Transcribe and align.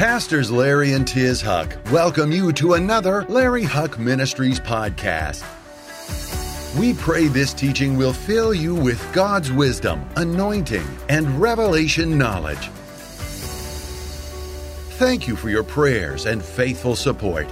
Pastors 0.00 0.50
Larry 0.50 0.94
and 0.94 1.06
Tiz 1.06 1.42
Huch 1.42 1.76
welcome 1.92 2.32
you 2.32 2.54
to 2.54 2.72
another 2.72 3.26
Larry 3.28 3.64
Huch 3.64 3.98
Ministries 3.98 4.58
podcast. 4.58 5.44
We 6.78 6.94
pray 6.94 7.26
this 7.26 7.52
teaching 7.52 7.98
will 7.98 8.14
fill 8.14 8.54
you 8.54 8.74
with 8.74 9.06
God's 9.12 9.52
wisdom, 9.52 10.08
anointing, 10.16 10.86
and 11.10 11.38
revelation 11.38 12.16
knowledge. 12.16 12.70
Thank 14.96 15.28
you 15.28 15.36
for 15.36 15.50
your 15.50 15.64
prayers 15.64 16.24
and 16.24 16.42
faithful 16.42 16.96
support. 16.96 17.46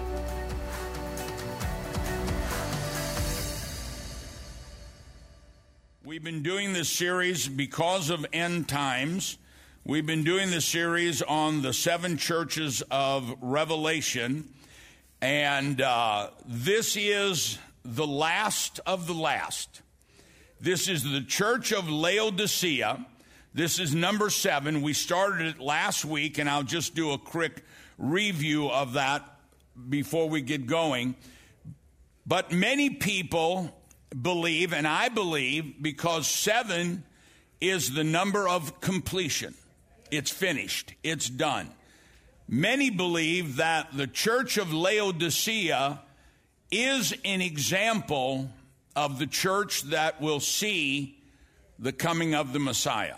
We've 6.02 6.24
been 6.24 6.42
doing 6.42 6.72
this 6.72 6.88
series 6.88 7.46
because 7.46 8.08
of 8.08 8.24
end 8.32 8.70
times. 8.70 9.36
We've 9.88 10.04
been 10.04 10.22
doing 10.22 10.50
this 10.50 10.66
series 10.66 11.22
on 11.22 11.62
the 11.62 11.72
seven 11.72 12.18
churches 12.18 12.82
of 12.90 13.34
Revelation. 13.40 14.52
And 15.22 15.80
uh, 15.80 16.28
this 16.44 16.94
is 16.94 17.58
the 17.86 18.06
last 18.06 18.80
of 18.84 19.06
the 19.06 19.14
last. 19.14 19.80
This 20.60 20.88
is 20.88 21.04
the 21.04 21.22
church 21.22 21.72
of 21.72 21.88
Laodicea. 21.88 23.06
This 23.54 23.78
is 23.78 23.94
number 23.94 24.28
seven. 24.28 24.82
We 24.82 24.92
started 24.92 25.46
it 25.46 25.58
last 25.58 26.04
week, 26.04 26.36
and 26.36 26.50
I'll 26.50 26.62
just 26.62 26.94
do 26.94 27.12
a 27.12 27.18
quick 27.18 27.64
review 27.96 28.68
of 28.68 28.92
that 28.92 29.24
before 29.88 30.28
we 30.28 30.42
get 30.42 30.66
going. 30.66 31.14
But 32.26 32.52
many 32.52 32.90
people 32.90 33.74
believe, 34.20 34.74
and 34.74 34.86
I 34.86 35.08
believe, 35.08 35.82
because 35.82 36.26
seven 36.26 37.04
is 37.58 37.94
the 37.94 38.04
number 38.04 38.46
of 38.46 38.82
completion. 38.82 39.54
It's 40.10 40.30
finished, 40.30 40.94
it's 41.02 41.28
done. 41.28 41.70
Many 42.48 42.90
believe 42.90 43.56
that 43.56 43.96
the 43.96 44.06
church 44.06 44.56
of 44.56 44.72
Laodicea 44.72 46.00
is 46.70 47.14
an 47.24 47.42
example 47.42 48.50
of 48.96 49.18
the 49.18 49.26
church 49.26 49.82
that 49.84 50.20
will 50.20 50.40
see 50.40 51.18
the 51.78 51.92
coming 51.92 52.34
of 52.34 52.52
the 52.52 52.58
Messiah. 52.58 53.16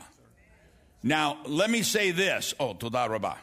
Now, 1.02 1.38
let 1.46 1.70
me 1.70 1.82
say 1.82 2.10
this. 2.10 2.54
Oh, 2.60 2.74
Todah 2.74 3.08
Rabbah. 3.08 3.36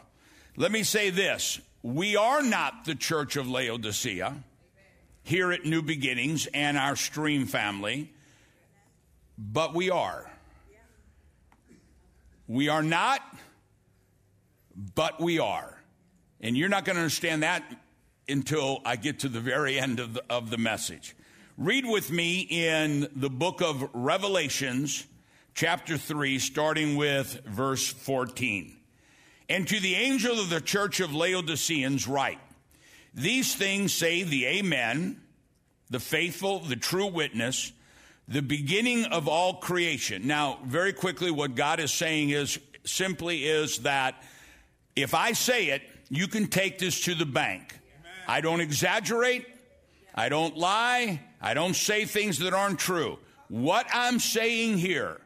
Let 0.56 0.70
me 0.70 0.82
say 0.82 1.10
this. 1.10 1.60
We 1.82 2.16
are 2.16 2.42
not 2.42 2.84
the 2.84 2.94
church 2.94 3.36
of 3.36 3.48
Laodicea 3.48 4.36
here 5.22 5.52
at 5.52 5.64
New 5.64 5.82
Beginnings 5.82 6.46
and 6.52 6.76
our 6.76 6.96
stream 6.96 7.46
family, 7.46 8.12
but 9.36 9.74
we 9.74 9.90
are. 9.90 10.30
We 12.48 12.70
are 12.70 12.82
not, 12.82 13.20
but 14.94 15.20
we 15.20 15.38
are. 15.38 15.78
And 16.40 16.56
you're 16.56 16.70
not 16.70 16.86
going 16.86 16.96
to 16.96 17.02
understand 17.02 17.42
that 17.42 17.62
until 18.26 18.80
I 18.86 18.96
get 18.96 19.20
to 19.20 19.28
the 19.28 19.40
very 19.40 19.78
end 19.78 20.00
of 20.00 20.14
the, 20.14 20.24
of 20.30 20.48
the 20.48 20.56
message. 20.56 21.14
Read 21.58 21.84
with 21.84 22.10
me 22.10 22.40
in 22.40 23.06
the 23.14 23.28
book 23.28 23.60
of 23.60 23.90
Revelations, 23.92 25.06
chapter 25.54 25.98
3, 25.98 26.38
starting 26.38 26.96
with 26.96 27.42
verse 27.44 27.86
14. 27.86 28.74
And 29.50 29.68
to 29.68 29.78
the 29.78 29.96
angel 29.96 30.40
of 30.40 30.48
the 30.48 30.62
church 30.62 31.00
of 31.00 31.14
Laodiceans, 31.14 32.08
write 32.08 32.40
These 33.12 33.54
things 33.56 33.92
say 33.92 34.22
the 34.22 34.46
Amen, 34.46 35.20
the 35.90 36.00
faithful, 36.00 36.60
the 36.60 36.76
true 36.76 37.08
witness, 37.08 37.72
the 38.28 38.42
beginning 38.42 39.06
of 39.06 39.26
all 39.26 39.54
creation. 39.54 40.26
Now, 40.26 40.58
very 40.64 40.92
quickly, 40.92 41.30
what 41.30 41.54
God 41.54 41.80
is 41.80 41.90
saying 41.90 42.30
is 42.30 42.58
simply 42.84 43.44
is 43.44 43.78
that 43.78 44.22
if 44.94 45.14
I 45.14 45.32
say 45.32 45.70
it, 45.70 45.82
you 46.10 46.28
can 46.28 46.46
take 46.46 46.78
this 46.78 47.00
to 47.04 47.14
the 47.14 47.26
bank. 47.26 47.74
I 48.26 48.42
don't 48.42 48.60
exaggerate. 48.60 49.46
I 50.14 50.28
don't 50.28 50.56
lie. 50.56 51.20
I 51.40 51.54
don't 51.54 51.74
say 51.74 52.04
things 52.04 52.38
that 52.40 52.52
aren't 52.52 52.78
true. 52.78 53.18
What 53.48 53.86
I'm 53.92 54.18
saying 54.18 54.78
here 54.78 55.20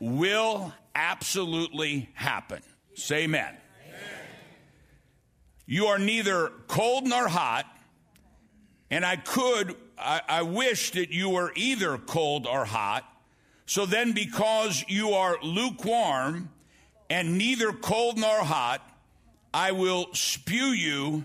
will 0.00 0.72
absolutely 0.94 2.08
happen. 2.14 2.62
Say 2.94 3.24
amen. 3.24 3.56
amen. 3.86 4.00
You 5.66 5.86
are 5.86 5.98
neither 5.98 6.50
cold 6.68 7.06
nor 7.06 7.28
hot, 7.28 7.66
and 8.90 9.04
I 9.04 9.16
could, 9.16 9.76
I, 9.98 10.20
I 10.28 10.42
wish 10.42 10.90
that 10.92 11.10
you 11.10 11.30
were 11.30 11.52
either 11.56 11.98
cold 11.98 12.46
or 12.46 12.64
hot. 12.64 13.04
So 13.66 13.86
then, 13.86 14.12
because 14.12 14.84
you 14.88 15.10
are 15.10 15.38
lukewarm 15.42 16.50
and 17.10 17.38
neither 17.38 17.72
cold 17.72 18.18
nor 18.18 18.40
hot, 18.40 18.82
I 19.52 19.72
will 19.72 20.12
spew 20.12 20.66
you 20.66 21.24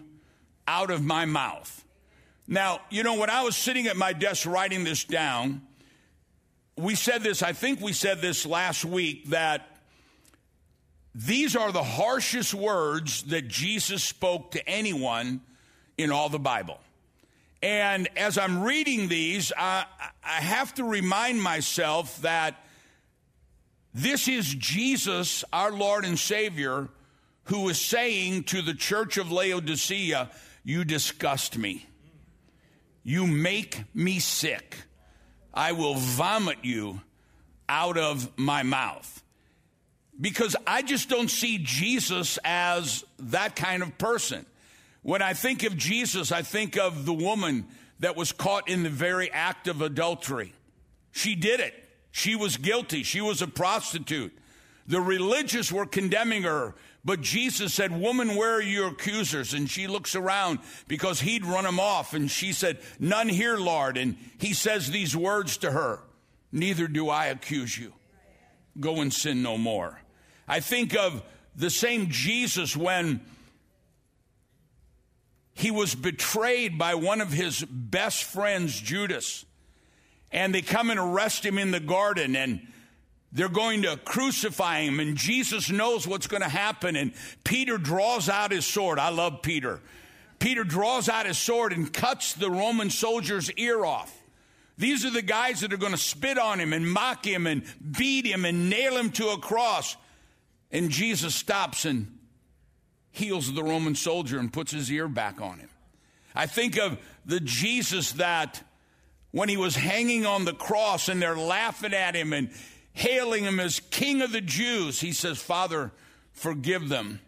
out 0.67 0.89
of 0.89 1.03
my 1.03 1.25
mouth. 1.25 1.85
Now, 2.47 2.81
you 2.89 3.03
know, 3.03 3.15
when 3.15 3.29
I 3.29 3.43
was 3.43 3.55
sitting 3.55 3.87
at 3.87 3.97
my 3.97 4.13
desk 4.13 4.45
writing 4.45 4.83
this 4.83 5.03
down, 5.03 5.61
we 6.77 6.95
said 6.95 7.23
this, 7.23 7.43
I 7.43 7.53
think 7.53 7.81
we 7.81 7.93
said 7.93 8.21
this 8.21 8.45
last 8.45 8.85
week, 8.85 9.29
that 9.29 9.77
these 11.13 11.55
are 11.55 11.71
the 11.71 11.83
harshest 11.83 12.53
words 12.53 13.23
that 13.23 13.47
Jesus 13.47 14.03
spoke 14.03 14.51
to 14.51 14.67
anyone 14.67 15.41
in 15.97 16.11
all 16.11 16.29
the 16.29 16.39
Bible. 16.39 16.79
And 17.61 18.07
as 18.17 18.37
I'm 18.37 18.63
reading 18.63 19.07
these, 19.07 19.51
I, 19.55 19.85
I 20.23 20.41
have 20.41 20.73
to 20.75 20.83
remind 20.83 21.41
myself 21.41 22.21
that 22.21 22.55
this 23.93 24.27
is 24.27 24.53
Jesus, 24.53 25.43
our 25.53 25.71
Lord 25.71 26.05
and 26.05 26.17
Savior, 26.17 26.89
who 27.45 27.69
is 27.69 27.79
saying 27.79 28.45
to 28.45 28.61
the 28.61 28.73
church 28.73 29.17
of 29.17 29.31
Laodicea, 29.31 30.31
You 30.63 30.83
disgust 30.85 31.57
me. 31.57 31.85
You 33.03 33.27
make 33.27 33.83
me 33.93 34.19
sick. 34.19 34.77
I 35.53 35.73
will 35.73 35.95
vomit 35.95 36.59
you 36.63 37.01
out 37.67 37.97
of 37.97 38.31
my 38.37 38.63
mouth. 38.63 39.23
Because 40.19 40.55
I 40.65 40.81
just 40.81 41.09
don't 41.09 41.29
see 41.29 41.57
Jesus 41.57 42.37
as 42.43 43.03
that 43.19 43.55
kind 43.55 43.81
of 43.83 43.97
person. 43.97 44.45
When 45.03 45.21
I 45.21 45.33
think 45.33 45.63
of 45.63 45.77
Jesus, 45.77 46.31
I 46.31 46.41
think 46.41 46.77
of 46.77 47.05
the 47.05 47.13
woman 47.13 47.65
that 47.99 48.15
was 48.15 48.31
caught 48.31 48.67
in 48.69 48.83
the 48.83 48.89
very 48.89 49.31
act 49.31 49.67
of 49.67 49.81
adultery. 49.81 50.53
She 51.11 51.35
did 51.35 51.59
it. 51.59 51.73
She 52.11 52.35
was 52.35 52.57
guilty. 52.57 53.03
She 53.03 53.21
was 53.21 53.41
a 53.41 53.47
prostitute. 53.47 54.37
The 54.87 55.01
religious 55.01 55.71
were 55.71 55.85
condemning 55.85 56.43
her, 56.43 56.75
but 57.05 57.21
Jesus 57.21 57.73
said, 57.73 57.97
Woman, 57.97 58.35
where 58.35 58.55
are 58.55 58.61
your 58.61 58.89
accusers? 58.89 59.53
And 59.53 59.69
she 59.69 59.87
looks 59.87 60.15
around 60.15 60.59
because 60.87 61.21
he'd 61.21 61.45
run 61.45 61.63
them 61.63 61.79
off. 61.79 62.13
And 62.13 62.29
she 62.29 62.51
said, 62.51 62.79
None 62.99 63.29
here, 63.29 63.57
Lord. 63.57 63.97
And 63.97 64.17
he 64.39 64.53
says 64.53 64.89
these 64.89 65.15
words 65.15 65.57
to 65.57 65.71
her 65.71 65.99
Neither 66.51 66.87
do 66.87 67.09
I 67.09 67.27
accuse 67.27 67.77
you. 67.77 67.93
Go 68.79 69.01
and 69.01 69.13
sin 69.13 69.41
no 69.41 69.57
more. 69.57 70.01
I 70.47 70.59
think 70.59 70.95
of 70.95 71.23
the 71.55 71.69
same 71.69 72.09
Jesus 72.09 72.75
when 72.75 73.21
he 75.61 75.71
was 75.71 75.93
betrayed 75.93 76.77
by 76.77 76.95
one 76.95 77.21
of 77.21 77.31
his 77.31 77.63
best 77.63 78.23
friends, 78.23 78.79
Judas. 78.79 79.45
And 80.31 80.55
they 80.55 80.61
come 80.63 80.89
and 80.89 80.99
arrest 80.99 81.45
him 81.45 81.59
in 81.59 81.69
the 81.69 81.79
garden 81.79 82.35
and 82.35 82.67
they're 83.31 83.47
going 83.47 83.83
to 83.83 83.95
crucify 83.95 84.81
him, 84.81 84.99
and 84.99 85.15
Jesus 85.15 85.69
knows 85.69 86.05
what's 86.05 86.27
going 86.27 86.41
to 86.41 86.49
happen. 86.49 86.97
And 86.97 87.13
Peter 87.45 87.77
draws 87.77 88.27
out 88.27 88.51
his 88.51 88.65
sword. 88.65 88.99
I 88.99 89.07
love 89.07 89.41
Peter. 89.41 89.79
Peter 90.39 90.65
draws 90.65 91.07
out 91.07 91.25
his 91.25 91.37
sword 91.37 91.71
and 91.71 91.93
cuts 91.93 92.33
the 92.33 92.51
Roman 92.51 92.89
soldier's 92.89 93.49
ear 93.51 93.85
off. 93.85 94.13
These 94.77 95.05
are 95.05 95.11
the 95.11 95.21
guys 95.21 95.61
that 95.61 95.71
are 95.71 95.77
going 95.77 95.93
to 95.93 95.97
spit 95.97 96.37
on 96.37 96.59
him 96.59 96.73
and 96.73 96.91
mock 96.91 97.25
him 97.25 97.47
and 97.47 97.63
beat 97.97 98.25
him 98.25 98.43
and 98.43 98.69
nail 98.69 98.97
him 98.97 99.11
to 99.11 99.29
a 99.29 99.37
cross. 99.37 99.95
And 100.71 100.89
Jesus 100.89 101.33
stops 101.33 101.85
and 101.85 102.17
heals 103.11 103.53
the 103.53 103.63
Roman 103.63 103.95
soldier 103.95 104.39
and 104.39 104.51
puts 104.51 104.71
his 104.71 104.91
ear 104.91 105.07
back 105.07 105.41
on 105.41 105.59
him. 105.59 105.69
I 106.33 106.45
think 106.45 106.77
of 106.77 106.97
the 107.25 107.39
Jesus 107.39 108.13
that 108.13 108.63
when 109.31 109.49
he 109.49 109.57
was 109.57 109.75
hanging 109.75 110.25
on 110.25 110.45
the 110.45 110.53
cross 110.53 111.09
and 111.09 111.21
they're 111.21 111.35
laughing 111.35 111.93
at 111.93 112.15
him 112.15 112.33
and 112.33 112.49
hailing 112.93 113.43
him 113.43 113.59
as 113.59 113.79
King 113.91 114.21
of 114.21 114.31
the 114.31 114.41
Jews, 114.41 114.99
he 114.99 115.13
says, 115.13 115.39
Father, 115.39 115.91
forgive 116.33 116.89
them. 116.89 117.19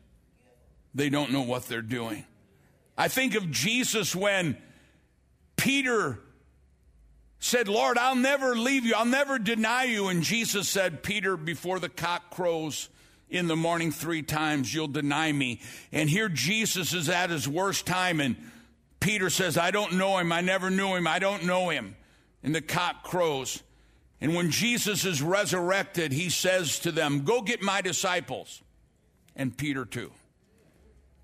They 0.95 1.09
don't 1.09 1.31
know 1.31 1.41
what 1.41 1.67
they're 1.67 1.81
doing. 1.81 2.25
I 2.97 3.07
think 3.07 3.35
of 3.35 3.49
Jesus 3.49 4.15
when 4.15 4.57
Peter 5.55 6.19
said, 7.39 7.67
Lord, 7.67 7.97
I'll 7.97 8.15
never 8.15 8.55
leave 8.55 8.85
you, 8.85 8.93
I'll 8.95 9.05
never 9.05 9.39
deny 9.39 9.85
you. 9.85 10.07
And 10.07 10.23
Jesus 10.23 10.69
said, 10.69 11.03
Peter, 11.03 11.35
before 11.35 11.79
the 11.79 11.89
cock 11.89 12.31
crows, 12.31 12.89
in 13.33 13.47
the 13.47 13.55
morning 13.55 13.91
three 13.91 14.21
times, 14.21 14.73
you'll 14.73 14.87
deny 14.87 15.31
me. 15.31 15.59
And 15.91 16.09
here 16.09 16.29
Jesus 16.29 16.93
is 16.93 17.09
at 17.09 17.31
his 17.31 17.47
worst 17.47 17.87
time, 17.87 18.21
and 18.21 18.35
Peter 18.99 19.29
says, 19.29 19.57
I 19.57 19.71
don't 19.71 19.93
know 19.93 20.19
him. 20.19 20.31
I 20.31 20.41
never 20.41 20.69
knew 20.69 20.95
him. 20.95 21.07
I 21.07 21.19
don't 21.19 21.43
know 21.43 21.69
him. 21.69 21.95
And 22.43 22.53
the 22.53 22.61
cock 22.61 23.03
crows. 23.03 23.61
And 24.21 24.35
when 24.35 24.51
Jesus 24.51 25.03
is 25.03 25.21
resurrected, 25.21 26.13
he 26.13 26.29
says 26.29 26.79
to 26.79 26.91
them, 26.91 27.23
Go 27.23 27.41
get 27.41 27.61
my 27.61 27.81
disciples. 27.81 28.61
And 29.35 29.57
Peter 29.57 29.83
too. 29.83 30.11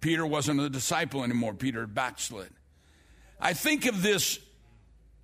Peter 0.01 0.25
wasn't 0.25 0.59
a 0.59 0.69
disciple 0.69 1.23
anymore, 1.23 1.53
Peter 1.53 1.85
backslid. 1.85 2.49
I 3.39 3.53
think 3.53 3.85
of 3.85 4.01
this 4.01 4.39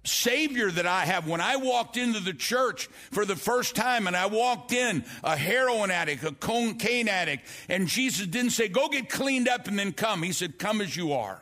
Savior 0.05 0.71
that 0.71 0.85
I 0.85 1.05
have. 1.05 1.27
When 1.27 1.41
I 1.41 1.57
walked 1.57 1.97
into 1.97 2.19
the 2.19 2.33
church 2.33 2.87
for 3.11 3.25
the 3.25 3.35
first 3.35 3.75
time 3.75 4.07
and 4.07 4.15
I 4.15 4.27
walked 4.27 4.71
in 4.71 5.03
a 5.23 5.35
heroin 5.35 5.91
addict, 5.91 6.23
a 6.23 6.31
cocaine 6.31 7.07
addict, 7.07 7.47
and 7.69 7.87
Jesus 7.87 8.27
didn't 8.27 8.51
say, 8.51 8.67
Go 8.67 8.87
get 8.87 9.09
cleaned 9.09 9.47
up 9.47 9.67
and 9.67 9.77
then 9.77 9.91
come. 9.91 10.23
He 10.23 10.31
said, 10.31 10.57
Come 10.59 10.81
as 10.81 10.95
you 10.95 11.13
are. 11.13 11.41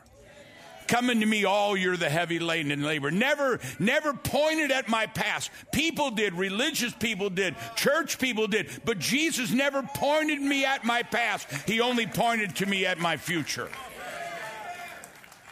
Come 0.86 1.10
unto 1.10 1.26
me, 1.26 1.44
all 1.44 1.76
you're 1.76 1.96
the 1.96 2.10
heavy 2.10 2.38
laden 2.38 2.70
and 2.70 2.84
labor. 2.84 3.10
Never, 3.10 3.60
never 3.78 4.12
pointed 4.12 4.70
at 4.70 4.88
my 4.88 5.06
past. 5.06 5.50
People 5.72 6.10
did, 6.10 6.34
religious 6.34 6.92
people 6.92 7.30
did, 7.30 7.54
church 7.74 8.18
people 8.18 8.46
did, 8.46 8.68
but 8.84 8.98
Jesus 8.98 9.50
never 9.50 9.82
pointed 9.82 10.40
me 10.40 10.64
at 10.64 10.84
my 10.84 11.02
past. 11.02 11.50
He 11.66 11.80
only 11.80 12.06
pointed 12.06 12.56
to 12.56 12.66
me 12.66 12.84
at 12.86 12.98
my 12.98 13.16
future. 13.16 13.68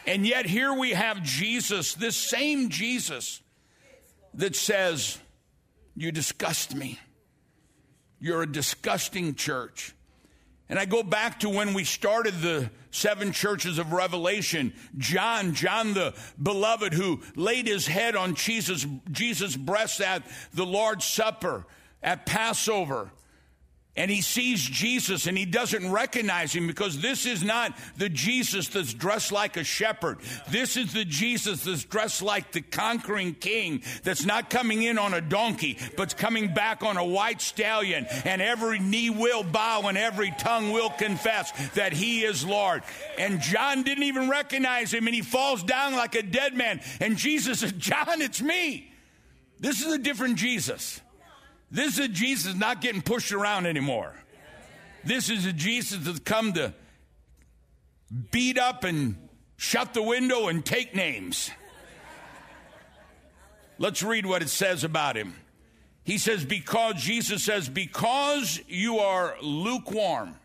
And 0.05 0.25
yet, 0.27 0.45
here 0.45 0.73
we 0.73 0.91
have 0.91 1.23
Jesus, 1.23 1.93
this 1.93 2.17
same 2.17 2.69
Jesus 2.69 3.41
that 4.33 4.55
says, 4.55 5.17
You 5.95 6.11
disgust 6.11 6.75
me. 6.75 6.99
You're 8.19 8.43
a 8.43 8.51
disgusting 8.51 9.35
church. 9.35 9.93
And 10.69 10.79
I 10.79 10.85
go 10.85 11.03
back 11.03 11.41
to 11.41 11.49
when 11.49 11.73
we 11.73 11.83
started 11.83 12.35
the 12.41 12.69
seven 12.89 13.31
churches 13.31 13.77
of 13.77 13.91
Revelation. 13.91 14.73
John, 14.97 15.53
John 15.53 15.93
the 15.93 16.13
beloved, 16.41 16.93
who 16.93 17.21
laid 17.35 17.67
his 17.67 17.85
head 17.85 18.15
on 18.15 18.35
Jesus, 18.35 18.85
Jesus' 19.11 19.55
breast 19.55 20.01
at 20.01 20.23
the 20.53 20.65
Lord's 20.65 21.05
Supper, 21.05 21.65
at 22.01 22.25
Passover 22.25 23.11
and 23.95 24.09
he 24.09 24.21
sees 24.21 24.59
Jesus 24.59 25.27
and 25.27 25.37
he 25.37 25.45
doesn't 25.45 25.91
recognize 25.91 26.51
him 26.51 26.65
because 26.65 26.99
this 26.99 27.27
is 27.27 27.43
not 27.43 27.77
the 27.95 28.09
Jesus 28.09 28.67
that's 28.69 28.91
dressed 28.91 29.31
like 29.31 29.55
a 29.55 29.63
shepherd. 29.63 30.17
This 30.49 30.77
is 30.77 30.93
the 30.93 31.05
Jesus 31.05 31.63
that's 31.63 31.83
dressed 31.83 32.23
like 32.23 32.51
the 32.51 32.61
conquering 32.61 33.35
king 33.35 33.83
that's 34.01 34.25
not 34.25 34.49
coming 34.49 34.81
in 34.81 34.97
on 34.97 35.13
a 35.13 35.21
donkey, 35.21 35.77
but's 35.95 36.15
coming 36.15 36.55
back 36.55 36.81
on 36.81 36.97
a 36.97 37.05
white 37.05 37.39
stallion. 37.39 38.07
And 38.25 38.41
every 38.41 38.79
knee 38.79 39.11
will 39.11 39.43
bow 39.43 39.83
and 39.83 39.97
every 39.97 40.33
tongue 40.39 40.71
will 40.71 40.89
confess 40.89 41.51
that 41.75 41.93
he 41.93 42.23
is 42.23 42.43
Lord. 42.43 42.81
And 43.19 43.41
John 43.41 43.83
didn't 43.83 44.05
even 44.05 44.27
recognize 44.27 44.91
him 44.91 45.05
and 45.05 45.13
he 45.13 45.21
falls 45.21 45.61
down 45.61 45.93
like 45.93 46.15
a 46.15 46.23
dead 46.23 46.55
man. 46.55 46.81
And 46.99 47.15
Jesus 47.15 47.59
says, 47.59 47.73
John, 47.73 48.23
it's 48.23 48.41
me. 48.41 48.91
This 49.59 49.85
is 49.85 49.93
a 49.93 49.99
different 49.99 50.37
Jesus. 50.37 50.99
This 51.73 51.97
is 51.97 52.09
Jesus 52.09 52.53
not 52.53 52.81
getting 52.81 53.01
pushed 53.01 53.31
around 53.31 53.65
anymore. 53.65 54.13
This 55.03 55.31
is 55.31 55.47
a 55.47 55.51
Jesus 55.51 56.05
that's 56.05 56.19
come 56.19 56.53
to 56.53 56.71
beat 58.29 58.59
up 58.59 58.83
and 58.83 59.17
shut 59.57 59.95
the 59.95 60.03
window 60.03 60.49
and 60.49 60.63
take 60.63 60.93
names. 60.93 61.49
Let's 63.79 64.03
read 64.03 64.27
what 64.27 64.43
it 64.43 64.49
says 64.49 64.83
about 64.83 65.17
him. 65.17 65.33
He 66.03 66.19
says, 66.19 66.45
because, 66.45 66.93
Jesus 67.01 67.43
says, 67.43 67.67
because 67.69 68.61
you 68.67 68.99
are 68.99 69.35
lukewarm, 69.41 70.35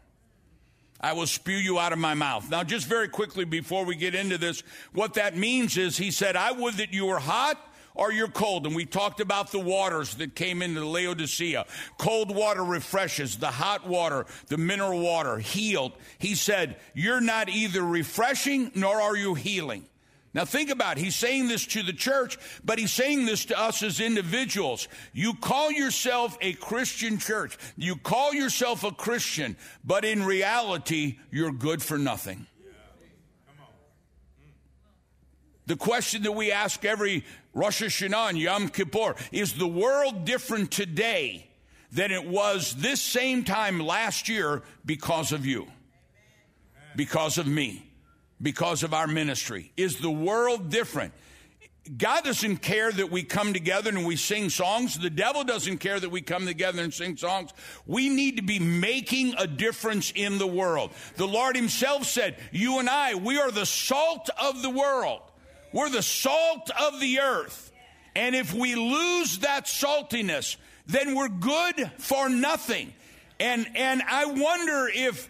I 0.98 1.12
will 1.12 1.26
spew 1.26 1.56
you 1.56 1.78
out 1.78 1.92
of 1.92 1.98
my 1.98 2.14
mouth. 2.14 2.48
Now, 2.48 2.64
just 2.64 2.86
very 2.86 3.08
quickly 3.08 3.44
before 3.44 3.84
we 3.84 3.96
get 3.96 4.14
into 4.14 4.38
this, 4.38 4.62
what 4.94 5.14
that 5.14 5.36
means 5.36 5.76
is 5.76 5.98
he 5.98 6.10
said, 6.10 6.36
I 6.36 6.52
would 6.52 6.74
that 6.74 6.94
you 6.94 7.04
were 7.04 7.18
hot 7.18 7.58
or 7.98 8.12
you're 8.12 8.28
cold. 8.28 8.66
And 8.66 8.74
we 8.74 8.86
talked 8.86 9.20
about 9.20 9.50
the 9.50 9.58
waters 9.58 10.14
that 10.14 10.34
came 10.34 10.62
into 10.62 10.86
Laodicea. 10.86 11.66
Cold 11.98 12.34
water 12.34 12.64
refreshes, 12.64 13.36
the 13.36 13.48
hot 13.48 13.86
water, 13.86 14.24
the 14.46 14.56
mineral 14.56 15.00
water 15.00 15.38
healed. 15.38 15.92
He 16.18 16.34
said, 16.34 16.76
You're 16.94 17.20
not 17.20 17.50
either 17.50 17.82
refreshing 17.82 18.70
nor 18.74 19.00
are 19.00 19.16
you 19.16 19.34
healing. 19.34 19.84
Now 20.34 20.44
think 20.44 20.70
about 20.70 20.98
it. 20.98 21.04
He's 21.04 21.16
saying 21.16 21.48
this 21.48 21.66
to 21.68 21.82
the 21.82 21.92
church, 21.92 22.38
but 22.64 22.78
he's 22.78 22.92
saying 22.92 23.26
this 23.26 23.46
to 23.46 23.58
us 23.58 23.82
as 23.82 23.98
individuals. 23.98 24.86
You 25.12 25.34
call 25.34 25.72
yourself 25.72 26.38
a 26.40 26.52
Christian 26.52 27.18
church. 27.18 27.58
You 27.76 27.96
call 27.96 28.34
yourself 28.34 28.84
a 28.84 28.92
Christian, 28.92 29.56
but 29.84 30.04
in 30.04 30.22
reality, 30.22 31.18
you're 31.30 31.50
good 31.50 31.82
for 31.82 31.98
nothing. 31.98 32.46
The 35.68 35.76
question 35.76 36.22
that 36.22 36.32
we 36.32 36.50
ask 36.50 36.82
every 36.86 37.26
Rosh 37.52 37.82
Hashanah 37.82 38.30
and 38.30 38.38
Yom 38.38 38.70
Kippur 38.70 39.16
is 39.30 39.52
the 39.52 39.68
world 39.68 40.24
different 40.24 40.70
today 40.70 41.46
than 41.92 42.10
it 42.10 42.26
was 42.26 42.74
this 42.76 43.02
same 43.02 43.44
time 43.44 43.78
last 43.78 44.30
year 44.30 44.62
because 44.86 45.30
of 45.30 45.44
you, 45.44 45.66
because 46.96 47.36
of 47.36 47.46
me, 47.46 47.86
because 48.40 48.82
of 48.82 48.94
our 48.94 49.06
ministry? 49.06 49.70
Is 49.76 49.98
the 49.98 50.10
world 50.10 50.70
different? 50.70 51.12
God 51.98 52.24
doesn't 52.24 52.58
care 52.58 52.90
that 52.90 53.10
we 53.10 53.22
come 53.22 53.52
together 53.52 53.90
and 53.90 54.06
we 54.06 54.16
sing 54.16 54.48
songs. 54.48 54.98
The 54.98 55.10
devil 55.10 55.44
doesn't 55.44 55.78
care 55.78 56.00
that 56.00 56.10
we 56.10 56.22
come 56.22 56.46
together 56.46 56.82
and 56.82 56.94
sing 56.94 57.18
songs. 57.18 57.52
We 57.86 58.08
need 58.08 58.36
to 58.36 58.42
be 58.42 58.58
making 58.58 59.34
a 59.36 59.46
difference 59.46 60.14
in 60.14 60.38
the 60.38 60.46
world. 60.46 60.92
The 61.16 61.28
Lord 61.28 61.56
Himself 61.56 62.04
said, 62.04 62.38
You 62.52 62.78
and 62.78 62.88
I, 62.88 63.16
we 63.16 63.38
are 63.38 63.50
the 63.50 63.66
salt 63.66 64.30
of 64.40 64.62
the 64.62 64.70
world. 64.70 65.20
We're 65.72 65.90
the 65.90 66.02
salt 66.02 66.70
of 66.80 67.00
the 67.00 67.20
earth. 67.20 67.72
And 68.14 68.34
if 68.34 68.52
we 68.52 68.74
lose 68.74 69.38
that 69.40 69.66
saltiness, 69.66 70.56
then 70.86 71.14
we're 71.14 71.28
good 71.28 71.90
for 71.98 72.28
nothing. 72.28 72.92
And, 73.38 73.66
and 73.76 74.02
I 74.02 74.26
wonder 74.26 74.90
if 74.92 75.28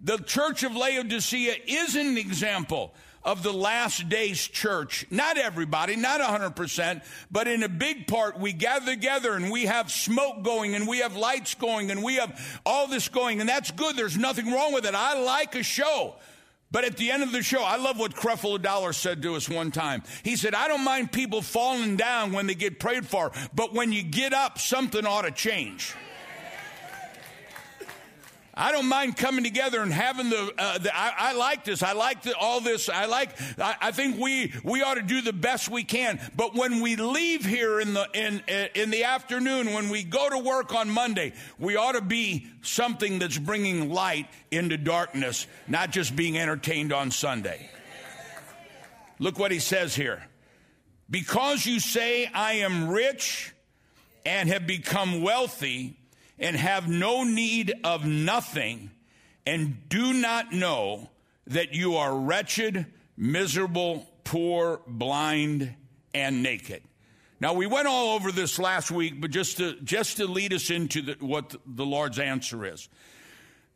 the 0.00 0.18
church 0.18 0.62
of 0.62 0.74
Laodicea 0.74 1.54
is 1.66 1.96
an 1.96 2.16
example 2.16 2.94
of 3.22 3.42
the 3.42 3.52
last 3.52 4.08
days 4.08 4.46
church. 4.46 5.04
Not 5.10 5.36
everybody, 5.36 5.96
not 5.96 6.20
100%, 6.20 7.04
but 7.30 7.48
in 7.48 7.62
a 7.62 7.68
big 7.68 8.06
part, 8.06 8.38
we 8.38 8.52
gather 8.52 8.94
together 8.94 9.34
and 9.34 9.50
we 9.50 9.66
have 9.66 9.90
smoke 9.90 10.42
going 10.42 10.74
and 10.74 10.88
we 10.88 11.00
have 11.00 11.16
lights 11.16 11.54
going 11.54 11.90
and 11.90 12.02
we 12.02 12.14
have 12.14 12.60
all 12.64 12.86
this 12.86 13.08
going, 13.08 13.40
and 13.40 13.48
that's 13.48 13.70
good. 13.70 13.96
There's 13.96 14.16
nothing 14.16 14.50
wrong 14.50 14.72
with 14.72 14.86
it. 14.86 14.94
I 14.94 15.20
like 15.20 15.54
a 15.54 15.62
show. 15.62 16.14
But 16.72 16.84
at 16.84 16.96
the 16.96 17.10
end 17.10 17.22
of 17.22 17.32
the 17.32 17.42
show, 17.42 17.62
I 17.62 17.76
love 17.76 17.98
what 17.98 18.14
Creflo 18.14 18.60
Dollar 18.60 18.92
said 18.92 19.22
to 19.22 19.34
us 19.34 19.48
one 19.48 19.72
time. 19.72 20.04
He 20.22 20.36
said, 20.36 20.54
I 20.54 20.68
don't 20.68 20.84
mind 20.84 21.10
people 21.10 21.42
falling 21.42 21.96
down 21.96 22.32
when 22.32 22.46
they 22.46 22.54
get 22.54 22.78
prayed 22.78 23.06
for, 23.06 23.32
but 23.54 23.72
when 23.72 23.92
you 23.92 24.04
get 24.04 24.32
up, 24.32 24.58
something 24.58 25.04
ought 25.04 25.22
to 25.22 25.32
change. 25.32 25.94
I 28.60 28.72
don't 28.72 28.88
mind 28.88 29.16
coming 29.16 29.42
together 29.42 29.80
and 29.80 29.90
having 29.90 30.28
the. 30.28 30.52
Uh, 30.58 30.76
the 30.76 30.94
I, 30.94 31.14
I, 31.16 31.32
like 31.32 31.64
this. 31.64 31.82
I 31.82 31.92
like 31.92 32.22
the, 32.22 32.36
all 32.36 32.60
this. 32.60 32.90
I 32.90 33.06
like. 33.06 33.30
I, 33.58 33.74
I, 33.80 33.90
think 33.90 34.18
we 34.18 34.52
we 34.62 34.82
ought 34.82 34.96
to 34.96 35.02
do 35.02 35.22
the 35.22 35.32
best 35.32 35.70
we 35.70 35.82
can. 35.82 36.20
But 36.36 36.54
when 36.54 36.82
we 36.82 36.96
leave 36.96 37.46
here 37.46 37.80
in 37.80 37.94
the 37.94 38.06
in 38.12 38.42
in 38.74 38.90
the 38.90 39.04
afternoon, 39.04 39.72
when 39.72 39.88
we 39.88 40.02
go 40.02 40.28
to 40.28 40.38
work 40.38 40.74
on 40.74 40.90
Monday, 40.90 41.32
we 41.58 41.76
ought 41.76 41.92
to 41.92 42.02
be 42.02 42.48
something 42.60 43.18
that's 43.18 43.38
bringing 43.38 43.94
light 43.94 44.28
into 44.50 44.76
darkness, 44.76 45.46
not 45.66 45.90
just 45.90 46.14
being 46.14 46.36
entertained 46.36 46.92
on 46.92 47.10
Sunday. 47.10 47.70
Look 49.18 49.38
what 49.38 49.52
he 49.52 49.58
says 49.58 49.94
here. 49.94 50.22
Because 51.08 51.64
you 51.64 51.80
say 51.80 52.26
I 52.26 52.54
am 52.54 52.90
rich 52.90 53.54
and 54.26 54.50
have 54.50 54.66
become 54.66 55.22
wealthy 55.22 55.96
and 56.40 56.56
have 56.56 56.88
no 56.88 57.22
need 57.22 57.72
of 57.84 58.04
nothing, 58.04 58.90
and 59.46 59.88
do 59.88 60.12
not 60.12 60.52
know 60.52 61.10
that 61.46 61.74
you 61.74 61.96
are 61.96 62.16
wretched, 62.16 62.86
miserable, 63.16 64.08
poor, 64.24 64.80
blind, 64.86 65.74
and 66.14 66.42
naked. 66.42 66.82
Now 67.40 67.54
we 67.54 67.66
went 67.66 67.86
all 67.86 68.14
over 68.14 68.32
this 68.32 68.58
last 68.58 68.90
week, 68.90 69.20
but 69.20 69.30
just 69.30 69.58
to 69.58 69.74
just 69.82 70.16
to 70.16 70.26
lead 70.26 70.52
us 70.52 70.70
into 70.70 71.02
the, 71.02 71.16
what 71.20 71.54
the 71.66 71.86
Lord's 71.86 72.18
answer 72.18 72.66
is. 72.66 72.88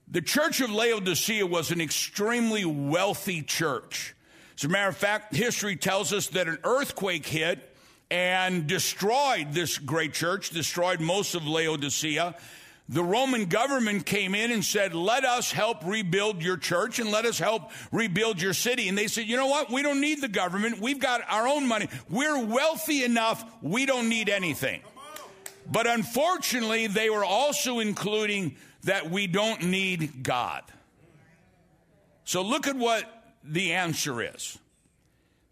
The 0.07 0.21
church 0.21 0.61
of 0.61 0.71
Laodicea 0.71 1.47
was 1.47 1.71
an 1.71 1.81
extremely 1.81 2.65
wealthy 2.65 3.43
church. 3.43 4.15
As 4.57 4.65
a 4.65 4.69
matter 4.69 4.91
of 4.91 4.97
fact, 4.97 5.35
history 5.35 5.77
tells 5.77 6.13
us 6.13 6.29
that 6.29 6.47
an 6.47 6.59
earthquake 6.63 7.27
hit 7.27 7.74
and 8.11 8.67
destroyed 8.67 9.53
this 9.53 9.79
great 9.79 10.13
church, 10.13 10.51
destroyed 10.51 11.01
most 11.01 11.35
of 11.35 11.47
Laodicea. 11.47 12.37
The 12.89 13.03
Roman 13.03 13.47
government 13.47 14.05
came 14.05 14.35
in 14.35 14.51
and 14.51 14.63
said, 14.63 14.95
Let 14.95 15.25
us 15.25 15.51
help 15.51 15.85
rebuild 15.85 16.43
your 16.43 16.59
church 16.59 16.99
and 16.99 17.11
let 17.11 17.25
us 17.25 17.39
help 17.39 17.71
rebuild 17.91 18.43
your 18.43 18.53
city. 18.53 18.89
And 18.89 18.99
they 18.99 19.07
said, 19.07 19.25
You 19.25 19.37
know 19.37 19.47
what? 19.47 19.71
We 19.71 19.83
don't 19.83 20.03
need 20.03 20.21
the 20.21 20.29
government. 20.29 20.81
We've 20.81 20.99
got 20.99 21.23
our 21.29 21.49
own 21.49 21.67
money. 21.67 21.89
We're 22.11 22.45
wealthy 22.45 23.05
enough. 23.05 23.43
We 23.63 23.87
don't 23.87 24.11
need 24.11 24.29
anything. 24.29 24.83
But 25.71 25.87
unfortunately, 25.87 26.89
they 26.89 27.09
were 27.09 27.25
also 27.25 27.79
including 27.79 28.57
that 28.83 29.11
we 29.11 29.27
don't 29.27 29.65
need 29.65 30.23
God. 30.23 30.63
So 32.25 32.43
look 32.43 32.67
at 32.67 32.77
what 32.77 33.05
the 33.43 33.73
answer 33.73 34.23
is. 34.23 34.59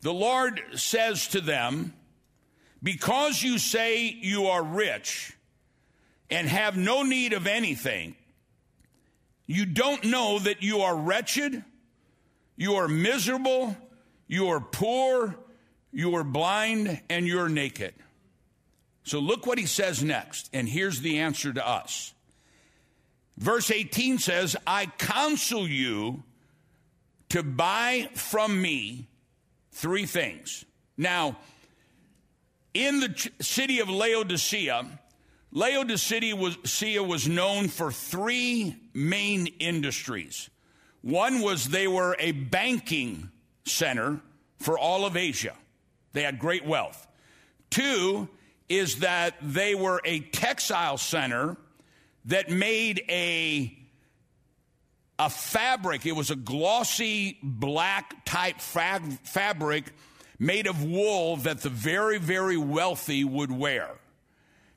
The 0.03 0.13
Lord 0.13 0.61
says 0.75 1.29
to 1.29 1.41
them, 1.41 1.95
Because 2.83 3.43
you 3.43 3.59
say 3.59 4.07
you 4.07 4.47
are 4.47 4.63
rich 4.63 5.37
and 6.31 6.49
have 6.49 6.77
no 6.77 7.03
need 7.03 7.33
of 7.33 7.47
anything, 7.47 8.17
you 9.47 9.67
don't 9.67 10.05
know 10.05 10.39
that 10.39 10.63
you 10.63 10.81
are 10.81 10.97
wretched, 10.97 11.65
you 12.57 12.75
are 12.75 12.89
miserable, 12.89 13.77
you 14.27 14.49
are 14.49 14.61
poor, 14.61 15.37
you 15.93 16.17
are 16.17 16.25
blind, 16.25 17.01
and 17.11 17.27
you're 17.27 17.49
naked. 17.49 17.95
So 19.05 19.19
look 19.19 19.47
what 19.47 19.59
he 19.59 19.67
says 19.67 20.03
next, 20.03 20.49
and 20.53 20.69
here's 20.69 21.01
the 21.01 21.19
answer 21.19 21.53
to 21.53 21.67
us. 21.67 22.15
Verse 23.37 23.71
18 23.71 24.19
says, 24.19 24.57
I 24.67 24.87
counsel 24.87 25.69
you 25.69 26.23
to 27.31 27.43
buy 27.43 28.09
from 28.15 28.61
me 28.61 29.09
three 29.73 30.07
things. 30.07 30.65
Now, 30.97 31.39
in 32.75 33.01
the 33.01 33.31
city 33.41 33.81
of 33.81 33.89
Laodicea, 33.89 34.87
Laodicea 35.51 36.35
was, 36.35 37.29
known 37.29 37.69
for 37.69 37.93
three 37.93 38.77
main 38.95 39.47
industries. 39.59 40.49
One 41.03 41.41
was 41.41 41.67
they 41.69 41.89
were 41.89 42.17
a 42.19 42.33
banking 42.33 43.31
center 43.67 44.21
for 44.59 44.79
all 44.79 45.05
of 45.05 45.17
Asia. 45.17 45.55
They 46.13 46.23
had 46.23 46.39
great 46.39 46.65
wealth. 46.65 47.07
Two 47.71 48.29
is 48.69 49.01
that 49.01 49.35
they 49.43 49.75
were 49.75 50.01
a 50.05 50.21
textile 50.21 50.97
center 50.97 51.57
that 52.27 52.51
made 52.51 53.05
a 53.09 53.77
a 55.19 55.29
fabric. 55.31 56.07
It 56.07 56.13
was 56.13 56.31
a 56.31 56.37
glossy 56.37 57.39
black 57.43 58.25
type 58.25 58.61
fab- 58.61 59.21
fabric 59.25 59.93
made 60.39 60.67
of 60.67 60.85
wool 60.85 61.37
that 61.39 61.61
the 61.61 61.71
very 61.71 62.19
very 62.19 62.57
wealthy 62.57 63.25
would 63.25 63.51
wear. 63.51 63.91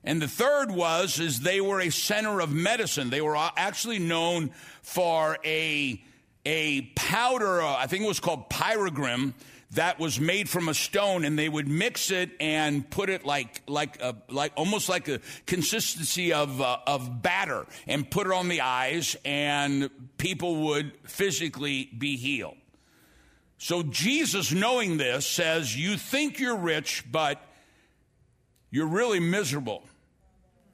And 0.04 0.22
the 0.22 0.28
third 0.28 0.70
was 0.70 1.20
is 1.20 1.40
they 1.40 1.62
were 1.62 1.82
a 1.82 1.90
center 1.90 2.40
of 2.40 2.52
medicine. 2.52 3.10
They 3.10 3.22
were 3.22 3.36
actually 3.36 4.00
known 4.00 4.52
for 4.84 5.38
a 5.44 6.02
a 6.46 6.82
powder, 6.96 7.62
uh, 7.62 7.76
I 7.76 7.88
think 7.88 8.04
it 8.04 8.08
was 8.08 8.20
called 8.20 8.50
pyrogrim, 8.52 9.34
that 9.72 10.00
was 10.00 10.20
made 10.20 10.48
from 10.48 10.70
a 10.70 10.74
stone, 10.74 11.26
and 11.26 11.38
they 11.38 11.50
would 11.50 11.68
mix 11.68 12.12
it 12.12 12.30
and 12.40 12.88
put 12.90 13.10
it 13.10 13.26
like 13.26 13.62
like 13.68 14.02
a, 14.02 14.16
like 14.30 14.54
almost 14.56 14.90
like 14.90 15.08
a 15.08 15.20
consistency 15.48 16.34
of 16.34 16.62
uh, 16.62 16.78
of 16.86 17.22
batter, 17.22 17.66
and 17.88 18.10
put 18.10 18.28
it 18.28 18.34
on 18.34 18.48
the 18.48 18.62
eyes, 18.62 19.18
and 19.26 19.90
people 20.18 20.68
would 20.68 20.94
physically 21.06 21.90
be 21.98 22.16
healed. 22.16 22.58
So 23.58 23.84
Jesus, 23.84 24.52
knowing 24.52 24.98
this, 24.98 25.26
says, 25.26 25.76
"You 25.76 25.98
think 25.98 26.40
you're 26.40 26.58
rich, 26.58 27.04
but 27.10 27.42
you're 28.70 28.88
really 28.88 29.20
miserable. 29.20 29.88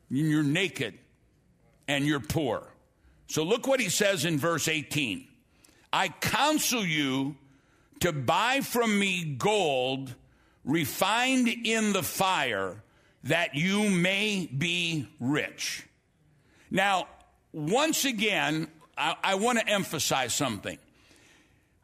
You're 0.09 0.43
naked, 0.43 0.97
and 1.87 2.05
you're 2.05 2.19
poor." 2.19 2.67
So 3.27 3.43
look 3.43 3.67
what 3.67 3.79
he 3.79 3.89
says 3.89 4.25
in 4.25 4.37
verse 4.37 4.67
18. 4.67 5.27
I 5.93 6.09
counsel 6.09 6.85
you 6.85 7.37
to 8.01 8.11
buy 8.11 8.61
from 8.61 8.97
me 8.97 9.23
gold 9.23 10.15
refined 10.63 11.47
in 11.47 11.93
the 11.93 12.03
fire 12.03 12.83
that 13.23 13.55
you 13.55 13.89
may 13.89 14.47
be 14.47 15.07
rich. 15.19 15.83
Now, 16.69 17.07
once 17.53 18.05
again, 18.05 18.67
I, 18.97 19.15
I 19.23 19.35
want 19.35 19.59
to 19.59 19.67
emphasize 19.67 20.33
something. 20.33 20.77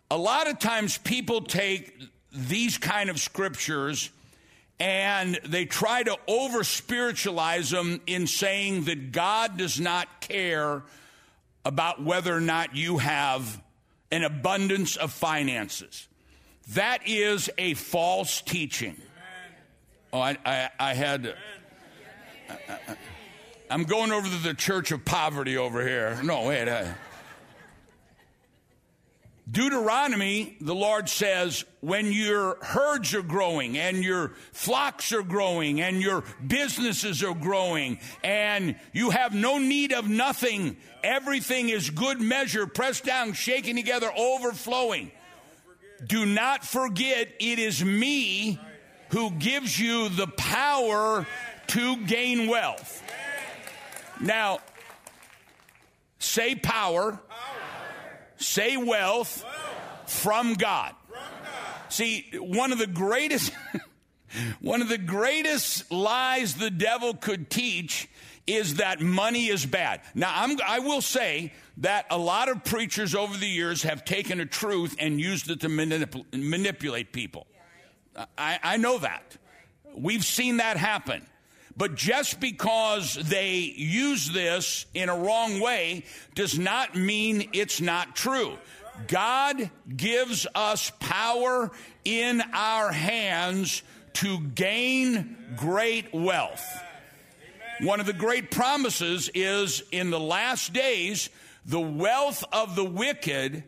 A 0.10 0.18
lot 0.18 0.50
of 0.50 0.60
times 0.60 0.98
people 0.98 1.42
take 1.42 1.94
these 2.32 2.78
kind 2.78 3.10
of 3.10 3.20
scriptures 3.20 4.10
and 4.80 5.40
they 5.46 5.66
try 5.66 6.04
to 6.04 6.16
over 6.28 6.64
spiritualize 6.64 7.72
them 7.72 8.00
in 8.06 8.28
saying 8.28 8.86
that 8.86 9.12
God 9.12 9.58
does 9.58 9.80
not 9.80 10.22
care 10.22 10.84
about 11.66 12.02
whether 12.02 12.36
or 12.36 12.42
not 12.42 12.76
you 12.76 13.00
have 13.00 13.62
an 14.12 14.24
abundance 14.24 14.96
of 14.96 15.12
finances. 15.12 16.08
That 16.70 17.02
is 17.06 17.50
a 17.58 17.74
false 17.74 18.42
teaching. 18.42 18.96
Oh, 20.14 20.20
I, 20.20 20.38
I, 20.46 20.70
I 20.80 20.94
had. 20.94 21.28
Uh, 21.28 21.32
uh, 22.50 22.54
uh, 22.70 22.96
I, 23.70 23.74
am 23.74 23.84
going 23.84 24.12
over 24.12 24.28
to 24.28 24.44
the 24.44 24.54
church 24.54 24.92
of 24.92 25.04
poverty 25.04 25.58
over 25.58 25.86
here. 25.86 26.18
No, 26.24 26.48
wait. 26.48 26.70
I, 26.70 26.94
Deuteronomy, 29.50 30.58
the 30.60 30.76
Lord 30.76 31.08
says, 31.08 31.64
when 31.80 32.12
your 32.12 32.58
herds 32.62 33.14
are 33.14 33.22
growing 33.22 33.78
and 33.78 34.04
your 34.04 34.34
flocks 34.52 35.14
are 35.14 35.24
growing 35.24 35.80
and 35.80 36.02
your 36.02 36.26
businesses 36.46 37.24
are 37.24 37.34
growing 37.34 38.00
and 38.26 38.76
you 38.92 39.10
have 39.10 39.34
no 39.34 39.58
need 39.58 39.94
of 39.94 40.10
nothing, 40.10 40.76
everything 41.02 41.70
is 41.70 41.90
good 41.90 42.20
measure, 42.20 42.68
pressed 42.68 43.06
down, 43.06 43.32
shaken 43.32 43.78
together, 43.78 44.12
overflowing. 44.18 45.12
Do 46.06 46.26
not 46.26 46.66
forget 46.66 47.30
it 47.40 47.58
is 47.58 47.84
me 47.84 48.60
who 49.12 49.32
gives 49.32 49.80
you 49.80 50.10
the 50.10 50.28
power 50.28 51.26
to 51.68 51.98
gain 52.06 52.48
wealth. 52.48 53.02
Now, 54.20 54.60
say 56.20 56.56
power 56.56 57.20
say 58.38 58.78
wealth, 58.78 59.46
From, 60.06 60.54
God. 60.54 60.96
See, 61.90 62.28
one 62.40 62.72
of 62.72 62.80
the 62.80 62.88
greatest 62.88 63.54
one 64.62 64.82
of 64.82 64.90
the 64.90 64.98
greatest 64.98 65.92
lies 65.92 66.56
the 66.56 66.70
devil 66.70 67.14
could 67.14 67.50
teach 67.50 68.10
is 68.46 68.76
that 68.76 69.02
money 69.02 69.48
is 69.48 69.66
bad. 69.66 70.02
Now, 70.16 70.32
I'm, 70.34 70.58
I 70.66 70.80
will 70.80 71.02
say 71.02 71.54
that 71.78 72.06
a 72.10 72.18
lot 72.18 72.50
of 72.50 72.64
preachers 72.64 73.14
over 73.14 73.38
the 73.38 73.48
years 73.48 73.84
have 73.84 74.06
taken 74.06 74.40
a 74.40 74.46
truth 74.46 74.96
and 75.00 75.20
used 75.20 75.50
it 75.50 75.62
to 75.62 75.68
manip- 75.68 76.26
manipulate 76.34 77.12
people. 77.12 77.46
I, 78.38 78.60
I 78.64 78.78
know 78.78 79.00
that. 79.00 79.38
We've 79.96 80.24
seen 80.24 80.58
that 80.58 80.78
happen. 80.78 81.26
But 81.78 81.94
just 81.94 82.40
because 82.40 83.14
they 83.14 83.58
use 83.60 84.32
this 84.32 84.88
in 84.96 85.10
a 85.10 85.16
wrong 85.16 85.60
way 85.60 86.06
does 86.34 86.58
not 86.58 86.96
mean 86.96 87.50
it's 87.54 87.80
not 87.80 88.16
true. 88.16 88.58
God 89.06 89.70
gives 89.96 90.48
us 90.56 90.92
power 91.00 91.72
in 92.04 92.42
our 92.52 92.92
hands 92.92 93.84
to 94.14 94.40
gain 94.40 95.38
great 95.56 96.12
wealth. 96.12 96.66
One 97.82 98.00
of 98.00 98.08
the 98.08 98.14
great 98.14 98.50
promises 98.50 99.30
is 99.36 99.84
in 99.92 100.10
the 100.10 100.20
last 100.20 100.74
days, 100.74 101.30
the 101.64 101.80
wealth 101.80 102.44
of 102.52 102.76
the 102.76 102.84
wicked 102.84 103.64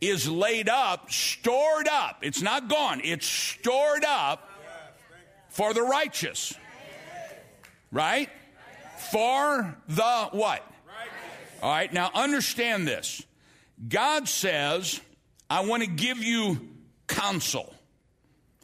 is 0.00 0.26
laid 0.30 0.70
up, 0.70 1.12
stored 1.12 1.88
up. 1.88 2.20
It's 2.22 2.40
not 2.40 2.68
gone, 2.68 3.02
it's 3.04 3.26
stored 3.26 4.04
up 4.06 4.48
for 5.50 5.74
the 5.74 5.82
righteous 5.82 6.54
right? 7.94 8.28
For 9.10 9.74
the 9.88 10.28
what? 10.32 10.62
All 11.62 11.70
right, 11.70 11.90
now 11.90 12.10
understand 12.14 12.86
this. 12.86 13.22
God 13.88 14.28
says, 14.28 15.00
I 15.48 15.64
want 15.64 15.82
to 15.82 15.88
give 15.88 16.18
you 16.18 16.68
counsel. 17.06 17.72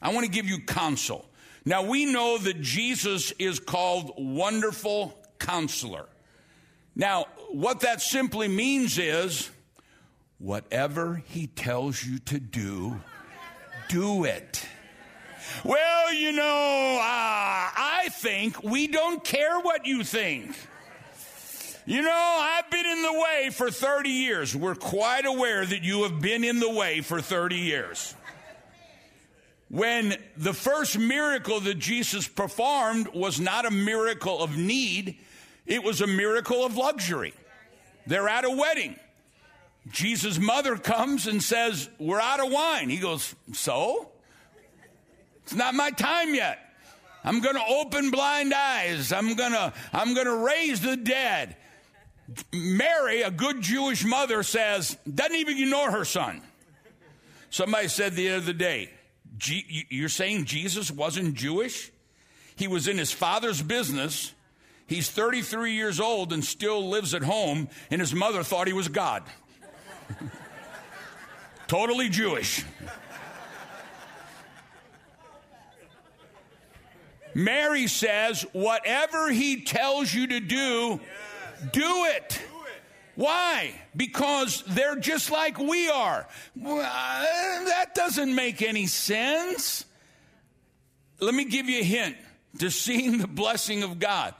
I 0.02 0.12
want 0.12 0.26
to 0.26 0.32
give 0.32 0.46
you 0.46 0.60
counsel. 0.60 1.24
Now 1.64 1.82
we 1.82 2.04
know 2.04 2.36
that 2.38 2.60
Jesus 2.60 3.32
is 3.38 3.58
called 3.58 4.12
Wonderful 4.18 5.16
Counselor. 5.38 6.06
Now, 6.96 7.26
what 7.50 7.80
that 7.80 8.02
simply 8.02 8.48
means 8.48 8.98
is 8.98 9.48
whatever 10.38 11.22
he 11.28 11.46
tells 11.46 12.04
you 12.04 12.18
to 12.18 12.40
do, 12.40 13.00
do 13.88 14.24
it. 14.24 14.66
Well, 15.64 16.12
you 16.12 16.32
know, 16.32 16.44
uh, 16.44 17.02
I 17.02 18.08
think 18.12 18.62
we 18.62 18.86
don't 18.86 19.22
care 19.22 19.60
what 19.60 19.86
you 19.86 20.04
think. 20.04 20.56
You 21.86 22.02
know, 22.02 22.38
I've 22.40 22.70
been 22.70 22.86
in 22.86 23.02
the 23.02 23.12
way 23.12 23.50
for 23.52 23.70
30 23.70 24.10
years. 24.10 24.54
We're 24.54 24.74
quite 24.74 25.26
aware 25.26 25.64
that 25.64 25.82
you 25.82 26.04
have 26.04 26.20
been 26.20 26.44
in 26.44 26.60
the 26.60 26.70
way 26.70 27.00
for 27.00 27.20
30 27.20 27.56
years. 27.56 28.14
When 29.68 30.16
the 30.36 30.52
first 30.52 30.98
miracle 30.98 31.60
that 31.60 31.78
Jesus 31.78 32.26
performed 32.26 33.08
was 33.14 33.40
not 33.40 33.66
a 33.66 33.70
miracle 33.70 34.42
of 34.42 34.56
need, 34.56 35.18
it 35.66 35.82
was 35.82 36.00
a 36.00 36.06
miracle 36.06 36.64
of 36.64 36.76
luxury. 36.76 37.34
They're 38.06 38.28
at 38.28 38.44
a 38.44 38.50
wedding. 38.50 38.96
Jesus' 39.90 40.38
mother 40.38 40.76
comes 40.76 41.26
and 41.26 41.42
says, 41.42 41.88
We're 41.98 42.20
out 42.20 42.44
of 42.44 42.52
wine. 42.52 42.90
He 42.90 42.98
goes, 42.98 43.34
So? 43.52 44.10
It's 45.50 45.56
not 45.56 45.74
my 45.74 45.90
time 45.90 46.32
yet. 46.32 46.60
I'm 47.24 47.40
going 47.40 47.56
to 47.56 47.64
open 47.66 48.12
blind 48.12 48.54
eyes. 48.54 49.12
I'm 49.12 49.34
going 49.34 49.50
to 49.50 49.72
I'm 49.92 50.14
going 50.14 50.28
to 50.28 50.36
raise 50.36 50.80
the 50.80 50.96
dead. 50.96 51.56
Mary, 52.52 53.22
a 53.22 53.32
good 53.32 53.60
Jewish 53.60 54.04
mother 54.04 54.44
says, 54.44 54.96
doesn't 55.12 55.34
even 55.34 55.58
ignore 55.58 55.90
her 55.90 56.04
son. 56.04 56.40
Somebody 57.50 57.88
said 57.88 58.14
the 58.14 58.30
other 58.30 58.52
day, 58.52 58.90
you're 59.88 60.08
saying 60.08 60.44
Jesus 60.44 60.88
wasn't 60.88 61.34
Jewish? 61.34 61.90
He 62.54 62.68
was 62.68 62.86
in 62.86 62.96
his 62.96 63.10
father's 63.10 63.60
business. 63.60 64.32
He's 64.86 65.10
33 65.10 65.72
years 65.72 65.98
old 65.98 66.32
and 66.32 66.44
still 66.44 66.90
lives 66.90 67.12
at 67.12 67.24
home, 67.24 67.68
and 67.90 68.00
his 68.00 68.14
mother 68.14 68.44
thought 68.44 68.68
he 68.68 68.72
was 68.72 68.86
God. 68.86 69.24
totally 71.66 72.08
Jewish. 72.08 72.64
Mary 77.34 77.86
says, 77.86 78.42
whatever 78.52 79.30
he 79.30 79.62
tells 79.62 80.12
you 80.12 80.26
to 80.26 80.40
do, 80.40 81.00
do 81.72 82.04
it. 82.06 82.40
Why? 83.14 83.74
Because 83.94 84.62
they're 84.66 84.96
just 84.96 85.30
like 85.30 85.58
we 85.58 85.90
are. 85.90 86.26
Well, 86.56 86.78
uh, 86.78 87.64
that 87.64 87.94
doesn't 87.94 88.34
make 88.34 88.62
any 88.62 88.86
sense. 88.86 89.84
Let 91.20 91.34
me 91.34 91.44
give 91.44 91.68
you 91.68 91.80
a 91.80 91.84
hint 91.84 92.16
to 92.58 92.70
seeing 92.70 93.18
the 93.18 93.28
blessing 93.28 93.82
of 93.82 93.98
God. 93.98 94.34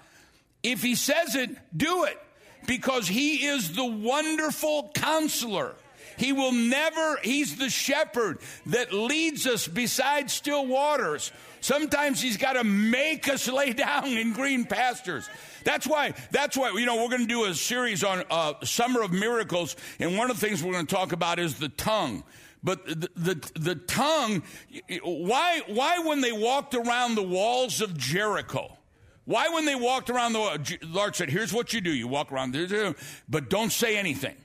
If 0.63 0.83
he 0.83 0.95
says 0.95 1.35
it, 1.35 1.51
do 1.77 2.05
it 2.05 2.19
because 2.67 3.09
he 3.09 3.47
is 3.47 3.75
the 3.75 3.85
wonderful 3.85 4.91
counselor. 4.95 5.75
He 6.21 6.35
will 6.35 6.53
never, 6.53 7.17
he's 7.23 7.57
the 7.57 7.71
shepherd 7.71 8.41
that 8.67 8.93
leads 8.93 9.47
us 9.47 9.67
beside 9.67 10.31
still 10.31 10.67
waters. 10.67 11.33
Sometimes 11.63 12.21
he's 12.21 12.37
got 12.37 12.53
to 12.53 12.65
make 12.65 13.27
us 13.27 13.49
lay 13.53 13.73
down 13.73 14.09
in 14.09 14.35
green 14.35 14.67
pastures. 14.67 15.31
That's 15.65 15.87
why, 15.87 16.13
that's 16.31 16.59
why, 16.59 16.73
you 16.73 16.85
know, 16.85 16.97
we're 16.97 17.09
going 17.09 17.23
to 17.23 17.27
do 17.27 17.47
a 17.47 17.55
series 17.55 18.05
on 18.05 18.25
uh, 18.31 18.53
Summer 18.65 19.01
of 19.01 19.13
Miracles, 19.13 19.77
and 19.99 20.19
one 20.19 20.31
of 20.31 20.39
the 20.39 20.47
things 20.47 20.63
we're 20.63 20.75
going 20.75 20.87
to 20.87 20.95
talk 20.95 21.13
about 21.13 21.39
is 21.39 21.55
the 21.55 21.71
tongue. 21.71 22.23
But 22.63 22.85
the, 22.85 23.09
the, 23.17 23.51
the 23.59 23.75
tongue, 23.77 24.43
why, 25.03 25.63
why 25.69 26.01
when 26.01 26.21
they 26.21 26.33
walked 26.33 26.75
around 26.75 27.15
the 27.15 27.23
walls 27.23 27.81
of 27.81 27.97
Jericho, 27.97 28.77
why 29.25 29.49
when 29.49 29.65
they 29.65 29.75
walked 29.75 30.11
around 30.11 30.35
the 30.35 30.79
Lord 30.83 31.17
said, 31.17 31.31
here's 31.31 31.55
what 31.55 31.73
you 31.73 31.81
do. 31.81 31.91
You 31.91 32.09
walk 32.09 32.31
around, 32.31 32.55
but 33.27 33.49
don't 33.49 33.73
say 33.73 33.97
anything. 33.97 34.37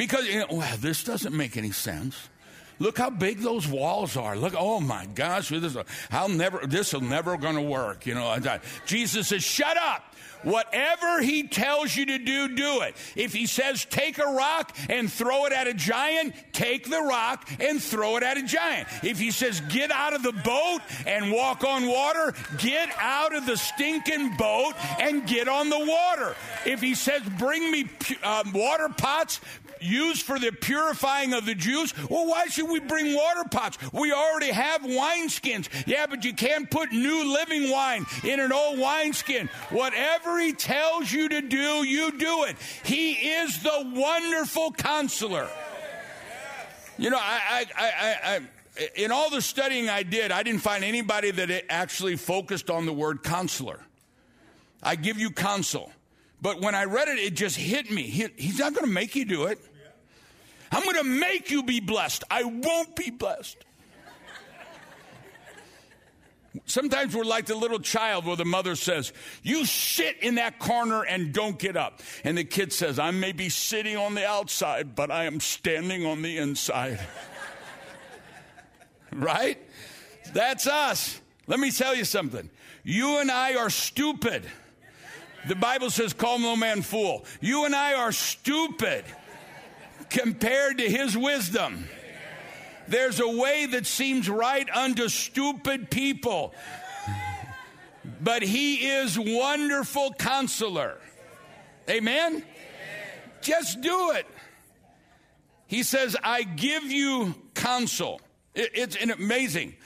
Because, 0.00 0.26
you 0.26 0.38
know, 0.38 0.46
well, 0.50 0.76
this 0.78 1.04
doesn't 1.04 1.36
make 1.36 1.58
any 1.58 1.72
sense. 1.72 2.30
Look 2.78 2.96
how 2.96 3.10
big 3.10 3.40
those 3.40 3.68
walls 3.68 4.16
are. 4.16 4.34
Look, 4.34 4.54
oh 4.56 4.80
my 4.80 5.04
gosh, 5.04 5.50
this, 5.50 5.76
I'll 6.10 6.30
never, 6.30 6.66
this 6.66 6.94
will 6.94 7.02
never 7.02 7.36
going 7.36 7.56
to 7.56 7.60
work. 7.60 8.06
You 8.06 8.14
know, 8.14 8.34
Jesus 8.86 9.28
says, 9.28 9.44
shut 9.44 9.76
up. 9.76 10.10
Whatever 10.42 11.20
he 11.20 11.48
tells 11.48 11.94
you 11.94 12.06
to 12.06 12.18
do, 12.18 12.48
do 12.54 12.80
it. 12.82 12.94
If 13.14 13.32
he 13.32 13.46
says 13.46 13.84
take 13.84 14.18
a 14.18 14.24
rock 14.24 14.74
and 14.88 15.12
throw 15.12 15.46
it 15.46 15.52
at 15.52 15.66
a 15.66 15.74
giant, 15.74 16.34
take 16.52 16.88
the 16.88 17.00
rock 17.00 17.48
and 17.60 17.82
throw 17.82 18.16
it 18.16 18.22
at 18.22 18.38
a 18.38 18.42
giant. 18.42 18.88
If 19.02 19.18
he 19.18 19.30
says 19.30 19.60
get 19.68 19.90
out 19.90 20.14
of 20.14 20.22
the 20.22 20.32
boat 20.32 20.80
and 21.06 21.30
walk 21.30 21.64
on 21.64 21.86
water, 21.86 22.34
get 22.58 22.90
out 22.98 23.34
of 23.34 23.44
the 23.44 23.56
stinking 23.56 24.36
boat 24.36 24.72
and 24.98 25.26
get 25.26 25.48
on 25.48 25.68
the 25.68 25.78
water. 25.78 26.34
If 26.64 26.80
he 26.80 26.94
says 26.94 27.22
bring 27.38 27.70
me 27.70 27.90
uh, 28.22 28.44
water 28.54 28.88
pots, 28.88 29.40
used 29.82 30.22
for 30.22 30.38
the 30.38 30.52
purifying 30.52 31.32
of 31.34 31.46
the 31.46 31.54
Jews. 31.54 31.94
Well, 32.08 32.26
why 32.26 32.46
should 32.46 32.68
we 32.68 32.80
bring 32.80 33.14
water 33.14 33.44
pots? 33.50 33.78
We 33.92 34.12
already 34.12 34.50
have 34.50 34.82
wineskins. 34.82 35.68
Yeah, 35.86 36.06
but 36.06 36.24
you 36.24 36.34
can't 36.34 36.70
put 36.70 36.92
new 36.92 37.32
living 37.32 37.70
wine 37.70 38.06
in 38.24 38.40
an 38.40 38.52
old 38.52 38.78
wineskin. 38.78 39.48
Whatever 39.70 40.38
he 40.38 40.52
tells 40.52 41.10
you 41.10 41.28
to 41.28 41.40
do, 41.40 41.84
you 41.84 42.12
do 42.18 42.44
it. 42.44 42.56
He 42.84 43.12
is 43.12 43.62
the 43.62 43.92
wonderful 43.94 44.72
counselor. 44.72 45.48
You 46.98 47.10
know, 47.10 47.18
I, 47.18 47.66
I, 47.76 47.84
I, 47.84 48.34
I 48.34 48.40
in 48.94 49.10
all 49.10 49.30
the 49.30 49.42
studying 49.42 49.88
I 49.88 50.02
did, 50.02 50.30
I 50.30 50.42
didn't 50.42 50.60
find 50.60 50.84
anybody 50.84 51.30
that 51.30 51.64
actually 51.70 52.16
focused 52.16 52.70
on 52.70 52.86
the 52.86 52.92
word 52.92 53.22
counselor. 53.22 53.80
I 54.82 54.96
give 54.96 55.18
you 55.18 55.30
counsel. 55.30 55.92
But 56.42 56.60
when 56.60 56.74
I 56.74 56.84
read 56.84 57.08
it, 57.08 57.18
it 57.18 57.34
just 57.34 57.56
hit 57.56 57.90
me. 57.90 58.02
He, 58.04 58.28
he's 58.36 58.58
not 58.58 58.74
going 58.74 58.86
to 58.86 58.92
make 58.92 59.14
you 59.14 59.24
do 59.24 59.44
it. 59.44 59.58
I'm 60.70 60.84
going 60.84 60.96
to 60.96 61.04
make 61.04 61.50
you 61.50 61.62
be 61.62 61.80
blessed. 61.80 62.24
I 62.30 62.44
won't 62.44 62.94
be 62.94 63.10
blessed. 63.10 63.64
Sometimes 66.66 67.14
we're 67.14 67.24
like 67.24 67.46
the 67.46 67.54
little 67.54 67.78
child 67.78 68.26
where 68.26 68.36
the 68.36 68.44
mother 68.44 68.74
says, 68.74 69.12
You 69.42 69.64
sit 69.64 70.16
in 70.20 70.36
that 70.36 70.58
corner 70.58 71.04
and 71.04 71.32
don't 71.32 71.58
get 71.58 71.76
up. 71.76 72.00
And 72.24 72.36
the 72.36 72.44
kid 72.44 72.72
says, 72.72 72.98
I 72.98 73.12
may 73.12 73.32
be 73.32 73.48
sitting 73.48 73.96
on 73.96 74.14
the 74.14 74.26
outside, 74.26 74.96
but 74.96 75.10
I 75.10 75.24
am 75.24 75.38
standing 75.40 76.06
on 76.06 76.22
the 76.22 76.38
inside. 76.38 76.98
right? 79.12 79.58
That's 80.32 80.66
us. 80.66 81.20
Let 81.46 81.60
me 81.60 81.70
tell 81.70 81.94
you 81.94 82.04
something. 82.04 82.50
You 82.82 83.18
and 83.18 83.30
I 83.30 83.56
are 83.56 83.70
stupid. 83.70 84.44
The 85.46 85.56
Bible 85.56 85.90
says, 85.90 86.12
Call 86.12 86.40
no 86.40 86.56
man 86.56 86.82
fool. 86.82 87.24
You 87.40 87.64
and 87.64 87.74
I 87.74 87.94
are 87.94 88.12
stupid 88.12 89.04
compared 90.10 90.78
to 90.78 90.90
his 90.90 91.16
wisdom. 91.16 91.88
There's 92.88 93.20
a 93.20 93.28
way 93.28 93.66
that 93.66 93.86
seems 93.86 94.28
right 94.28 94.68
unto 94.68 95.08
stupid 95.08 95.90
people, 95.90 96.52
but 98.20 98.42
he 98.42 98.88
is 98.88 99.18
wonderful 99.18 100.12
counselor. 100.14 100.98
Amen? 101.88 102.44
Just 103.40 103.80
do 103.80 104.10
it. 104.10 104.26
He 105.66 105.84
says, 105.84 106.16
I 106.22 106.42
give 106.42 106.84
you 106.84 107.34
counsel. 107.54 108.20
It, 108.54 108.70
it's 108.74 108.96
amazing. 108.96 109.76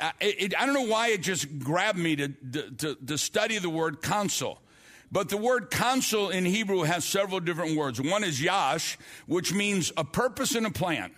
I 0.00 0.48
don't 0.50 0.72
know 0.72 0.86
why 0.86 1.08
it 1.08 1.20
just 1.20 1.58
grabbed 1.58 1.98
me 1.98 2.16
to, 2.16 2.28
to, 2.28 2.94
to 2.94 3.18
study 3.18 3.58
the 3.58 3.70
word 3.70 4.00
counsel. 4.00 4.60
But 5.10 5.30
the 5.30 5.36
word 5.36 5.70
counsel 5.70 6.28
in 6.30 6.44
Hebrew 6.44 6.82
has 6.82 7.04
several 7.04 7.40
different 7.40 7.76
words. 7.76 8.00
One 8.00 8.24
is 8.24 8.42
yash, 8.42 8.98
which 9.26 9.54
means 9.54 9.90
a 9.96 10.04
purpose 10.04 10.54
and 10.54 10.66
a 10.66 10.70
plan. 10.70 11.12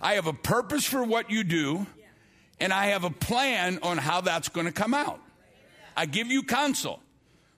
I 0.00 0.14
have 0.14 0.26
a 0.26 0.34
purpose 0.34 0.84
for 0.84 1.02
what 1.02 1.30
you 1.30 1.42
do, 1.42 1.86
and 2.60 2.72
I 2.72 2.86
have 2.86 3.04
a 3.04 3.10
plan 3.10 3.78
on 3.82 3.96
how 3.96 4.20
that's 4.20 4.50
going 4.50 4.66
to 4.66 4.72
come 4.72 4.92
out. 4.92 5.20
I 5.96 6.04
give 6.04 6.26
you 6.26 6.42
counsel. 6.42 7.00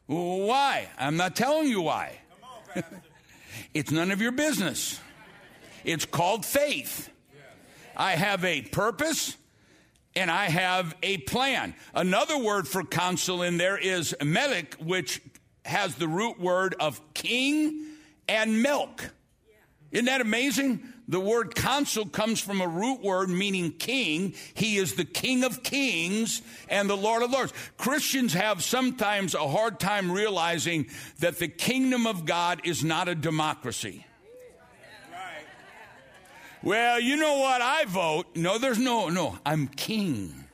Why? 0.07 0.89
I'm 0.97 1.17
not 1.17 1.35
telling 1.35 1.69
you 1.69 1.83
why. 1.83 2.19
it's 3.75 3.91
none 3.91 4.13
of 4.13 4.23
your 4.23 4.33
business. 4.33 5.01
It's 5.85 6.05
called 6.05 6.45
faith. 6.45 7.11
I 7.97 8.13
have 8.13 8.45
a 8.45 8.63
purpose 8.63 9.37
and 10.19 10.31
I 10.31 10.47
have 10.47 10.97
a 11.03 11.19
plan. 11.19 11.75
Another 11.95 12.37
word 12.37 12.67
for 12.67 12.83
counsel 12.83 13.43
in 13.43 13.57
there 13.57 13.79
is 13.79 14.15
melik, 14.21 14.75
which 14.75 15.23
has 15.65 15.95
the 15.95 16.09
root 16.09 16.41
word 16.41 16.75
of 16.81 17.01
king 17.15 17.87
and 18.29 18.63
milk. 18.63 19.11
Isn't 19.93 20.07
that 20.07 20.21
amazing? 20.21 20.83
The 21.07 21.21
word 21.21 21.55
counsel 21.55 22.05
comes 22.05 22.41
from 22.41 22.61
a 22.61 22.69
root 22.69 23.01
word 23.01 23.31
meaning 23.31 23.73
king. 23.73 24.35
He 24.55 24.77
is 24.77 24.95
the 24.95 25.07
king 25.07 25.45
of 25.45 25.63
kings 25.63 26.43
and 26.69 26.91
the 26.91 26.97
Lord 26.97 27.23
of 27.23 27.31
lords. 27.31 27.55
Christians 27.79 28.35
have 28.35 28.63
sometimes 28.63 29.35
a 29.35 29.49
hard 29.49 29.81
time 29.81 30.13
realizing 30.13 30.89
that 31.21 31.39
the 31.39 31.49
kingdom 31.49 32.07
of 32.07 32.27
God 32.27 32.61
is 32.65 32.85
not 32.85 33.09
a 33.09 33.15
democracy. 33.15 34.05
Well, 36.63 37.01
you 37.01 37.17
know 37.17 37.39
what? 37.39 37.63
I 37.63 37.85
vote. 37.85 38.27
No, 38.35 38.59
there's 38.59 38.79
no, 38.79 39.09
no. 39.09 39.39
I'm 39.47 39.69
king. 39.69 40.45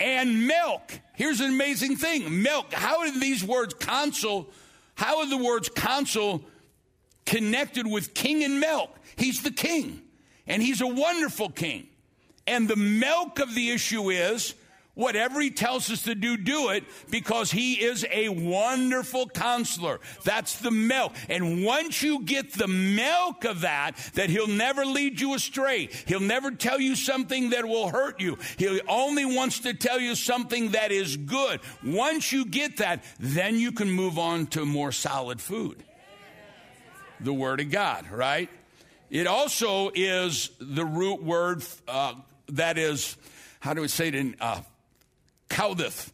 and 0.00 0.46
milk. 0.46 0.98
Here's 1.14 1.40
an 1.40 1.50
amazing 1.50 1.96
thing 1.96 2.42
milk. 2.42 2.72
How 2.72 3.00
are 3.00 3.18
these 3.18 3.44
words 3.44 3.74
counsel? 3.74 4.48
How 4.94 5.20
are 5.20 5.28
the 5.28 5.36
words 5.36 5.68
counsel 5.68 6.42
connected 7.26 7.86
with 7.86 8.14
king 8.14 8.42
and 8.44 8.60
milk? 8.60 8.96
He's 9.16 9.42
the 9.42 9.50
king, 9.50 10.02
and 10.46 10.62
he's 10.62 10.80
a 10.80 10.86
wonderful 10.86 11.50
king. 11.50 11.88
And 12.46 12.68
the 12.68 12.76
milk 12.76 13.38
of 13.38 13.54
the 13.54 13.70
issue 13.70 14.10
is 14.10 14.54
Whatever 14.94 15.40
he 15.40 15.50
tells 15.50 15.90
us 15.90 16.02
to 16.02 16.14
do, 16.14 16.36
do 16.36 16.70
it 16.70 16.84
because 17.10 17.50
he 17.50 17.74
is 17.74 18.06
a 18.12 18.28
wonderful 18.28 19.28
counselor. 19.28 19.98
That's 20.22 20.58
the 20.58 20.70
milk. 20.70 21.12
And 21.28 21.64
once 21.64 22.02
you 22.02 22.22
get 22.22 22.52
the 22.52 22.68
milk 22.68 23.44
of 23.44 23.62
that, 23.62 23.96
that 24.14 24.30
he'll 24.30 24.46
never 24.46 24.84
lead 24.84 25.20
you 25.20 25.34
astray. 25.34 25.88
He'll 26.06 26.20
never 26.20 26.52
tell 26.52 26.80
you 26.80 26.94
something 26.94 27.50
that 27.50 27.64
will 27.64 27.88
hurt 27.88 28.20
you. 28.20 28.38
He 28.56 28.80
only 28.88 29.24
wants 29.24 29.60
to 29.60 29.74
tell 29.74 29.98
you 29.98 30.14
something 30.14 30.70
that 30.70 30.92
is 30.92 31.16
good. 31.16 31.60
Once 31.82 32.30
you 32.30 32.44
get 32.44 32.76
that, 32.76 33.02
then 33.18 33.56
you 33.56 33.72
can 33.72 33.90
move 33.90 34.16
on 34.16 34.46
to 34.48 34.64
more 34.64 34.92
solid 34.92 35.40
food. 35.40 35.82
The 37.20 37.32
Word 37.32 37.60
of 37.60 37.70
God, 37.70 38.08
right? 38.10 38.48
It 39.10 39.26
also 39.26 39.90
is 39.94 40.50
the 40.60 40.84
root 40.84 41.22
word 41.22 41.62
uh, 41.86 42.14
that 42.48 42.78
is, 42.78 43.16
how 43.60 43.74
do 43.74 43.80
we 43.80 43.88
say 43.88 44.08
it 44.08 44.14
in 44.14 44.36
uh, 44.40 44.60
Kaudith. 45.54 46.12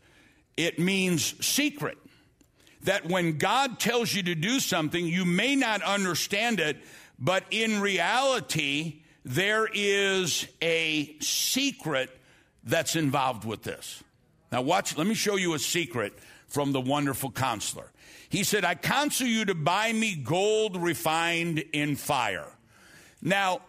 It 0.56 0.78
means 0.78 1.44
secret. 1.44 1.96
That 2.82 3.06
when 3.06 3.38
God 3.38 3.80
tells 3.80 4.14
you 4.14 4.22
to 4.24 4.34
do 4.34 4.60
something, 4.60 5.06
you 5.06 5.24
may 5.24 5.56
not 5.56 5.82
understand 5.82 6.60
it, 6.60 6.76
but 7.18 7.44
in 7.50 7.80
reality, 7.80 9.02
there 9.24 9.66
is 9.72 10.46
a 10.62 11.16
secret 11.20 12.10
that's 12.64 12.96
involved 12.96 13.44
with 13.44 13.62
this. 13.62 14.02
Now, 14.52 14.62
watch, 14.62 14.96
let 14.96 15.06
me 15.06 15.14
show 15.14 15.36
you 15.36 15.54
a 15.54 15.58
secret 15.58 16.18
from 16.46 16.72
the 16.72 16.80
wonderful 16.80 17.30
counselor. 17.30 17.90
He 18.28 18.44
said, 18.44 18.64
I 18.64 18.74
counsel 18.74 19.26
you 19.26 19.44
to 19.46 19.54
buy 19.54 19.92
me 19.92 20.14
gold 20.14 20.76
refined 20.76 21.64
in 21.72 21.96
fire. 21.96 22.48
Now, 23.22 23.60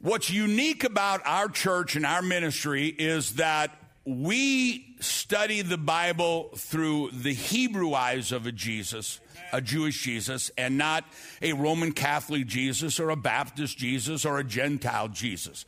what's 0.00 0.30
unique 0.30 0.84
about 0.84 1.22
our 1.26 1.48
church 1.48 1.96
and 1.96 2.04
our 2.06 2.22
ministry 2.22 2.86
is 2.86 3.34
that 3.34 3.70
we 4.04 4.96
study 5.00 5.62
the 5.62 5.78
Bible 5.78 6.50
through 6.56 7.10
the 7.12 7.32
Hebrew 7.32 7.94
eyes 7.94 8.32
of 8.32 8.46
a 8.46 8.52
Jesus, 8.52 9.20
a 9.52 9.60
Jewish 9.60 10.02
Jesus, 10.02 10.50
and 10.58 10.76
not 10.76 11.04
a 11.40 11.54
Roman 11.54 11.92
Catholic 11.92 12.46
Jesus 12.46 13.00
or 13.00 13.10
a 13.10 13.16
Baptist 13.16 13.78
Jesus 13.78 14.24
or 14.24 14.38
a 14.38 14.44
Gentile 14.44 15.08
Jesus. 15.08 15.64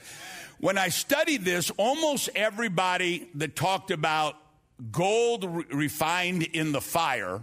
When 0.59 0.77
I 0.77 0.88
studied 0.88 1.44
this, 1.44 1.70
almost 1.77 2.29
everybody 2.35 3.29
that 3.35 3.57
talked 3.57 3.90
about 3.90 4.37
gold 4.90 5.44
re- 5.44 5.64
refined 5.70 6.42
in 6.42 6.72
the 6.72 6.81
fire 6.81 7.42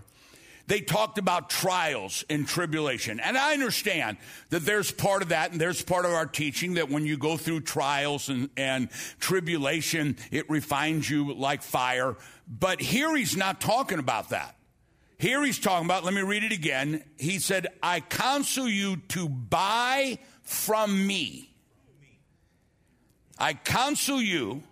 they 0.73 0.81
talked 0.81 1.19
about 1.19 1.51
trials 1.51 2.25
and 2.31 2.47
tribulation. 2.47 3.19
And 3.19 3.37
I 3.37 3.53
understand 3.53 4.17
that 4.49 4.65
there's 4.65 4.91
part 4.91 5.21
of 5.21 5.29
that, 5.29 5.51
and 5.51 5.61
there's 5.61 5.83
part 5.83 6.03
of 6.03 6.11
our 6.11 6.25
teaching 6.25 6.73
that 6.73 6.89
when 6.89 7.05
you 7.05 7.15
go 7.15 7.37
through 7.37 7.59
trials 7.59 8.27
and, 8.27 8.49
and 8.57 8.89
tribulation, 9.19 10.17
it 10.31 10.49
refines 10.49 11.07
you 11.07 11.31
like 11.35 11.61
fire. 11.61 12.15
But 12.47 12.81
here 12.81 13.15
he's 13.15 13.37
not 13.37 13.61
talking 13.61 13.99
about 13.99 14.29
that. 14.29 14.55
Here 15.19 15.43
he's 15.43 15.59
talking 15.59 15.85
about, 15.85 16.05
let 16.05 16.15
me 16.15 16.23
read 16.23 16.43
it 16.43 16.51
again. 16.51 17.03
He 17.19 17.37
said, 17.37 17.67
I 17.83 17.99
counsel 17.99 18.67
you 18.67 18.97
to 19.09 19.29
buy 19.29 20.17
from 20.41 21.05
me. 21.05 21.51
I 23.37 23.53
counsel 23.53 24.19
you 24.19 24.63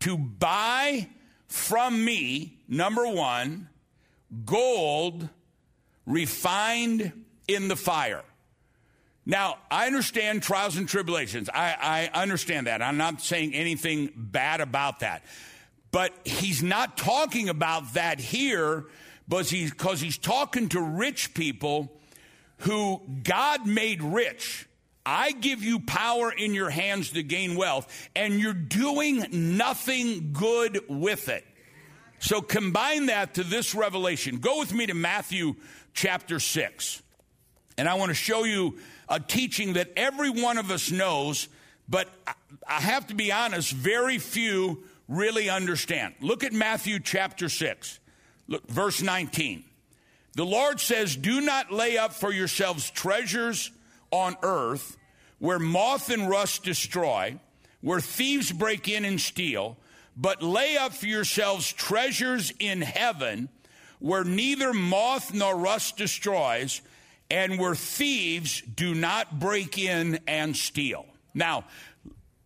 to 0.00 0.18
buy 0.18 1.08
from 1.48 2.04
me, 2.04 2.58
number 2.68 3.08
one, 3.08 3.70
gold 4.44 5.28
refined 6.06 7.12
in 7.48 7.68
the 7.68 7.76
fire. 7.76 8.22
Now, 9.24 9.58
I 9.70 9.86
understand 9.86 10.42
trials 10.42 10.76
and 10.76 10.88
tribulations. 10.88 11.48
I, 11.52 12.10
I, 12.14 12.22
understand 12.22 12.68
that. 12.68 12.80
I'm 12.80 12.96
not 12.96 13.20
saying 13.20 13.54
anything 13.54 14.12
bad 14.14 14.60
about 14.60 15.00
that. 15.00 15.24
But 15.90 16.12
he's 16.24 16.62
not 16.62 16.96
talking 16.96 17.48
about 17.48 17.94
that 17.94 18.20
here 18.20 18.84
because 19.28 19.50
he's, 19.50 19.72
he's 20.00 20.18
talking 20.18 20.68
to 20.70 20.80
rich 20.80 21.34
people 21.34 21.92
who 22.58 23.00
God 23.24 23.66
made 23.66 24.00
rich. 24.02 24.68
I 25.04 25.32
give 25.32 25.62
you 25.62 25.80
power 25.80 26.32
in 26.32 26.54
your 26.54 26.70
hands 26.70 27.10
to 27.12 27.22
gain 27.22 27.54
wealth, 27.54 28.10
and 28.14 28.40
you're 28.40 28.52
doing 28.52 29.24
nothing 29.56 30.32
good 30.32 30.80
with 30.88 31.28
it. 31.28 31.44
So 32.18 32.40
combine 32.40 33.06
that 33.06 33.34
to 33.34 33.44
this 33.44 33.74
revelation. 33.74 34.38
Go 34.38 34.58
with 34.58 34.72
me 34.72 34.86
to 34.86 34.94
Matthew 34.94 35.54
chapter 35.94 36.40
6. 36.40 37.02
And 37.78 37.88
I 37.88 37.94
want 37.94 38.10
to 38.10 38.14
show 38.14 38.44
you 38.44 38.78
a 39.08 39.20
teaching 39.20 39.74
that 39.74 39.92
every 39.96 40.30
one 40.30 40.58
of 40.58 40.70
us 40.70 40.90
knows, 40.90 41.48
but 41.88 42.08
I 42.66 42.80
have 42.80 43.08
to 43.08 43.14
be 43.14 43.30
honest, 43.32 43.72
very 43.72 44.18
few 44.18 44.84
really 45.08 45.48
understand. 45.48 46.14
Look 46.20 46.42
at 46.42 46.52
Matthew 46.52 46.98
chapter 47.00 47.48
6, 47.48 48.00
Look, 48.48 48.66
verse 48.68 49.02
19. 49.02 49.64
The 50.34 50.44
Lord 50.44 50.80
says, 50.80 51.16
Do 51.16 51.40
not 51.40 51.72
lay 51.72 51.96
up 51.96 52.12
for 52.12 52.32
yourselves 52.32 52.90
treasures 52.90 53.70
on 54.10 54.36
earth 54.42 54.96
where 55.38 55.58
moth 55.58 56.10
and 56.10 56.28
rust 56.28 56.64
destroy, 56.64 57.38
where 57.80 58.00
thieves 58.00 58.50
break 58.52 58.88
in 58.88 59.04
and 59.04 59.20
steal 59.20 59.76
but 60.16 60.42
lay 60.42 60.76
up 60.76 60.92
for 60.92 61.06
yourselves 61.06 61.72
treasures 61.72 62.52
in 62.58 62.80
heaven 62.80 63.48
where 63.98 64.24
neither 64.24 64.72
moth 64.72 65.32
nor 65.34 65.56
rust 65.56 65.96
destroys 65.96 66.80
and 67.30 67.58
where 67.58 67.74
thieves 67.74 68.62
do 68.62 68.94
not 68.94 69.38
break 69.38 69.78
in 69.78 70.20
and 70.26 70.56
steal. 70.56 71.06
Now, 71.34 71.64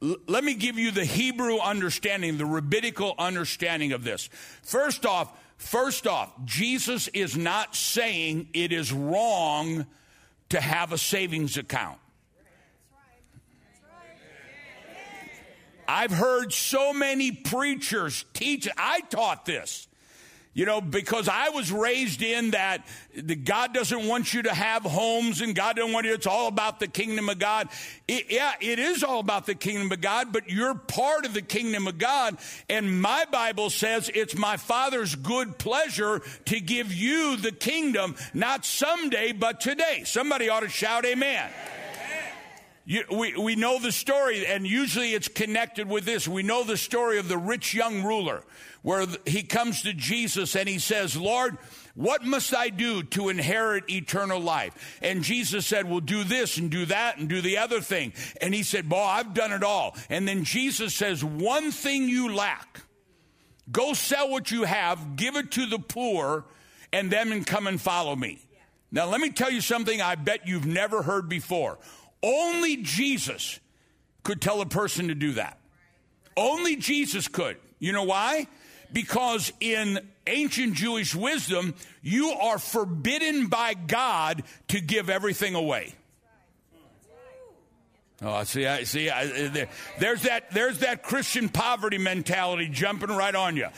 l- 0.02 0.16
let 0.26 0.42
me 0.42 0.54
give 0.54 0.78
you 0.78 0.90
the 0.90 1.04
Hebrew 1.04 1.58
understanding, 1.58 2.38
the 2.38 2.46
rabbinical 2.46 3.14
understanding 3.18 3.92
of 3.92 4.04
this. 4.04 4.28
First 4.62 5.04
off, 5.04 5.32
first 5.56 6.06
off, 6.06 6.32
Jesus 6.44 7.08
is 7.08 7.36
not 7.36 7.76
saying 7.76 8.48
it 8.54 8.72
is 8.72 8.92
wrong 8.92 9.86
to 10.48 10.60
have 10.60 10.92
a 10.92 10.98
savings 10.98 11.56
account. 11.56 11.98
I've 15.90 16.12
heard 16.12 16.52
so 16.52 16.92
many 16.92 17.32
preachers 17.32 18.24
teach. 18.32 18.68
I 18.76 19.00
taught 19.00 19.44
this. 19.44 19.88
You 20.52 20.64
know, 20.64 20.80
because 20.80 21.28
I 21.28 21.48
was 21.48 21.72
raised 21.72 22.22
in 22.22 22.52
that 22.52 22.86
God 23.44 23.74
doesn't 23.74 24.06
want 24.06 24.32
you 24.32 24.42
to 24.42 24.54
have 24.54 24.82
homes 24.82 25.40
and 25.40 25.54
God 25.54 25.76
doesn't 25.76 25.92
want 25.92 26.06
you, 26.06 26.14
it's 26.14 26.28
all 26.28 26.46
about 26.46 26.78
the 26.78 26.86
kingdom 26.86 27.28
of 27.28 27.40
God. 27.40 27.68
It, 28.06 28.26
yeah, 28.30 28.52
it 28.60 28.78
is 28.78 29.02
all 29.02 29.18
about 29.18 29.46
the 29.46 29.54
kingdom 29.56 29.90
of 29.90 30.00
God, 30.00 30.32
but 30.32 30.48
you're 30.48 30.74
part 30.74 31.24
of 31.24 31.34
the 31.34 31.42
kingdom 31.42 31.88
of 31.88 31.98
God. 31.98 32.36
And 32.68 33.00
my 33.00 33.24
Bible 33.30 33.68
says 33.68 34.10
it's 34.14 34.36
my 34.36 34.58
Father's 34.58 35.16
good 35.16 35.58
pleasure 35.58 36.20
to 36.46 36.60
give 36.60 36.92
you 36.92 37.36
the 37.36 37.52
kingdom, 37.52 38.14
not 38.32 38.64
someday, 38.64 39.32
but 39.32 39.60
today. 39.60 40.02
Somebody 40.04 40.48
ought 40.48 40.60
to 40.60 40.68
shout, 40.68 41.04
Amen. 41.04 41.50
You, 42.86 43.04
we, 43.10 43.36
we 43.36 43.56
know 43.56 43.78
the 43.78 43.92
story, 43.92 44.46
and 44.46 44.66
usually 44.66 45.14
it's 45.14 45.28
connected 45.28 45.88
with 45.88 46.04
this. 46.04 46.26
We 46.26 46.42
know 46.42 46.64
the 46.64 46.76
story 46.76 47.18
of 47.18 47.28
the 47.28 47.38
rich 47.38 47.74
young 47.74 48.02
ruler, 48.02 48.42
where 48.82 49.06
he 49.26 49.42
comes 49.42 49.82
to 49.82 49.92
Jesus 49.92 50.56
and 50.56 50.68
he 50.68 50.78
says, 50.78 51.16
Lord, 51.16 51.58
what 51.94 52.24
must 52.24 52.54
I 52.54 52.70
do 52.70 53.02
to 53.02 53.28
inherit 53.28 53.90
eternal 53.90 54.40
life? 54.40 54.98
And 55.02 55.22
Jesus 55.22 55.66
said, 55.66 55.88
Well, 55.88 56.00
do 56.00 56.24
this 56.24 56.56
and 56.56 56.70
do 56.70 56.86
that 56.86 57.18
and 57.18 57.28
do 57.28 57.40
the 57.40 57.58
other 57.58 57.80
thing. 57.80 58.12
And 58.40 58.54
he 58.54 58.62
said, 58.62 58.88
Boy, 58.88 59.02
I've 59.02 59.34
done 59.34 59.52
it 59.52 59.62
all. 59.62 59.96
And 60.08 60.26
then 60.26 60.44
Jesus 60.44 60.94
says, 60.94 61.22
One 61.22 61.70
thing 61.72 62.08
you 62.08 62.34
lack. 62.34 62.80
Go 63.70 63.92
sell 63.92 64.30
what 64.30 64.50
you 64.50 64.64
have, 64.64 65.16
give 65.16 65.36
it 65.36 65.52
to 65.52 65.66
the 65.66 65.78
poor, 65.78 66.44
and 66.92 67.10
then 67.10 67.44
come 67.44 67.66
and 67.66 67.80
follow 67.80 68.16
me. 68.16 68.40
Now, 68.92 69.06
let 69.06 69.20
me 69.20 69.30
tell 69.30 69.50
you 69.50 69.60
something 69.60 70.00
I 70.00 70.16
bet 70.16 70.48
you've 70.48 70.66
never 70.66 71.02
heard 71.02 71.28
before. 71.28 71.78
Only 72.22 72.76
Jesus 72.78 73.60
could 74.22 74.40
tell 74.40 74.60
a 74.60 74.66
person 74.66 75.08
to 75.08 75.14
do 75.14 75.32
that. 75.32 75.58
Only 76.36 76.76
Jesus 76.76 77.28
could. 77.28 77.56
You 77.78 77.92
know 77.92 78.04
why? 78.04 78.46
Because 78.92 79.52
in 79.60 80.00
ancient 80.26 80.74
Jewish 80.74 81.14
wisdom, 81.14 81.74
you 82.02 82.30
are 82.30 82.58
forbidden 82.58 83.46
by 83.46 83.74
God 83.74 84.42
to 84.68 84.80
give 84.80 85.08
everything 85.08 85.54
away. 85.54 85.94
Oh, 88.22 88.44
see, 88.44 88.66
I 88.66 88.82
see. 88.84 89.08
I, 89.08 89.48
there, 89.48 89.68
there's 89.98 90.22
that. 90.22 90.50
There's 90.50 90.80
that 90.80 91.02
Christian 91.02 91.48
poverty 91.48 91.96
mentality 91.96 92.68
jumping 92.68 93.08
right 93.08 93.34
on 93.34 93.56
you. 93.56 93.68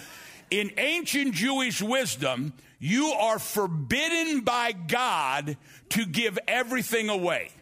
In 0.51 0.73
ancient 0.79 1.35
Jewish 1.35 1.81
wisdom, 1.81 2.53
you 2.81 3.13
are 3.13 3.39
forbidden 3.39 4.41
by 4.41 4.73
God 4.73 5.57
to 5.91 6.05
give 6.05 6.39
everything 6.49 7.09
away. 7.09 7.53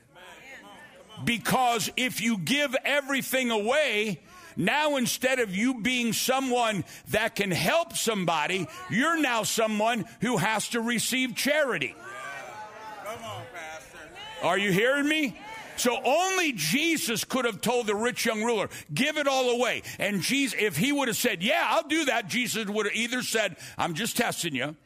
Because 1.24 1.90
if 1.96 2.20
you 2.20 2.38
give 2.38 2.74
everything 2.84 3.50
away, 3.50 4.20
now 4.56 4.96
instead 4.96 5.38
of 5.38 5.54
you 5.54 5.80
being 5.80 6.12
someone 6.12 6.84
that 7.08 7.36
can 7.36 7.50
help 7.50 7.96
somebody, 7.96 8.66
you're 8.90 9.20
now 9.20 9.42
someone 9.42 10.04
who 10.20 10.36
has 10.36 10.68
to 10.70 10.80
receive 10.80 11.34
charity. 11.34 11.94
Come 13.04 13.24
on, 13.24 13.42
Pastor. 13.54 13.98
Are 14.42 14.58
you 14.58 14.72
hearing 14.72 15.08
me? 15.08 15.36
So 15.76 15.98
only 16.04 16.52
Jesus 16.52 17.24
could 17.24 17.46
have 17.46 17.62
told 17.62 17.86
the 17.86 17.94
rich 17.94 18.26
young 18.26 18.42
ruler, 18.44 18.68
give 18.92 19.16
it 19.16 19.26
all 19.26 19.48
away. 19.48 19.82
And 19.98 20.20
Jesus, 20.20 20.58
if 20.60 20.76
he 20.76 20.92
would 20.92 21.08
have 21.08 21.16
said, 21.16 21.42
yeah, 21.42 21.66
I'll 21.70 21.88
do 21.88 22.04
that, 22.04 22.28
Jesus 22.28 22.66
would 22.66 22.84
have 22.84 22.94
either 22.94 23.22
said, 23.22 23.56
I'm 23.78 23.94
just 23.94 24.18
testing 24.18 24.54
you, 24.54 24.76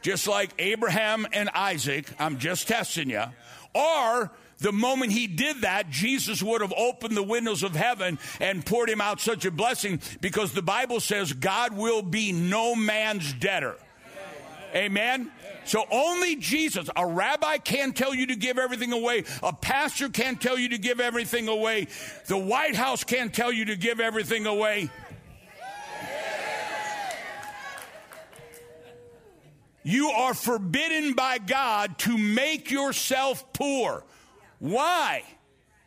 just 0.00 0.26
like 0.26 0.50
Abraham 0.58 1.28
and 1.32 1.48
Isaac, 1.50 2.12
I'm 2.18 2.38
just 2.38 2.66
testing 2.66 3.08
you, 3.08 3.22
or 3.72 4.32
the 4.62 4.72
moment 4.72 5.12
he 5.12 5.26
did 5.26 5.62
that, 5.62 5.90
Jesus 5.90 6.42
would 6.42 6.60
have 6.60 6.72
opened 6.76 7.16
the 7.16 7.22
windows 7.22 7.62
of 7.62 7.74
heaven 7.74 8.18
and 8.40 8.64
poured 8.64 8.88
him 8.88 9.00
out 9.00 9.20
such 9.20 9.44
a 9.44 9.50
blessing 9.50 10.00
because 10.20 10.52
the 10.52 10.62
Bible 10.62 11.00
says 11.00 11.32
God 11.32 11.76
will 11.76 12.02
be 12.02 12.32
no 12.32 12.74
man's 12.74 13.32
debtor. 13.32 13.76
Amen. 14.74 15.30
So 15.64 15.84
only 15.90 16.36
Jesus, 16.36 16.88
a 16.96 17.06
rabbi 17.06 17.58
can't 17.58 17.96
tell 17.96 18.14
you 18.14 18.26
to 18.28 18.36
give 18.36 18.58
everything 18.58 18.92
away. 18.92 19.24
A 19.42 19.52
pastor 19.52 20.08
can't 20.08 20.40
tell 20.40 20.58
you 20.58 20.70
to 20.70 20.78
give 20.78 20.98
everything 20.98 21.48
away. 21.48 21.88
The 22.26 22.38
White 22.38 22.74
House 22.74 23.04
can't 23.04 23.32
tell 23.32 23.52
you 23.52 23.66
to 23.66 23.76
give 23.76 24.00
everything 24.00 24.46
away. 24.46 24.90
You 29.84 30.10
are 30.10 30.34
forbidden 30.34 31.14
by 31.14 31.38
God 31.38 31.98
to 32.00 32.16
make 32.16 32.70
yourself 32.70 33.52
poor. 33.52 34.04
Why? 34.62 35.24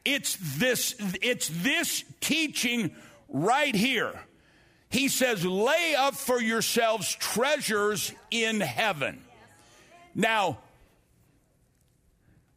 It's 0.04 0.38
this, 0.58 0.96
it's 1.22 1.48
this 1.48 2.04
teaching 2.20 2.94
right 3.30 3.74
here. 3.74 4.20
He 4.90 5.08
says, 5.08 5.46
lay 5.46 5.96
up 5.98 6.14
for 6.14 6.42
yourselves 6.42 7.16
treasures 7.16 8.12
in 8.32 8.60
heaven. 8.60 9.22
Now, 10.14 10.58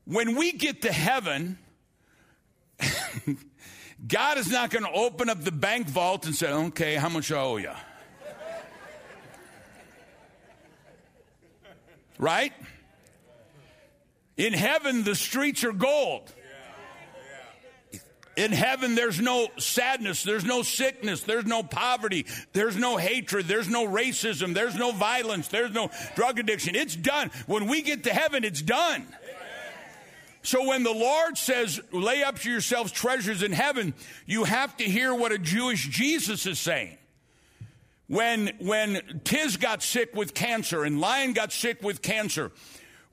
when 0.06 0.34
we 0.34 0.50
get 0.50 0.82
to 0.82 0.92
heaven, 0.92 1.56
God 4.08 4.38
is 4.38 4.50
not 4.50 4.70
going 4.70 4.86
to 4.86 4.92
open 4.92 5.30
up 5.30 5.44
the 5.44 5.52
bank 5.52 5.86
vault 5.86 6.26
and 6.26 6.34
say, 6.34 6.50
okay, 6.50 6.96
how 6.96 7.08
much 7.08 7.30
I 7.30 7.40
owe 7.40 7.58
you? 7.58 7.70
right? 12.18 12.52
In 14.38 14.52
heaven, 14.52 15.02
the 15.02 15.16
streets 15.16 15.64
are 15.64 15.72
gold. 15.72 16.32
In 18.36 18.52
heaven, 18.52 18.94
there's 18.94 19.20
no 19.20 19.48
sadness, 19.58 20.22
there's 20.22 20.44
no 20.44 20.62
sickness, 20.62 21.22
there's 21.22 21.44
no 21.44 21.64
poverty, 21.64 22.24
there's 22.52 22.76
no 22.76 22.96
hatred, 22.96 23.46
there's 23.48 23.68
no 23.68 23.84
racism, 23.88 24.54
there's 24.54 24.76
no 24.76 24.92
violence, 24.92 25.48
there's 25.48 25.72
no 25.72 25.90
drug 26.14 26.38
addiction. 26.38 26.76
It's 26.76 26.94
done. 26.94 27.32
When 27.46 27.66
we 27.66 27.82
get 27.82 28.04
to 28.04 28.14
heaven, 28.14 28.44
it's 28.44 28.62
done. 28.62 29.04
So 30.42 30.68
when 30.68 30.84
the 30.84 30.92
Lord 30.92 31.36
says, 31.36 31.80
lay 31.90 32.22
up 32.22 32.38
to 32.38 32.50
yourselves 32.50 32.92
treasures 32.92 33.42
in 33.42 33.50
heaven, 33.50 33.92
you 34.24 34.44
have 34.44 34.76
to 34.76 34.84
hear 34.84 35.12
what 35.12 35.32
a 35.32 35.38
Jewish 35.38 35.88
Jesus 35.88 36.46
is 36.46 36.60
saying. 36.60 36.96
When, 38.06 38.52
when 38.60 39.20
Tiz 39.24 39.56
got 39.56 39.82
sick 39.82 40.14
with 40.14 40.32
cancer 40.32 40.84
and 40.84 41.00
Lion 41.00 41.32
got 41.32 41.52
sick 41.52 41.82
with 41.82 42.02
cancer, 42.02 42.52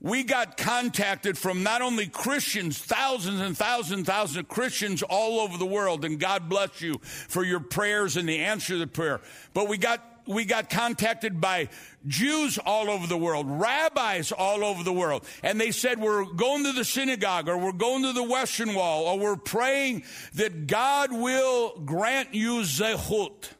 we 0.00 0.22
got 0.24 0.56
contacted 0.56 1.38
from 1.38 1.62
not 1.62 1.80
only 1.82 2.06
Christians, 2.06 2.78
thousands 2.78 3.40
and 3.40 3.56
thousands 3.56 3.98
and 3.98 4.06
thousands 4.06 4.36
of 4.36 4.48
Christians 4.48 5.02
all 5.02 5.40
over 5.40 5.56
the 5.56 5.66
world, 5.66 6.04
and 6.04 6.20
God 6.20 6.48
bless 6.48 6.80
you 6.80 6.98
for 7.02 7.44
your 7.44 7.60
prayers 7.60 8.16
and 8.16 8.28
the 8.28 8.40
answer 8.40 8.74
to 8.74 8.78
the 8.78 8.86
prayer. 8.86 9.20
But 9.54 9.68
we 9.68 9.78
got 9.78 10.04
we 10.26 10.44
got 10.44 10.68
contacted 10.68 11.40
by 11.40 11.68
Jews 12.06 12.58
all 12.58 12.90
over 12.90 13.06
the 13.06 13.16
world, 13.16 13.46
rabbis 13.48 14.32
all 14.32 14.64
over 14.64 14.82
the 14.82 14.92
world, 14.92 15.24
and 15.42 15.60
they 15.60 15.70
said, 15.70 16.00
We're 16.00 16.24
going 16.24 16.64
to 16.64 16.72
the 16.72 16.84
synagogue, 16.84 17.48
or 17.48 17.56
we're 17.56 17.72
going 17.72 18.02
to 18.02 18.12
the 18.12 18.24
Western 18.24 18.74
Wall, 18.74 19.04
or 19.04 19.18
we're 19.18 19.36
praying 19.36 20.04
that 20.34 20.66
God 20.66 21.12
will 21.12 21.78
grant 21.84 22.34
you 22.34 22.60
zehut. 22.62 23.50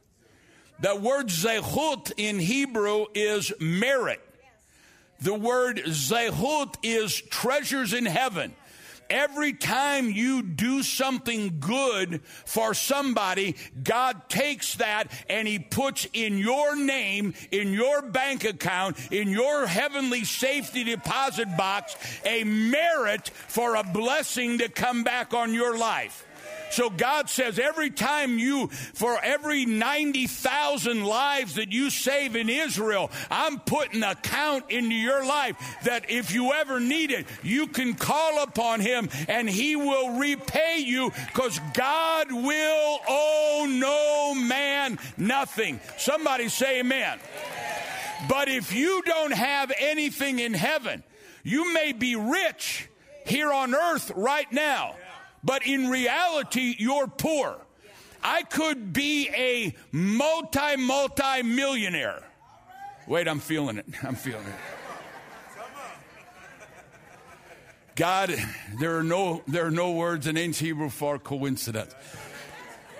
The 0.79 0.95
word 0.95 1.27
zehut 1.27 2.11
in 2.17 2.39
Hebrew 2.39 3.05
is 3.15 3.51
merit. 3.59 4.21
The 5.19 5.33
word 5.33 5.77
zehut 5.85 6.75
is 6.83 7.19
treasures 7.21 7.93
in 7.93 8.05
heaven. 8.05 8.55
Every 9.09 9.53
time 9.53 10.11
you 10.11 10.43
do 10.43 10.83
something 10.83 11.59
good 11.59 12.21
for 12.45 12.73
somebody, 12.73 13.55
God 13.81 14.27
takes 14.27 14.75
that 14.75 15.09
and 15.29 15.47
He 15.47 15.59
puts 15.59 16.07
in 16.11 16.37
your 16.37 16.75
name, 16.75 17.33
in 17.51 17.71
your 17.71 18.01
bank 18.01 18.43
account, 18.43 18.97
in 19.11 19.29
your 19.29 19.65
heavenly 19.65 20.25
safety 20.25 20.83
deposit 20.83 21.55
box, 21.55 21.95
a 22.25 22.43
merit 22.43 23.29
for 23.29 23.75
a 23.75 23.83
blessing 23.83 24.57
to 24.57 24.67
come 24.67 25.03
back 25.03 25.33
on 25.33 25.53
your 25.53 25.77
life. 25.77 26.26
So 26.69 26.89
God 26.89 27.29
says 27.29 27.59
every 27.59 27.89
time 27.89 28.37
you, 28.37 28.67
for 28.67 29.19
every 29.23 29.65
90,000 29.65 31.03
lives 31.03 31.55
that 31.55 31.71
you 31.71 31.89
save 31.89 32.35
in 32.35 32.49
Israel, 32.49 33.11
I'm 33.29 33.59
putting 33.59 34.03
a 34.03 34.15
count 34.15 34.69
into 34.69 34.95
your 34.95 35.25
life 35.25 35.55
that 35.83 36.09
if 36.09 36.33
you 36.33 36.51
ever 36.53 36.79
need 36.79 37.11
it, 37.11 37.25
you 37.43 37.67
can 37.67 37.93
call 37.93 38.43
upon 38.43 38.81
Him 38.81 39.09
and 39.27 39.49
He 39.49 39.75
will 39.75 40.17
repay 40.19 40.79
you 40.79 41.11
because 41.27 41.59
God 41.73 42.31
will 42.31 42.99
owe 43.07 43.67
no 43.69 44.35
man 44.35 44.99
nothing. 45.17 45.79
Somebody 45.97 46.49
say 46.49 46.79
amen. 46.79 47.19
But 48.27 48.49
if 48.49 48.73
you 48.73 49.01
don't 49.05 49.33
have 49.33 49.71
anything 49.79 50.39
in 50.39 50.53
heaven, 50.53 51.03
you 51.43 51.73
may 51.73 51.93
be 51.93 52.15
rich 52.15 52.89
here 53.25 53.51
on 53.53 53.75
earth 53.75 54.11
right 54.15 54.51
now 54.51 54.95
but 55.43 55.65
in 55.65 55.89
reality, 55.89 56.75
you're 56.77 57.07
poor. 57.07 57.57
I 58.23 58.43
could 58.43 58.93
be 58.93 59.29
a 59.29 59.75
multi, 59.91 60.75
multi 60.77 61.43
millionaire. 61.43 62.23
Wait, 63.07 63.27
I'm 63.27 63.39
feeling 63.39 63.77
it. 63.77 63.85
I'm 64.03 64.15
feeling 64.15 64.45
it. 64.45 64.55
God, 67.95 68.35
there 68.79 68.95
are 68.97 69.03
no 69.03 69.41
there 69.47 69.65
are 69.65 69.71
no 69.71 69.93
words 69.93 70.27
in 70.27 70.37
ancient 70.37 70.67
Hebrew 70.67 70.89
for 70.89 71.17
coincidence. 71.17 71.95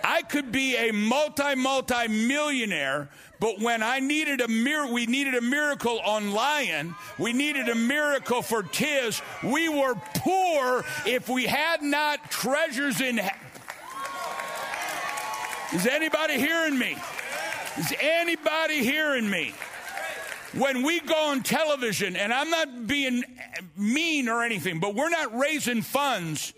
I 0.03 0.23
could 0.23 0.51
be 0.51 0.75
a 0.75 0.91
multi 0.91 1.53
multi 1.55 2.07
millionaire, 2.07 3.09
but 3.39 3.59
when 3.59 3.83
I 3.83 3.99
needed 3.99 4.41
a 4.41 4.47
mir- 4.47 4.87
we 4.87 5.05
needed 5.05 5.35
a 5.35 5.41
miracle 5.41 5.99
on 5.99 6.31
Lion, 6.31 6.95
we 7.17 7.33
needed 7.33 7.69
a 7.69 7.75
miracle 7.75 8.41
for 8.41 8.63
Tiz. 8.63 9.21
We 9.43 9.69
were 9.69 9.95
poor 10.15 10.83
if 11.05 11.29
we 11.29 11.45
had 11.45 11.81
not 11.81 12.31
treasures 12.31 13.01
in. 13.01 13.17
heaven. 13.17 13.39
Is 15.73 15.85
anybody 15.85 16.39
hearing 16.39 16.79
me? 16.79 16.97
Is 17.77 17.93
anybody 17.99 18.83
hearing 18.83 19.29
me? 19.29 19.53
When 20.53 20.81
we 20.81 21.01
go 21.01 21.29
on 21.29 21.43
television, 21.43 22.15
and 22.15 22.33
I'm 22.33 22.49
not 22.49 22.87
being 22.87 23.23
mean 23.75 24.29
or 24.29 24.43
anything, 24.43 24.79
but 24.79 24.95
we're 24.95 25.09
not 25.09 25.37
raising 25.37 25.81
funds 25.81 26.53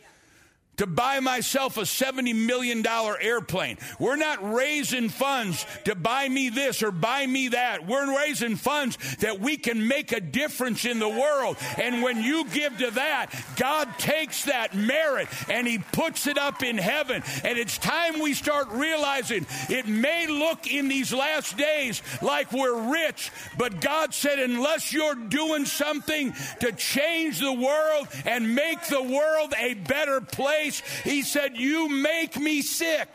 to 0.80 0.88
buy 0.88 1.20
myself 1.20 1.76
a 1.78 1.82
$70 1.82 2.34
million 2.34 2.86
airplane. 2.88 3.78
We're 4.00 4.16
not 4.16 4.54
raising 4.54 5.10
funds 5.10 5.66
to 5.84 5.94
buy 5.94 6.30
me 6.30 6.48
this 6.48 6.82
or 6.82 6.92
buy 6.92 7.28
me 7.28 7.50
that. 7.50 7.86
We're 7.86 8.18
raising 8.18 8.56
funds 8.56 8.98
that 9.18 9.42
we 9.42 9.58
can 9.58 9.90
make 9.90 10.14
a 10.14 10.22
difference 10.22 10.86
in 10.86 11.00
the 11.00 11.10
world. 11.10 11.58
And 11.78 12.02
when 12.02 12.24
you 12.24 12.46
give 12.46 12.78
to 12.78 12.92
that, 12.92 13.28
God 13.58 13.90
takes 13.98 14.46
that 14.46 14.74
merit 14.74 15.28
and 15.50 15.68
He 15.68 15.80
puts 15.80 16.28
it 16.28 16.38
up 16.38 16.64
in 16.64 16.78
heaven. 16.78 17.24
And 17.44 17.58
it's 17.58 17.78
time 17.78 18.22
we 18.22 18.34
start 18.34 18.70
realizing 18.72 19.46
it 19.68 19.86
may 19.86 20.28
look 20.28 20.66
in 20.72 20.88
these 20.88 21.14
last 21.14 21.58
days 21.58 22.02
like 22.22 22.54
we're 22.54 22.90
rich, 22.90 23.32
but 23.58 23.82
God 23.82 24.14
said, 24.14 24.40
unless 24.40 24.94
you're 24.94 25.16
doing 25.16 25.66
something 25.66 26.34
to 26.62 26.72
change 26.72 27.40
the 27.40 27.52
world 27.52 28.08
and 28.26 28.56
make 28.56 28.82
the 28.88 29.04
world 29.04 29.54
a 29.58 29.74
better 29.74 30.22
place, 30.22 30.69
place. 30.70 31.04
He 31.04 31.22
said, 31.22 31.58
You 31.58 31.90
make 31.90 32.40
me 32.40 32.62
sick. 32.62 33.10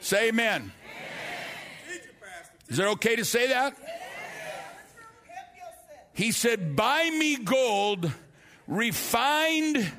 Say 0.00 0.28
amen. 0.28 0.72
Is 2.68 2.78
it 2.78 2.86
okay 2.86 3.16
to 3.16 3.24
say 3.24 3.48
that? 3.48 3.76
He 6.14 6.32
said, 6.32 6.76
Buy 6.76 7.10
me 7.10 7.36
gold 7.36 8.10
refined 8.66 9.90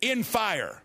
in 0.00 0.22
fire. 0.22 0.82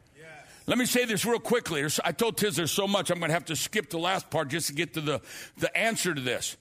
Let 0.66 0.78
me 0.78 0.86
say 0.86 1.04
this 1.04 1.26
real 1.26 1.40
quickly. 1.40 1.86
I 2.06 2.14
told 2.14 2.38
Tiz 2.38 2.56
there's 2.56 2.72
so 2.72 2.88
much, 2.88 3.10
I'm 3.12 3.20
going 3.20 3.30
to 3.30 3.34
have 3.34 3.46
to 3.46 3.56
skip 3.56 3.90
the 3.90 3.98
last 3.98 4.30
part 4.30 4.48
just 4.48 4.68
to 4.68 4.74
get 4.74 4.94
to 4.94 5.02
the, 5.02 5.22
the 5.58 5.76
answer 5.78 6.14
to 6.14 6.22
this. 6.22 6.56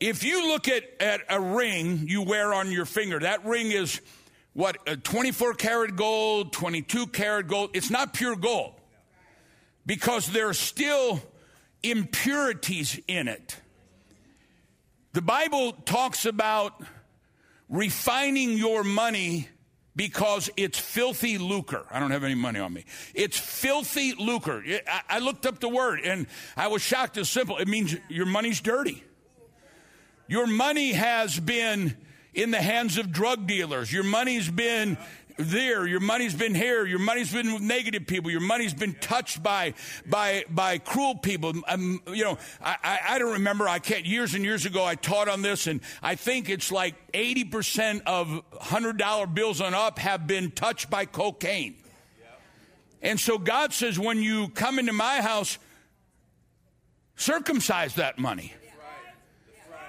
If 0.00 0.24
you 0.24 0.48
look 0.48 0.66
at, 0.66 0.84
at 0.98 1.20
a 1.28 1.38
ring 1.38 2.06
you 2.08 2.22
wear 2.22 2.54
on 2.54 2.72
your 2.72 2.86
finger, 2.86 3.18
that 3.18 3.44
ring 3.44 3.70
is 3.70 4.00
what, 4.56 5.04
24 5.04 5.52
karat 5.52 5.96
gold, 5.96 6.50
22 6.50 7.08
karat 7.08 7.46
gold. 7.46 7.70
It's 7.74 7.90
not 7.90 8.14
pure 8.14 8.34
gold 8.34 8.72
because 9.84 10.28
there 10.28 10.48
are 10.48 10.54
still 10.54 11.20
impurities 11.82 12.98
in 13.06 13.28
it. 13.28 13.60
The 15.12 15.20
Bible 15.20 15.72
talks 15.72 16.24
about 16.24 16.82
refining 17.68 18.56
your 18.56 18.82
money 18.82 19.50
because 19.94 20.48
it's 20.56 20.78
filthy 20.78 21.36
lucre. 21.36 21.84
I 21.90 22.00
don't 22.00 22.10
have 22.10 22.24
any 22.24 22.34
money 22.34 22.58
on 22.58 22.72
me. 22.72 22.86
It's 23.14 23.38
filthy 23.38 24.14
lucre. 24.14 24.64
I 25.10 25.18
looked 25.18 25.44
up 25.44 25.60
the 25.60 25.68
word 25.68 26.00
and 26.02 26.26
I 26.56 26.68
was 26.68 26.80
shocked. 26.80 27.18
It's 27.18 27.28
simple. 27.28 27.58
It 27.58 27.68
means 27.68 27.94
your 28.08 28.26
money's 28.26 28.62
dirty. 28.62 29.04
Your 30.28 30.46
money 30.46 30.92
has 30.92 31.38
been 31.38 31.94
in 32.36 32.50
the 32.52 32.60
hands 32.60 32.98
of 32.98 33.10
drug 33.10 33.46
dealers. 33.46 33.92
Your 33.92 34.04
money's 34.04 34.48
been 34.48 34.98
there. 35.38 35.86
Your 35.86 36.00
money's 36.00 36.34
been 36.34 36.54
here. 36.54 36.86
Your 36.86 36.98
money's 36.98 37.32
been 37.32 37.52
with 37.52 37.62
negative 37.62 38.06
people. 38.06 38.30
Your 38.30 38.40
money's 38.40 38.74
been 38.74 38.94
touched 38.94 39.42
by 39.42 39.74
by 40.06 40.44
by 40.48 40.78
cruel 40.78 41.16
people. 41.16 41.52
Um, 41.66 42.00
you 42.08 42.24
know, 42.24 42.38
I, 42.62 42.76
I, 42.82 42.98
I 43.10 43.18
don't 43.18 43.32
remember. 43.32 43.68
I 43.68 43.78
can't. 43.78 44.06
Years 44.06 44.34
and 44.34 44.44
years 44.44 44.66
ago, 44.66 44.84
I 44.84 44.94
taught 44.94 45.28
on 45.28 45.42
this, 45.42 45.66
and 45.66 45.80
I 46.02 46.14
think 46.14 46.48
it's 46.48 46.70
like 46.70 46.94
eighty 47.12 47.44
percent 47.44 48.02
of 48.06 48.42
hundred 48.60 48.98
dollar 48.98 49.26
bills 49.26 49.60
on 49.60 49.74
up 49.74 49.98
have 49.98 50.26
been 50.26 50.50
touched 50.50 50.88
by 50.90 51.04
cocaine. 51.06 51.76
And 53.02 53.20
so 53.20 53.38
God 53.38 53.72
says, 53.72 53.98
when 53.98 54.22
you 54.22 54.48
come 54.48 54.78
into 54.78 54.92
my 54.92 55.20
house, 55.20 55.58
circumcise 57.14 57.94
that 57.96 58.18
money. 58.18 58.54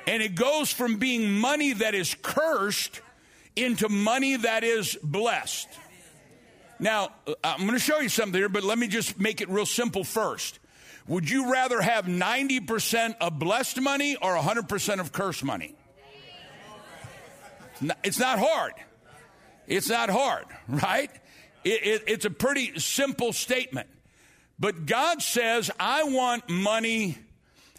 And 0.08 0.24
it 0.24 0.36
goes 0.36 0.72
from 0.72 0.98
being 0.98 1.30
money 1.32 1.74
that 1.74 1.94
is 1.94 2.16
cursed 2.22 3.02
into 3.56 3.90
money 3.90 4.38
that 4.38 4.64
is 4.64 4.98
blessed. 5.04 5.68
Now, 6.80 7.12
uh, 7.28 7.34
I'm 7.44 7.62
going 7.62 7.74
to 7.74 7.80
show 7.80 8.00
you 8.00 8.10
something 8.10 8.40
here, 8.40 8.50
but 8.50 8.64
let 8.64 8.78
me 8.78 8.88
just 8.88 9.20
make 9.20 9.42
it 9.42 9.50
real 9.50 9.66
simple 9.66 10.04
first. 10.04 10.60
Would 11.08 11.30
you 11.30 11.52
rather 11.52 11.82
have 11.82 12.06
90% 12.06 13.16
of 13.20 13.40
blessed 13.40 13.82
money 13.82 14.16
or 14.16 14.36
100% 14.36 15.00
of 15.00 15.12
cursed 15.12 15.44
money? 15.44 15.76
It's 18.04 18.20
not 18.20 18.40
hard. 18.40 18.74
It's 19.68 19.90
not 19.90 20.10
hard, 20.10 20.46
right? 20.68 21.12
It, 21.64 21.86
it, 21.86 22.04
it's 22.08 22.26
a 22.26 22.30
pretty 22.30 22.80
simple 22.80 23.34
statement. 23.34 23.90
But 24.60 24.86
God 24.86 25.22
says, 25.22 25.70
I 25.80 26.04
want 26.04 26.50
money, 26.50 27.18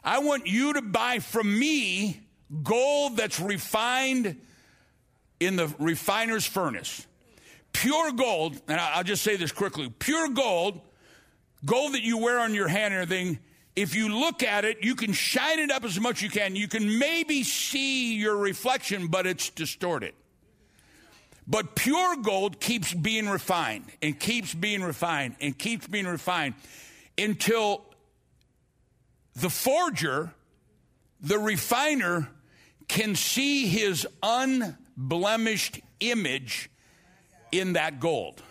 I 0.05 0.21
want 0.21 0.47
you 0.47 0.75
to 0.75 0.83
buy 0.83 1.19
from 1.19 1.59
me 1.59 2.21
gold 2.63 3.17
that's 3.17 3.41
refined 3.41 4.41
in 5.41 5.57
the 5.57 5.73
refiner's 5.79 6.47
furnace. 6.47 7.07
Pure 7.73 8.13
gold, 8.13 8.61
and 8.69 8.81
I'll 8.81 9.05
just 9.05 9.23
say 9.23 9.37
this 9.37 9.53
quickly 9.53 9.91
pure 9.99 10.29
gold, 10.29 10.81
gold 11.65 11.95
that 11.95 12.03
you 12.03 12.19
wear 12.19 12.41
on 12.41 12.55
your 12.55 12.69
hand 12.69 12.95
and 12.95 13.03
everything, 13.03 13.39
if 13.77 13.95
you 13.95 14.09
look 14.09 14.43
at 14.43 14.65
it, 14.65 14.79
you 14.83 14.97
can 14.97 15.13
shine 15.13 15.61
it 15.61 15.71
up 15.71 15.85
as 15.85 16.01
much 16.01 16.17
as 16.17 16.23
you 16.23 16.31
can. 16.31 16.57
You 16.57 16.67
can 16.67 16.99
maybe 16.99 17.45
see 17.45 18.17
your 18.17 18.37
reflection, 18.37 19.07
but 19.07 19.27
it's 19.27 19.51
distorted. 19.51 20.15
But 21.47 21.77
pure 21.77 22.17
gold 22.17 22.61
keeps 22.61 22.93
being 22.93 23.29
refined 23.29 23.85
and 24.03 24.19
keeps 24.19 24.53
being 24.53 24.83
refined 24.83 25.37
and 25.41 25.57
keeps 25.57 25.87
being 25.87 26.07
refined 26.07 26.55
until 27.17 27.85
the 29.41 29.51
forger, 29.51 30.33
the 31.21 31.39
refiner, 31.39 32.29
can 32.89 33.15
see 33.15 33.67
his 33.67 34.07
unblemished 34.23 35.81
image 36.01 36.71
in 37.53 37.75
that 37.75 38.01
gold. 38.01 38.43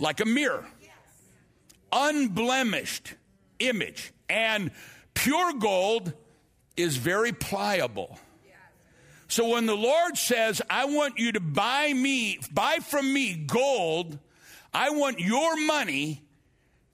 Like 0.00 0.20
a 0.20 0.24
mirror. 0.24 0.66
Unblemished 1.92 3.14
image. 3.60 4.12
And 4.28 4.72
pure 5.14 5.52
gold 5.54 6.12
is 6.76 6.96
very 6.96 7.32
pliable. 7.32 8.18
So 9.28 9.48
when 9.48 9.66
the 9.66 9.76
Lord 9.76 10.18
says, 10.18 10.60
I 10.68 10.84
want 10.84 11.18
you 11.18 11.32
to 11.32 11.40
buy 11.40 11.92
me, 11.92 12.38
buy 12.52 12.78
from 12.80 13.12
me 13.12 13.34
gold, 13.34 14.18
I 14.72 14.90
want 14.90 15.20
your 15.20 15.56
money 15.56 16.22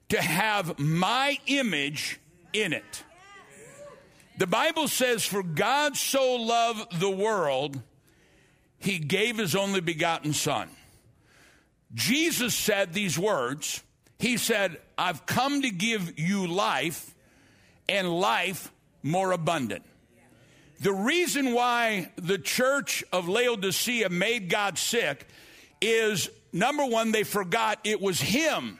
to 0.09 0.21
have 0.21 0.77
my 0.79 1.37
image 1.47 2.20
in 2.53 2.73
it. 2.73 3.03
The 4.37 4.47
Bible 4.47 4.87
says, 4.87 5.25
For 5.25 5.43
God 5.43 5.97
so 5.97 6.35
loved 6.35 6.99
the 6.99 7.09
world, 7.09 7.81
he 8.79 8.97
gave 8.97 9.37
his 9.37 9.55
only 9.55 9.81
begotten 9.81 10.33
Son. 10.33 10.69
Jesus 11.93 12.55
said 12.55 12.93
these 12.93 13.19
words. 13.19 13.83
He 14.17 14.37
said, 14.37 14.77
I've 14.97 15.25
come 15.25 15.63
to 15.63 15.69
give 15.69 16.17
you 16.19 16.47
life 16.47 17.13
and 17.89 18.09
life 18.09 18.71
more 19.03 19.31
abundant. 19.31 19.83
The 20.79 20.93
reason 20.93 21.53
why 21.53 22.11
the 22.15 22.39
church 22.39 23.03
of 23.11 23.27
Laodicea 23.27 24.09
made 24.09 24.49
God 24.49 24.77
sick 24.77 25.27
is 25.79 26.29
number 26.51 26.85
one, 26.85 27.11
they 27.11 27.23
forgot 27.23 27.79
it 27.83 28.01
was 28.01 28.19
Him 28.19 28.79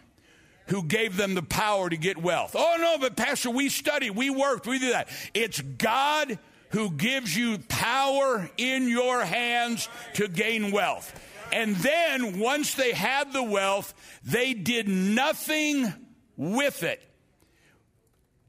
who 0.72 0.84
gave 0.84 1.18
them 1.18 1.36
the 1.36 1.44
power 1.44 1.90
to 1.90 1.98
get 1.98 2.18
wealth. 2.18 2.56
Oh, 2.58 2.78
no, 2.80 2.98
but 2.98 3.18
Pastor, 3.18 3.50
we 3.50 3.68
studied, 3.68 4.12
we 4.12 4.30
worked, 4.30 4.66
we 4.66 4.80
did 4.80 4.94
that. 4.94 5.10
It's 5.34 5.60
God 5.60 6.40
who 6.70 6.92
gives 6.92 7.36
you 7.36 7.58
power 7.68 8.50
in 8.56 8.88
your 8.88 9.24
hands 9.26 9.90
to 10.14 10.30
gain 10.30 10.72
wealth. 10.72 11.14
And 11.52 11.76
then 11.76 12.40
once 12.40 12.76
they 12.76 12.94
had 12.94 13.34
the 13.34 13.44
wealth, 13.44 13.94
they 14.24 14.54
did 14.54 14.88
nothing 14.88 15.94
with 16.38 16.84
it. 16.84 17.02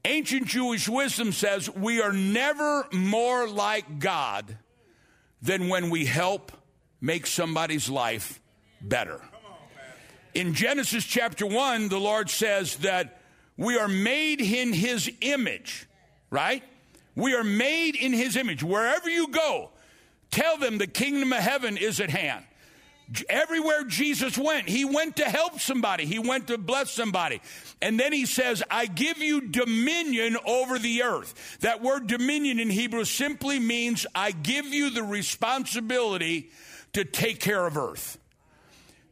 Ancient 0.05 0.47
Jewish 0.47 0.87
wisdom 0.87 1.33
says 1.33 1.69
we 1.69 2.01
are 2.01 2.13
never 2.13 2.87
more 2.93 3.49
like 3.49 3.99
God 3.99 4.57
than 5.41 5.67
when 5.67 5.89
we 5.89 6.05
help 6.05 6.53
make 7.01 7.27
somebody's 7.27 7.89
life 7.89 8.39
better. 8.81 9.19
In 10.33 10.53
Genesis 10.53 11.05
chapter 11.05 11.45
1, 11.45 11.89
the 11.89 11.99
Lord 11.99 12.29
says 12.29 12.77
that 12.77 13.21
we 13.55 13.77
are 13.77 13.87
made 13.87 14.41
in 14.41 14.73
His 14.73 15.11
image, 15.21 15.87
right? 16.31 16.63
We 17.15 17.35
are 17.35 17.43
made 17.43 17.95
in 17.95 18.13
His 18.13 18.35
image. 18.35 18.63
Wherever 18.63 19.09
you 19.09 19.27
go, 19.27 19.69
tell 20.31 20.57
them 20.57 20.79
the 20.79 20.87
kingdom 20.87 21.33
of 21.33 21.39
heaven 21.39 21.77
is 21.77 21.99
at 21.99 22.09
hand. 22.09 22.45
Everywhere 23.29 23.83
Jesus 23.83 24.37
went, 24.37 24.67
he 24.67 24.85
went 24.85 25.17
to 25.17 25.25
help 25.25 25.59
somebody, 25.59 26.05
he 26.05 26.19
went 26.19 26.47
to 26.47 26.57
bless 26.57 26.89
somebody. 26.89 27.41
And 27.81 27.99
then 27.99 28.13
he 28.13 28.25
says, 28.25 28.63
I 28.71 28.87
give 28.87 29.17
you 29.17 29.41
dominion 29.41 30.37
over 30.45 30.79
the 30.79 31.03
earth. 31.03 31.59
That 31.59 31.83
word 31.83 32.07
dominion 32.07 32.59
in 32.59 32.69
Hebrew 32.69 33.03
simply 33.03 33.59
means 33.59 34.07
I 34.15 34.31
give 34.31 34.65
you 34.65 34.89
the 34.89 35.03
responsibility 35.03 36.49
to 36.93 37.03
take 37.03 37.39
care 37.39 37.67
of 37.67 37.77
earth. 37.77 38.17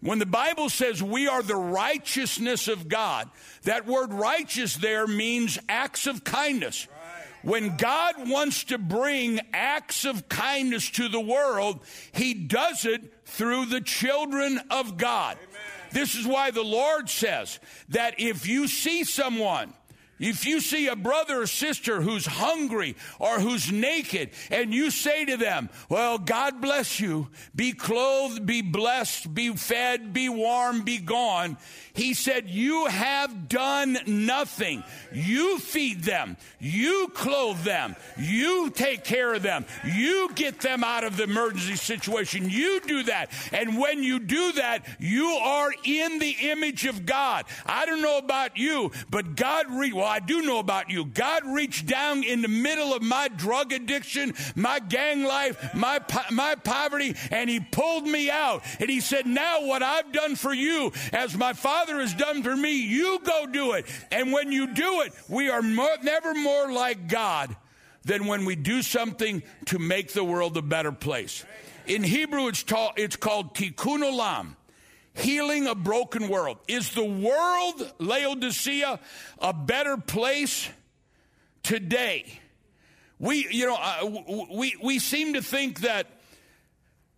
When 0.01 0.17
the 0.17 0.25
Bible 0.25 0.69
says 0.69 1.01
we 1.01 1.27
are 1.27 1.43
the 1.43 1.55
righteousness 1.55 2.67
of 2.67 2.87
God, 2.87 3.29
that 3.63 3.85
word 3.85 4.13
righteous 4.13 4.75
there 4.75 5.05
means 5.05 5.59
acts 5.69 6.07
of 6.07 6.23
kindness. 6.23 6.87
When 7.43 7.77
God 7.77 8.29
wants 8.29 8.65
to 8.65 8.77
bring 8.77 9.39
acts 9.53 10.05
of 10.05 10.29
kindness 10.29 10.89
to 10.91 11.07
the 11.07 11.19
world, 11.19 11.79
He 12.11 12.33
does 12.33 12.85
it 12.85 13.01
through 13.25 13.67
the 13.67 13.81
children 13.81 14.59
of 14.69 14.97
God. 14.97 15.37
Amen. 15.37 15.61
This 15.91 16.15
is 16.15 16.25
why 16.25 16.51
the 16.51 16.63
Lord 16.63 17.09
says 17.09 17.59
that 17.89 18.19
if 18.19 18.47
you 18.47 18.67
see 18.67 19.03
someone 19.03 19.73
if 20.21 20.45
you 20.45 20.61
see 20.61 20.87
a 20.87 20.95
brother 20.95 21.41
or 21.41 21.47
sister 21.47 22.01
who's 22.01 22.25
hungry 22.25 22.95
or 23.19 23.39
who's 23.39 23.71
naked 23.71 24.29
and 24.51 24.73
you 24.73 24.91
say 24.91 25.25
to 25.25 25.35
them, 25.35 25.69
Well, 25.89 26.17
God 26.19 26.61
bless 26.61 26.99
you, 26.99 27.27
be 27.55 27.73
clothed, 27.73 28.45
be 28.45 28.61
blessed, 28.61 29.33
be 29.33 29.55
fed, 29.55 30.13
be 30.13 30.29
warm, 30.29 30.81
be 30.81 30.99
gone, 30.99 31.57
he 31.93 32.13
said, 32.13 32.49
You 32.49 32.85
have 32.85 33.49
done 33.49 33.97
nothing. 34.05 34.83
You 35.11 35.59
feed 35.59 36.03
them, 36.03 36.37
you 36.59 37.09
clothe 37.13 37.63
them, 37.63 37.95
you 38.17 38.69
take 38.69 39.03
care 39.03 39.33
of 39.33 39.41
them, 39.41 39.65
you 39.83 40.29
get 40.35 40.61
them 40.61 40.83
out 40.83 41.03
of 41.03 41.17
the 41.17 41.23
emergency 41.23 41.75
situation. 41.75 42.49
You 42.49 42.79
do 42.81 43.03
that. 43.03 43.31
And 43.51 43.77
when 43.77 44.03
you 44.03 44.19
do 44.19 44.53
that, 44.53 44.85
you 44.99 45.25
are 45.25 45.71
in 45.83 46.19
the 46.19 46.35
image 46.41 46.85
of 46.85 47.05
God. 47.05 47.45
I 47.65 47.85
don't 47.85 48.01
know 48.01 48.17
about 48.17 48.57
you, 48.57 48.91
but 49.09 49.35
God, 49.35 49.65
re- 49.69 49.91
well, 49.91 50.10
I 50.11 50.19
do 50.19 50.41
know 50.41 50.59
about 50.59 50.89
you. 50.89 51.05
God 51.05 51.43
reached 51.45 51.85
down 51.85 52.23
in 52.23 52.41
the 52.41 52.49
middle 52.49 52.93
of 52.93 53.01
my 53.01 53.29
drug 53.29 53.71
addiction, 53.71 54.33
my 54.55 54.79
gang 54.79 55.23
life, 55.23 55.73
my, 55.73 55.99
po- 55.99 56.33
my 56.33 56.55
poverty, 56.55 57.15
and 57.31 57.49
He 57.49 57.61
pulled 57.61 58.05
me 58.05 58.29
out. 58.29 58.61
And 58.81 58.89
He 58.89 58.99
said, 58.99 59.25
Now 59.25 59.65
what 59.65 59.81
I've 59.81 60.11
done 60.11 60.35
for 60.35 60.53
you 60.53 60.91
as 61.13 61.37
my 61.37 61.53
Father 61.53 62.01
has 62.01 62.13
done 62.13 62.43
for 62.43 62.53
me, 62.53 62.73
you 62.85 63.19
go 63.23 63.45
do 63.45 63.71
it. 63.71 63.85
And 64.11 64.33
when 64.33 64.51
you 64.51 64.67
do 64.73 65.01
it, 65.01 65.13
we 65.29 65.49
are 65.49 65.61
more, 65.61 65.95
never 66.03 66.33
more 66.33 66.69
like 66.73 67.07
God 67.07 67.55
than 68.03 68.27
when 68.27 68.43
we 68.43 68.57
do 68.57 68.81
something 68.81 69.41
to 69.67 69.79
make 69.79 70.11
the 70.11 70.25
world 70.25 70.57
a 70.57 70.61
better 70.61 70.91
place. 70.91 71.45
In 71.87 72.03
Hebrew, 72.03 72.49
it's, 72.49 72.63
ta- 72.63 72.93
it's 72.97 73.15
called 73.15 73.55
tikkun 73.55 74.01
olam 74.01 74.55
healing 75.13 75.67
a 75.67 75.75
broken 75.75 76.29
world. 76.29 76.57
Is 76.67 76.91
the 76.91 77.03
world, 77.03 77.93
Laodicea, 77.99 78.99
a 79.39 79.53
better 79.53 79.97
place 79.97 80.69
today? 81.63 82.25
We, 83.19 83.47
you 83.51 83.67
know, 83.67 83.77
uh, 83.79 84.45
we, 84.51 84.75
we 84.81 84.99
seem 84.99 85.33
to 85.33 85.41
think 85.41 85.81
that 85.81 86.07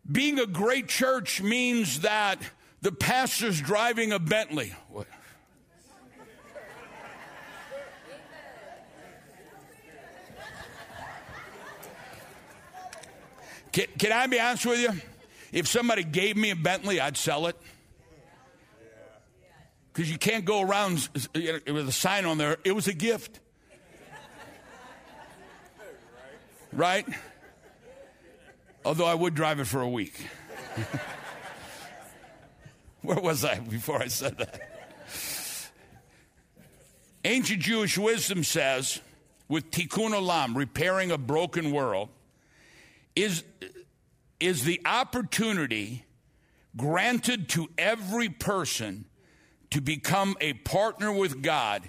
being 0.10 0.40
a 0.40 0.46
great 0.46 0.90
church 0.90 1.42
means 1.42 2.02
that 2.02 2.40
the 2.82 2.92
pastor's 2.92 3.62
driving 3.62 4.12
a 4.12 4.20
Bentley. 4.20 4.74
What? 4.90 5.08
Can, 13.72 13.86
can 13.98 14.12
I 14.12 14.28
be 14.28 14.39
honest 14.39 14.66
with 14.66 14.80
you? 14.80 14.91
If 15.52 15.68
somebody 15.68 16.04
gave 16.04 16.36
me 16.36 16.52
a 16.52 16.56
Bentley, 16.56 17.00
I'd 17.00 17.18
sell 17.18 17.48
it 17.48 17.56
because 19.94 20.12
you 20.12 20.18
can't 20.18 20.44
go 20.44 20.62
around 20.62 21.08
with 21.36 21.88
a 21.88 21.91
sign 21.91 22.26
on 22.26 22.39
there. 22.39 22.58
It 22.64 22.72
was 22.72 22.88
a 22.88 22.94
gift. 22.94 23.39
Right? 26.72 27.06
Although 28.84 29.06
I 29.06 29.14
would 29.14 29.36
drive 29.36 29.60
it 29.60 29.66
for 29.66 29.82
a 29.82 29.89
week. 29.89 30.16
Where 33.04 33.20
was 33.20 33.46
I 33.46 33.60
before 33.60 34.02
I 34.02 34.08
said 34.08 34.39
that? 34.39 34.62
Ancient 37.24 37.62
Jewish 37.62 37.96
wisdom 37.96 38.44
says, 38.44 39.00
with 39.48 39.70
tikkun 39.70 40.12
olam, 40.12 40.56
repairing 40.56 41.12
a 41.12 41.20
broken 41.20 41.72
world, 41.72 42.10
is, 43.16 43.44
is 44.39 44.64
the 44.64 44.82
opportunity 44.86 46.04
granted 46.76 47.48
to 47.50 47.70
every 47.78 48.30
person 48.30 49.06
to 49.74 49.82
become 49.82 50.38
a 50.39 50.53
partner 50.53 51.11
with 51.11 51.41
God 51.41 51.82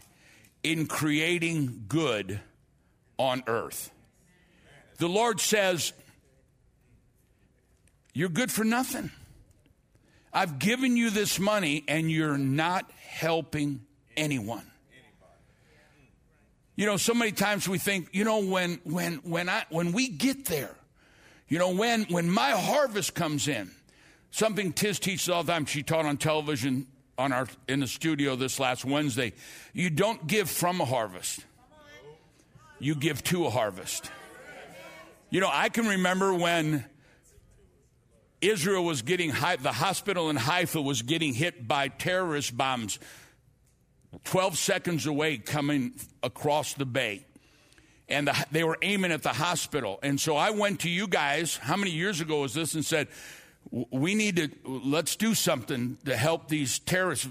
in 0.63 0.87
creating 0.87 1.85
good 1.87 2.41
on 3.19 3.45
earth. 3.47 3.91
The 4.97 5.07
Lord 5.07 5.39
says, 5.39 5.93
you're 8.15 8.31
good 8.31 8.51
for 8.51 8.65
nothing. 8.65 9.11
I've 10.33 10.59
given 10.59 10.97
you 10.97 11.11
this 11.11 11.39
money 11.39 11.85
and 11.87 12.11
you're 12.11 12.39
not 12.39 12.91
helping 13.07 13.83
anyone. 14.17 14.65
You 16.75 16.87
know, 16.87 16.97
so 16.97 17.13
many 17.13 17.33
times 17.33 17.69
we 17.69 17.77
think, 17.77 18.09
you 18.13 18.25
know, 18.25 18.39
when 18.39 18.81
when 18.85 19.17
when 19.25 19.51
I 19.51 19.65
when 19.69 19.93
we 19.93 20.09
get 20.09 20.47
there, 20.47 20.75
you 21.49 21.59
know, 21.59 21.75
when 21.75 22.05
when 22.05 22.31
my 22.31 22.53
harvest 22.53 23.15
comes 23.15 23.47
in, 23.47 23.71
something 24.31 24.73
Tiz 24.73 24.99
teaches 24.99 25.29
all 25.29 25.45
the 25.45 25.53
time. 25.53 25.67
She 25.67 25.83
taught 25.83 26.07
on 26.07 26.17
television 26.17 26.87
on 27.19 27.33
our 27.33 27.47
in 27.69 27.81
the 27.81 27.87
studio 27.87 28.37
this 28.37 28.59
last 28.59 28.85
Wednesday. 28.85 29.33
You 29.73 29.91
don't 29.91 30.27
give 30.27 30.51
from 30.51 30.81
a 30.81 30.85
harvest. 30.85 31.45
You 32.79 32.95
give 32.95 33.23
to 33.25 33.47
a 33.47 33.51
harvest. 33.51 34.11
You 35.31 35.41
know, 35.41 35.51
I 35.53 35.69
can 35.69 35.87
remember 35.87 36.35
when 36.35 36.85
Israel 38.41 38.85
was 38.85 39.03
getting 39.03 39.31
the 39.31 39.73
hospital 39.73 40.31
in 40.31 40.37
Haifa 40.37 40.81
was 40.81 41.03
getting 41.03 41.35
hit 41.35 41.67
by 41.67 41.89
terrorist 41.89 42.57
bombs 42.57 42.99
12 44.25 44.59
seconds 44.59 45.07
away 45.07 45.39
coming 45.39 45.95
across 46.23 46.75
the 46.75 46.87
bay. 46.87 47.27
And 48.09 48.29
the, 48.29 48.47
they 48.53 48.65
were 48.65 48.79
aiming 48.83 49.13
at 49.13 49.23
the 49.23 49.33
hospital. 49.33 49.99
And 50.03 50.21
so 50.21 50.37
I 50.37 50.51
went 50.51 50.81
to 50.81 50.91
you 50.91 51.09
guys, 51.09 51.57
how 51.57 51.77
many 51.77 51.91
years 51.91 52.21
ago 52.21 52.43
was 52.43 52.55
this, 52.55 52.75
and 52.75 52.85
said, 52.85 53.09
we 53.71 54.15
need 54.15 54.37
to, 54.37 54.51
let's 54.65 55.17
do 55.17 55.35
something 55.35 55.99
to 56.05 56.17
help 56.17 56.49
these 56.49 56.79
terrorist 56.79 57.29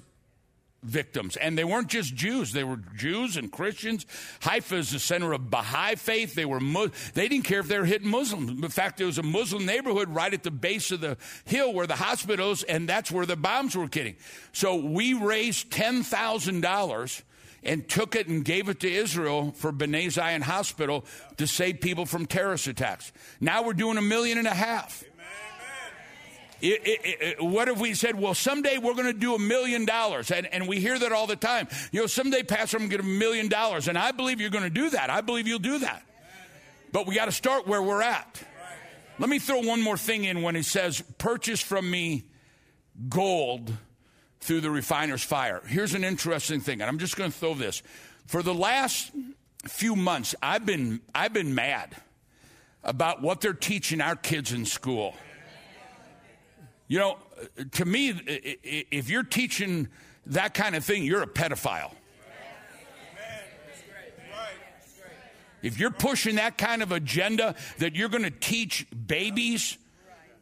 victims. 0.84 1.38
And 1.38 1.58
they 1.58 1.64
weren't 1.64 1.88
just 1.88 2.14
Jews, 2.16 2.52
they 2.52 2.64
were 2.64 2.80
Jews 2.96 3.38
and 3.38 3.52
Christians. 3.52 4.06
Haifa 4.42 4.76
is 4.76 4.92
the 4.92 5.00
center 5.00 5.34
of 5.34 5.50
Baha'i 5.50 5.96
faith. 5.96 6.36
They 6.36 6.46
were 6.46 6.60
they 7.14 7.28
didn't 7.28 7.46
care 7.46 7.60
if 7.60 7.68
they 7.68 7.80
were 7.80 7.86
hitting 7.86 8.10
Muslims. 8.10 8.50
In 8.50 8.70
fact, 8.70 8.98
there 8.98 9.08
was 9.08 9.18
a 9.18 9.24
Muslim 9.24 9.66
neighborhood 9.66 10.10
right 10.10 10.34
at 10.34 10.44
the 10.44 10.52
base 10.52 10.92
of 10.92 11.02
the 11.02 11.18
hill 11.46 11.74
where 11.74 11.88
the 11.88 11.96
hospitals, 11.96 12.64
and 12.64 12.88
that's 12.88 13.12
where 13.12 13.26
the 13.26 13.36
bombs 13.36 13.76
were 13.76 13.88
getting. 13.88 14.16
So 14.52 14.76
we 14.76 15.14
raised 15.14 15.72
$10,000 15.72 17.22
and 17.66 17.88
took 17.88 18.16
it 18.16 18.28
and 18.28 18.44
gave 18.44 18.68
it 18.68 18.82
to 18.82 18.92
Israel 18.92 19.54
for 19.56 19.72
B'nai 19.72 20.12
Zion 20.12 20.42
Hospital 20.42 21.06
to 21.38 21.48
save 21.48 21.80
people 21.80 22.06
from 22.06 22.26
terrorist 22.26 22.68
attacks. 22.68 23.12
Now 23.40 23.64
we're 23.64 23.74
doing 23.74 23.98
a 23.98 24.02
million 24.02 24.38
and 24.38 24.48
a 24.48 24.54
half. 24.54 25.04
It, 26.66 26.82
it, 27.22 27.44
what 27.44 27.68
if 27.68 27.78
we 27.78 27.94
said, 27.94 28.18
well, 28.18 28.34
someday 28.34 28.78
we're 28.78 28.94
going 28.94 29.12
to 29.12 29.20
do 29.20 29.36
a 29.36 29.40
million 29.40 29.84
dollars? 29.84 30.32
And 30.32 30.66
we 30.66 30.80
hear 30.80 30.98
that 30.98 31.12
all 31.12 31.28
the 31.28 31.36
time. 31.36 31.68
You 31.92 32.00
know, 32.00 32.08
someday, 32.08 32.42
Pastor, 32.44 32.78
I'm 32.78 32.88
going 32.88 32.92
to 32.92 32.98
get 32.98 33.06
a 33.06 33.10
million 33.10 33.50
dollars. 33.50 33.90
And 33.90 33.98
I 33.98 34.12
believe 34.12 34.40
you're 34.40 34.50
going 34.50 34.64
to 34.64 34.70
do 34.70 34.90
that. 34.92 35.10
I 35.10 35.20
believe 35.20 35.46
you'll 35.46 35.60
do 35.60 35.80
that. 35.80 36.06
But 36.94 37.06
we 37.06 37.16
got 37.16 37.26
to 37.26 37.34
start 37.34 37.68
where 37.68 37.82
we're 37.82 38.02
at. 38.02 38.42
Let 39.20 39.30
me 39.30 39.40
throw 39.40 39.60
one 39.60 39.82
more 39.82 39.98
thing 39.98 40.24
in 40.24 40.42
when 40.42 40.56
he 40.56 40.62
says, 40.62 41.04
purchase 41.18 41.60
from 41.60 41.92
me 41.92 42.24
gold 43.10 43.74
through 44.40 44.62
the 44.62 44.72
refiner's 44.72 45.24
fire. 45.24 45.62
Here's 45.68 45.94
an 45.94 46.04
interesting 46.06 46.62
thing, 46.62 46.82
and 46.82 46.90
I'm 46.90 46.98
just 46.98 47.18
going 47.18 47.32
to 47.32 47.38
throw 47.38 47.56
this. 47.56 47.84
For 48.26 48.42
the 48.42 48.54
last 48.54 49.12
few 49.68 49.96
months, 49.98 50.34
I've 50.42 50.66
been, 50.66 51.02
I've 51.14 51.34
been 51.34 51.56
mad 51.56 51.96
about 52.84 53.22
what 53.22 53.42
they're 53.42 53.54
teaching 53.54 54.00
our 54.00 54.16
kids 54.16 54.54
in 54.54 54.66
school. 54.66 55.16
You 56.88 57.00
know, 57.00 57.18
uh, 57.60 57.64
to 57.72 57.86
me, 57.86 58.10
if 58.92 59.10
you're 59.10 59.24
teaching 59.24 59.88
that 60.28 60.54
kind 60.54 60.76
of 60.76 60.84
thing, 60.84 61.04
you're 61.04 61.24
a 61.24 61.28
pedophile. 61.28 61.92
If 65.62 65.80
you're 65.80 65.92
pushing 65.92 66.36
that 66.36 66.58
kind 66.58 66.84
of 66.84 66.92
agenda 66.92 67.56
that 67.78 67.96
you're 67.96 68.10
going 68.10 68.24
to 68.24 68.30
teach 68.30 68.86
babies 69.08 69.78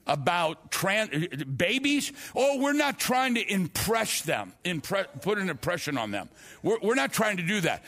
about 0.07 0.71
trans 0.71 1.11
uh, 1.13 1.45
babies, 1.45 2.11
oh, 2.35 2.59
we're 2.59 2.73
not 2.73 2.99
trying 2.99 3.35
to 3.35 3.53
impress 3.53 4.23
them, 4.23 4.53
impre- 4.65 5.21
put 5.21 5.37
an 5.37 5.47
impression 5.47 5.95
on 5.95 6.09
them. 6.09 6.27
We're, 6.63 6.79
we're 6.81 6.95
not 6.95 7.13
trying 7.13 7.37
to 7.37 7.43
do 7.43 7.61
that. 7.61 7.83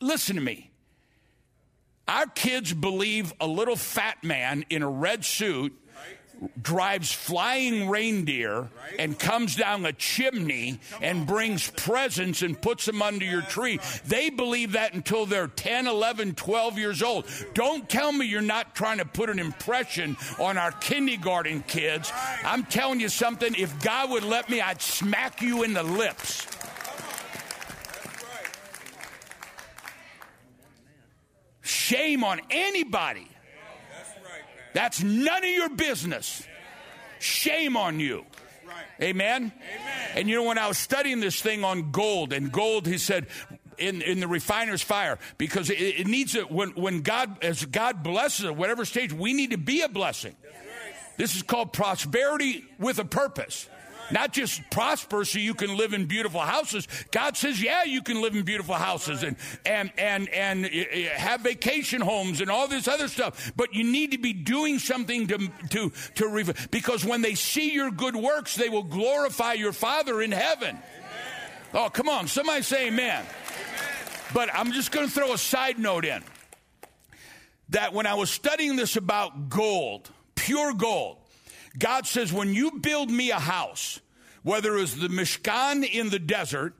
listen 0.00 0.36
to 0.36 0.42
me. 0.42 0.70
Our 2.06 2.26
kids 2.26 2.72
believe 2.72 3.32
a 3.40 3.46
little 3.46 3.76
fat 3.76 4.22
man 4.22 4.64
in 4.70 4.82
a 4.82 4.90
red 4.90 5.24
suit 5.24 5.76
drives 6.60 7.12
flying 7.12 7.88
reindeer 7.88 8.68
and 8.98 9.18
comes 9.18 9.56
down 9.56 9.84
a 9.84 9.92
chimney 9.92 10.80
and 11.00 11.26
brings 11.26 11.70
presents 11.70 12.42
and 12.42 12.60
puts 12.60 12.86
them 12.86 13.02
under 13.02 13.24
your 13.24 13.42
tree. 13.42 13.78
They 14.06 14.30
believe 14.30 14.72
that 14.72 14.94
until 14.94 15.26
they're 15.26 15.48
10, 15.48 15.86
11, 15.86 16.34
12 16.34 16.78
years 16.78 17.02
old. 17.02 17.26
Don't 17.54 17.88
tell 17.88 18.12
me 18.12 18.26
you're 18.26 18.40
not 18.40 18.74
trying 18.74 18.98
to 18.98 19.04
put 19.04 19.30
an 19.30 19.38
impression 19.38 20.16
on 20.38 20.56
our 20.56 20.72
kindergarten 20.72 21.62
kids. 21.62 22.12
I'm 22.44 22.64
telling 22.64 23.00
you 23.00 23.08
something, 23.08 23.54
if 23.56 23.82
God 23.82 24.10
would 24.10 24.24
let 24.24 24.48
me, 24.48 24.60
I'd 24.60 24.82
smack 24.82 25.42
you 25.42 25.62
in 25.62 25.74
the 25.74 25.82
lips. 25.82 26.46
Shame 31.62 32.24
on 32.24 32.40
anybody 32.50 33.28
that's 34.72 35.02
none 35.02 35.44
of 35.44 35.50
your 35.50 35.70
business. 35.70 36.46
Shame 37.18 37.76
on 37.76 38.00
you. 38.00 38.24
Amen? 39.02 39.52
Amen? 39.52 39.52
And 40.14 40.28
you 40.28 40.36
know, 40.36 40.44
when 40.44 40.58
I 40.58 40.68
was 40.68 40.78
studying 40.78 41.20
this 41.20 41.40
thing 41.40 41.64
on 41.64 41.90
gold, 41.90 42.32
and 42.32 42.52
gold, 42.52 42.86
he 42.86 42.98
said, 42.98 43.26
in, 43.78 44.02
in 44.02 44.20
the 44.20 44.28
refiner's 44.28 44.82
fire, 44.82 45.18
because 45.38 45.70
it, 45.70 45.80
it 45.80 46.06
needs 46.06 46.34
it 46.34 46.50
when, 46.50 46.70
when 46.70 47.00
God, 47.00 47.42
as 47.42 47.64
God 47.64 48.02
blesses 48.02 48.44
at 48.44 48.56
whatever 48.56 48.84
stage, 48.84 49.12
we 49.12 49.32
need 49.32 49.50
to 49.50 49.58
be 49.58 49.82
a 49.82 49.88
blessing. 49.88 50.36
This 51.16 51.34
is 51.36 51.42
called 51.42 51.72
prosperity 51.72 52.64
with 52.78 52.98
a 52.98 53.04
purpose. 53.04 53.68
Not 54.10 54.32
just 54.32 54.62
prosper 54.70 55.24
so 55.24 55.38
you 55.38 55.54
can 55.54 55.76
live 55.76 55.92
in 55.92 56.06
beautiful 56.06 56.40
houses. 56.40 56.86
God 57.10 57.36
says, 57.36 57.62
yeah, 57.62 57.84
you 57.84 58.02
can 58.02 58.20
live 58.20 58.34
in 58.34 58.42
beautiful 58.42 58.74
houses 58.74 59.22
and 59.22 59.36
and 59.64 59.92
and 59.98 60.28
and 60.30 60.64
uh, 60.64 60.68
uh, 60.68 61.18
have 61.18 61.42
vacation 61.42 62.00
homes 62.00 62.40
and 62.40 62.50
all 62.50 62.68
this 62.68 62.88
other 62.88 63.08
stuff. 63.08 63.52
But 63.56 63.74
you 63.74 63.84
need 63.84 64.12
to 64.12 64.18
be 64.18 64.32
doing 64.32 64.78
something 64.78 65.26
to 65.28 65.48
to 65.70 65.92
to 66.14 66.54
because 66.70 67.04
when 67.04 67.22
they 67.22 67.34
see 67.34 67.72
your 67.72 67.90
good 67.90 68.16
works, 68.16 68.56
they 68.56 68.68
will 68.68 68.82
glorify 68.82 69.54
your 69.54 69.72
Father 69.72 70.22
in 70.22 70.32
heaven. 70.32 70.70
Amen. 70.70 70.82
Oh, 71.74 71.90
come 71.90 72.08
on, 72.08 72.28
somebody 72.28 72.62
say 72.62 72.88
amen. 72.88 73.22
amen. 73.22 73.26
But 74.32 74.48
I'm 74.54 74.72
just 74.72 74.92
going 74.92 75.06
to 75.06 75.12
throw 75.12 75.32
a 75.32 75.38
side 75.38 75.78
note 75.78 76.04
in 76.04 76.22
that 77.70 77.92
when 77.92 78.06
I 78.06 78.14
was 78.14 78.30
studying 78.30 78.76
this 78.76 78.96
about 78.96 79.48
gold, 79.48 80.10
pure 80.34 80.74
gold, 80.74 81.18
God 81.78 82.06
says, 82.06 82.32
when 82.32 82.52
you 82.52 82.78
build 82.80 83.10
me 83.10 83.30
a 83.30 83.38
house, 83.38 84.00
whether 84.42 84.76
it 84.76 84.80
was 84.80 84.96
the 84.96 85.08
Mishkan 85.08 85.88
in 85.88 86.10
the 86.10 86.18
desert 86.18 86.74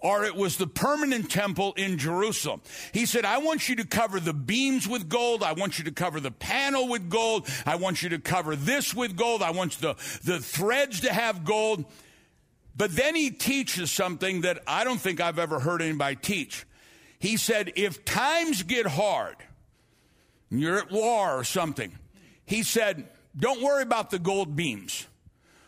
or 0.00 0.24
it 0.24 0.36
was 0.36 0.58
the 0.58 0.66
permanent 0.66 1.30
temple 1.30 1.72
in 1.78 1.96
Jerusalem. 1.96 2.60
He 2.92 3.06
said, 3.06 3.24
I 3.24 3.38
want 3.38 3.70
you 3.70 3.76
to 3.76 3.86
cover 3.86 4.20
the 4.20 4.34
beams 4.34 4.86
with 4.86 5.08
gold. 5.08 5.42
I 5.42 5.54
want 5.54 5.78
you 5.78 5.84
to 5.86 5.92
cover 5.92 6.20
the 6.20 6.30
panel 6.30 6.88
with 6.88 7.08
gold. 7.08 7.48
I 7.64 7.76
want 7.76 8.02
you 8.02 8.10
to 8.10 8.18
cover 8.18 8.54
this 8.54 8.94
with 8.94 9.16
gold. 9.16 9.42
I 9.42 9.52
want 9.52 9.80
the, 9.80 9.94
the 10.22 10.40
threads 10.40 11.00
to 11.00 11.12
have 11.12 11.44
gold. 11.44 11.86
But 12.76 12.94
then 12.94 13.14
he 13.14 13.30
teaches 13.30 13.90
something 13.90 14.42
that 14.42 14.58
I 14.66 14.84
don't 14.84 15.00
think 15.00 15.22
I've 15.22 15.38
ever 15.38 15.58
heard 15.58 15.80
anybody 15.80 16.16
teach. 16.16 16.66
He 17.18 17.38
said, 17.38 17.72
if 17.76 18.04
times 18.04 18.62
get 18.62 18.86
hard, 18.86 19.36
and 20.50 20.60
you're 20.60 20.78
at 20.78 20.90
war 20.90 21.38
or 21.38 21.44
something, 21.44 21.92
he 22.44 22.62
said, 22.62 23.08
don't 23.36 23.62
worry 23.62 23.82
about 23.82 24.10
the 24.10 24.18
gold 24.18 24.54
beams. 24.54 25.06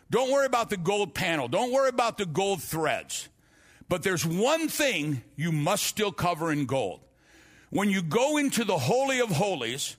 Don't 0.09 0.31
worry 0.31 0.45
about 0.45 0.69
the 0.69 0.77
gold 0.77 1.13
panel. 1.13 1.47
Don't 1.47 1.71
worry 1.71 1.89
about 1.89 2.17
the 2.17 2.25
gold 2.25 2.63
threads. 2.63 3.27
But 3.89 4.03
there's 4.03 4.25
one 4.25 4.69
thing 4.69 5.21
you 5.35 5.51
must 5.51 5.83
still 5.83 6.11
cover 6.11 6.51
in 6.51 6.65
gold. 6.65 7.01
When 7.69 7.89
you 7.89 8.01
go 8.01 8.37
into 8.37 8.63
the 8.63 8.77
Holy 8.77 9.19
of 9.19 9.29
Holies 9.29 9.97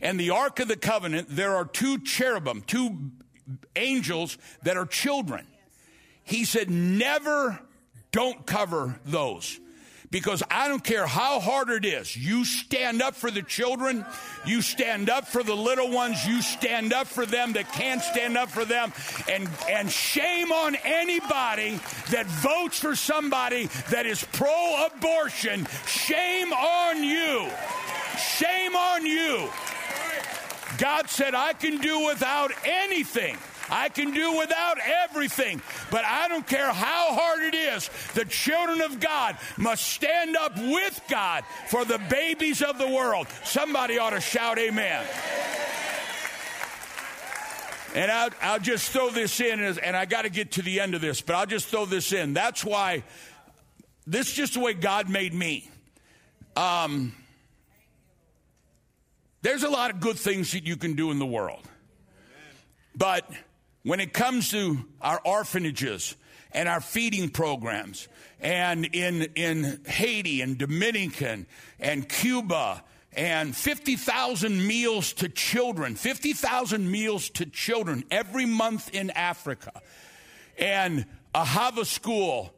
and 0.00 0.18
the 0.18 0.30
Ark 0.30 0.58
of 0.58 0.68
the 0.68 0.76
Covenant, 0.76 1.28
there 1.30 1.54
are 1.54 1.64
two 1.64 1.98
cherubim, 1.98 2.62
two 2.62 3.12
angels 3.76 4.38
that 4.62 4.76
are 4.76 4.86
children. 4.86 5.46
He 6.24 6.44
said, 6.44 6.70
never 6.70 7.60
don't 8.10 8.46
cover 8.46 8.98
those 9.04 9.60
because 10.14 10.44
I 10.48 10.68
don't 10.68 10.84
care 10.84 11.08
how 11.08 11.40
hard 11.40 11.70
it 11.70 11.84
is. 11.84 12.16
You 12.16 12.44
stand 12.44 13.02
up 13.02 13.16
for 13.16 13.32
the 13.32 13.42
children. 13.42 14.06
You 14.46 14.62
stand 14.62 15.10
up 15.10 15.26
for 15.26 15.42
the 15.42 15.56
little 15.56 15.90
ones. 15.90 16.24
You 16.24 16.40
stand 16.40 16.92
up 16.92 17.08
for 17.08 17.26
them 17.26 17.54
that 17.54 17.72
can't 17.72 18.00
stand 18.00 18.38
up 18.38 18.48
for 18.48 18.64
them. 18.64 18.92
And, 19.28 19.48
and 19.68 19.90
shame 19.90 20.52
on 20.52 20.76
anybody 20.84 21.80
that 22.12 22.26
votes 22.26 22.78
for 22.78 22.94
somebody 22.94 23.66
that 23.90 24.06
is 24.06 24.22
pro 24.32 24.86
abortion. 24.86 25.66
Shame 25.88 26.52
on 26.52 27.02
you. 27.02 27.50
Shame 28.16 28.76
on 28.76 29.04
you. 29.04 29.50
God 30.78 31.10
said, 31.10 31.34
I 31.34 31.54
can 31.54 31.78
do 31.80 32.06
without 32.06 32.52
anything. 32.64 33.36
I 33.70 33.88
can 33.88 34.12
do 34.12 34.38
without 34.38 34.78
everything, 35.04 35.62
but 35.90 36.04
I 36.04 36.28
don't 36.28 36.46
care 36.46 36.72
how 36.72 37.14
hard 37.14 37.42
it 37.42 37.54
is. 37.54 37.88
The 38.14 38.24
children 38.24 38.80
of 38.82 39.00
God 39.00 39.36
must 39.56 39.84
stand 39.84 40.36
up 40.36 40.56
with 40.56 41.00
God 41.08 41.44
for 41.68 41.84
the 41.84 41.98
babies 42.10 42.62
of 42.62 42.78
the 42.78 42.88
world. 42.88 43.26
Somebody 43.44 43.98
ought 43.98 44.10
to 44.10 44.20
shout, 44.20 44.58
Amen. 44.58 45.04
And 47.94 48.10
I'll, 48.10 48.30
I'll 48.42 48.58
just 48.58 48.90
throw 48.90 49.10
this 49.10 49.40
in, 49.40 49.60
and 49.60 49.96
I 49.96 50.04
got 50.04 50.22
to 50.22 50.28
get 50.28 50.52
to 50.52 50.62
the 50.62 50.80
end 50.80 50.94
of 50.96 51.00
this, 51.00 51.20
but 51.20 51.36
I'll 51.36 51.46
just 51.46 51.68
throw 51.68 51.86
this 51.86 52.12
in. 52.12 52.34
That's 52.34 52.64
why 52.64 53.04
this 54.06 54.28
is 54.28 54.34
just 54.34 54.54
the 54.54 54.60
way 54.60 54.74
God 54.74 55.08
made 55.08 55.32
me. 55.32 55.70
Um, 56.56 57.14
there's 59.42 59.62
a 59.62 59.70
lot 59.70 59.90
of 59.90 60.00
good 60.00 60.18
things 60.18 60.52
that 60.52 60.66
you 60.66 60.76
can 60.76 60.94
do 60.94 61.10
in 61.10 61.18
the 61.18 61.26
world. 61.26 61.62
But 62.96 63.30
when 63.84 64.00
it 64.00 64.12
comes 64.12 64.50
to 64.50 64.78
our 65.00 65.20
orphanages 65.24 66.16
and 66.52 66.68
our 66.68 66.80
feeding 66.80 67.28
programs, 67.28 68.08
and 68.40 68.86
in, 68.86 69.22
in 69.34 69.80
Haiti 69.86 70.40
and 70.40 70.58
Dominican 70.58 71.46
and 71.78 72.08
Cuba 72.08 72.82
and 73.12 73.54
50,000 73.54 74.66
meals 74.66 75.12
to 75.14 75.28
children, 75.28 75.94
50,000 75.94 76.90
meals 76.90 77.28
to 77.30 77.46
children 77.46 78.04
every 78.10 78.46
month 78.46 78.92
in 78.94 79.10
Africa, 79.10 79.82
and 80.58 81.04
a 81.34 81.44
Hava 81.44 81.84
school 81.84 82.54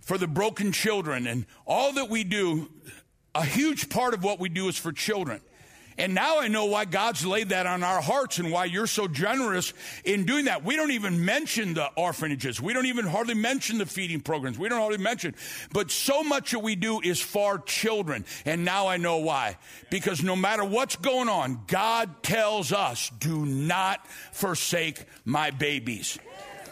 for 0.00 0.18
the 0.18 0.26
broken 0.26 0.72
children, 0.72 1.26
and 1.26 1.46
all 1.66 1.92
that 1.92 2.08
we 2.08 2.24
do, 2.24 2.70
a 3.34 3.44
huge 3.44 3.88
part 3.88 4.14
of 4.14 4.24
what 4.24 4.38
we 4.38 4.48
do 4.48 4.68
is 4.68 4.76
for 4.76 4.92
children. 4.92 5.40
And 5.96 6.14
now 6.14 6.40
I 6.40 6.48
know 6.48 6.66
why 6.66 6.84
God's 6.84 7.24
laid 7.24 7.50
that 7.50 7.66
on 7.66 7.82
our 7.82 8.00
hearts 8.00 8.38
and 8.38 8.50
why 8.50 8.64
you're 8.64 8.86
so 8.86 9.06
generous 9.06 9.72
in 10.04 10.26
doing 10.26 10.46
that. 10.46 10.64
We 10.64 10.76
don't 10.76 10.90
even 10.90 11.24
mention 11.24 11.74
the 11.74 11.86
orphanages. 11.96 12.60
We 12.60 12.72
don't 12.72 12.86
even 12.86 13.06
hardly 13.06 13.34
mention 13.34 13.78
the 13.78 13.86
feeding 13.86 14.20
programs. 14.20 14.58
We 14.58 14.68
don't 14.68 14.80
hardly 14.80 14.98
mention. 14.98 15.34
But 15.72 15.90
so 15.90 16.22
much 16.22 16.50
that 16.50 16.60
we 16.60 16.74
do 16.74 17.00
is 17.00 17.20
for 17.20 17.58
children. 17.58 18.24
And 18.44 18.64
now 18.64 18.88
I 18.88 18.96
know 18.96 19.18
why. 19.18 19.56
Because 19.90 20.22
no 20.22 20.34
matter 20.34 20.64
what's 20.64 20.96
going 20.96 21.28
on, 21.28 21.60
God 21.68 22.22
tells 22.22 22.72
us, 22.72 23.10
do 23.20 23.46
not 23.46 24.06
forsake 24.32 25.04
my 25.24 25.50
babies. 25.50 26.18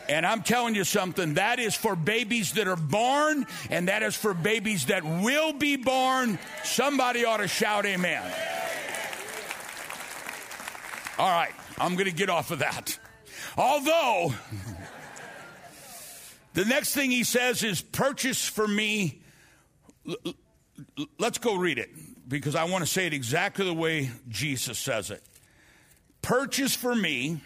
And 0.09 0.27
I'm 0.27 0.43
telling 0.43 0.75
you 0.75 0.85
something, 0.85 1.35
that 1.35 1.61
is 1.61 1.77
for 1.77 1.95
babies 1.95 2.53
that 2.55 2.67
are 2.67 2.77
born, 2.77 3.47
and 3.71 3.89
that 3.89 4.03
is 4.03 4.17
for 4.17 4.35
babies 4.35 4.87
that 4.87 5.05
will 5.05 5.53
be 5.53 5.77
born. 5.77 6.39
Somebody 6.65 7.25
ought 7.25 7.37
to 7.37 7.49
shout 7.49 7.87
amen. 7.87 8.23
All 11.19 11.31
right, 11.31 11.53
I'm 11.79 11.95
going 11.95 12.07
to 12.07 12.15
get 12.15 12.31
off 12.31 12.51
of 12.51 12.61
that. 12.61 12.99
Although, 13.57 14.33
the 16.55 16.65
next 16.65 16.95
thing 16.95 17.11
he 17.11 17.25
says 17.25 17.63
is 17.63 17.83
purchase 17.83 18.47
for 18.47 18.67
me. 18.67 19.23
Let's 21.19 21.39
go 21.39 21.57
read 21.57 21.79
it 21.79 21.91
because 22.27 22.55
I 22.55 22.65
want 22.65 22.85
to 22.85 22.91
say 22.91 23.07
it 23.07 23.13
exactly 23.13 23.65
the 23.67 23.75
way 23.75 24.11
Jesus 24.29 24.79
says 24.79 25.11
it. 25.11 25.23
Purchase 26.23 26.75
for 26.75 26.95
me 26.95 27.41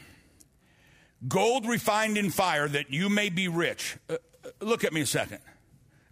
gold 1.27 1.67
refined 1.67 2.19
in 2.19 2.31
fire 2.31 2.69
that 2.69 2.91
you 2.91 3.09
may 3.09 3.31
be 3.31 3.49
rich. 3.49 3.97
Uh, 4.09 4.15
uh 4.45 4.51
look 4.61 4.85
at 4.85 4.93
me 4.93 5.01
a 5.01 5.07
second. 5.07 5.39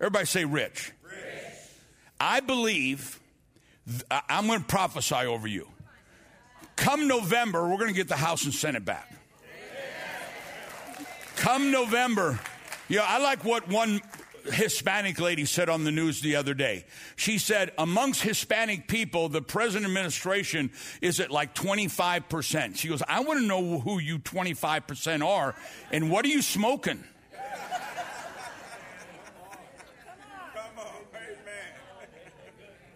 Everybody 0.00 0.26
say 0.26 0.44
rich. 0.44 0.92
rich. 1.02 1.14
I 2.18 2.40
believe, 2.40 3.20
th- 3.86 4.02
I'm 4.10 4.46
going 4.46 4.60
to 4.60 4.66
prophesy 4.66 5.14
over 5.14 5.46
you. 5.46 5.68
Come 6.76 7.08
November, 7.08 7.68
we're 7.68 7.78
going 7.78 7.88
to 7.88 7.94
get 7.94 8.08
the 8.08 8.16
House 8.16 8.44
and 8.44 8.54
Senate 8.54 8.84
back. 8.84 9.10
Come 11.36 11.70
November, 11.70 12.38
you 12.88 12.98
know, 12.98 13.04
I 13.06 13.18
like 13.18 13.44
what 13.44 13.68
one 13.68 14.00
Hispanic 14.44 15.20
lady 15.20 15.44
said 15.44 15.68
on 15.68 15.84
the 15.84 15.90
news 15.90 16.20
the 16.20 16.36
other 16.36 16.54
day. 16.54 16.84
She 17.16 17.38
said, 17.38 17.72
amongst 17.78 18.22
Hispanic 18.22 18.88
people, 18.88 19.28
the 19.28 19.42
present 19.42 19.84
administration 19.84 20.70
is 21.00 21.18
at 21.20 21.30
like 21.30 21.54
25%. 21.54 22.76
She 22.76 22.88
goes, 22.88 23.02
I 23.08 23.20
want 23.20 23.40
to 23.40 23.46
know 23.46 23.80
who 23.80 23.98
you 23.98 24.18
25% 24.18 25.24
are 25.24 25.54
and 25.90 26.10
what 26.10 26.24
are 26.24 26.28
you 26.28 26.42
smoking? 26.42 27.04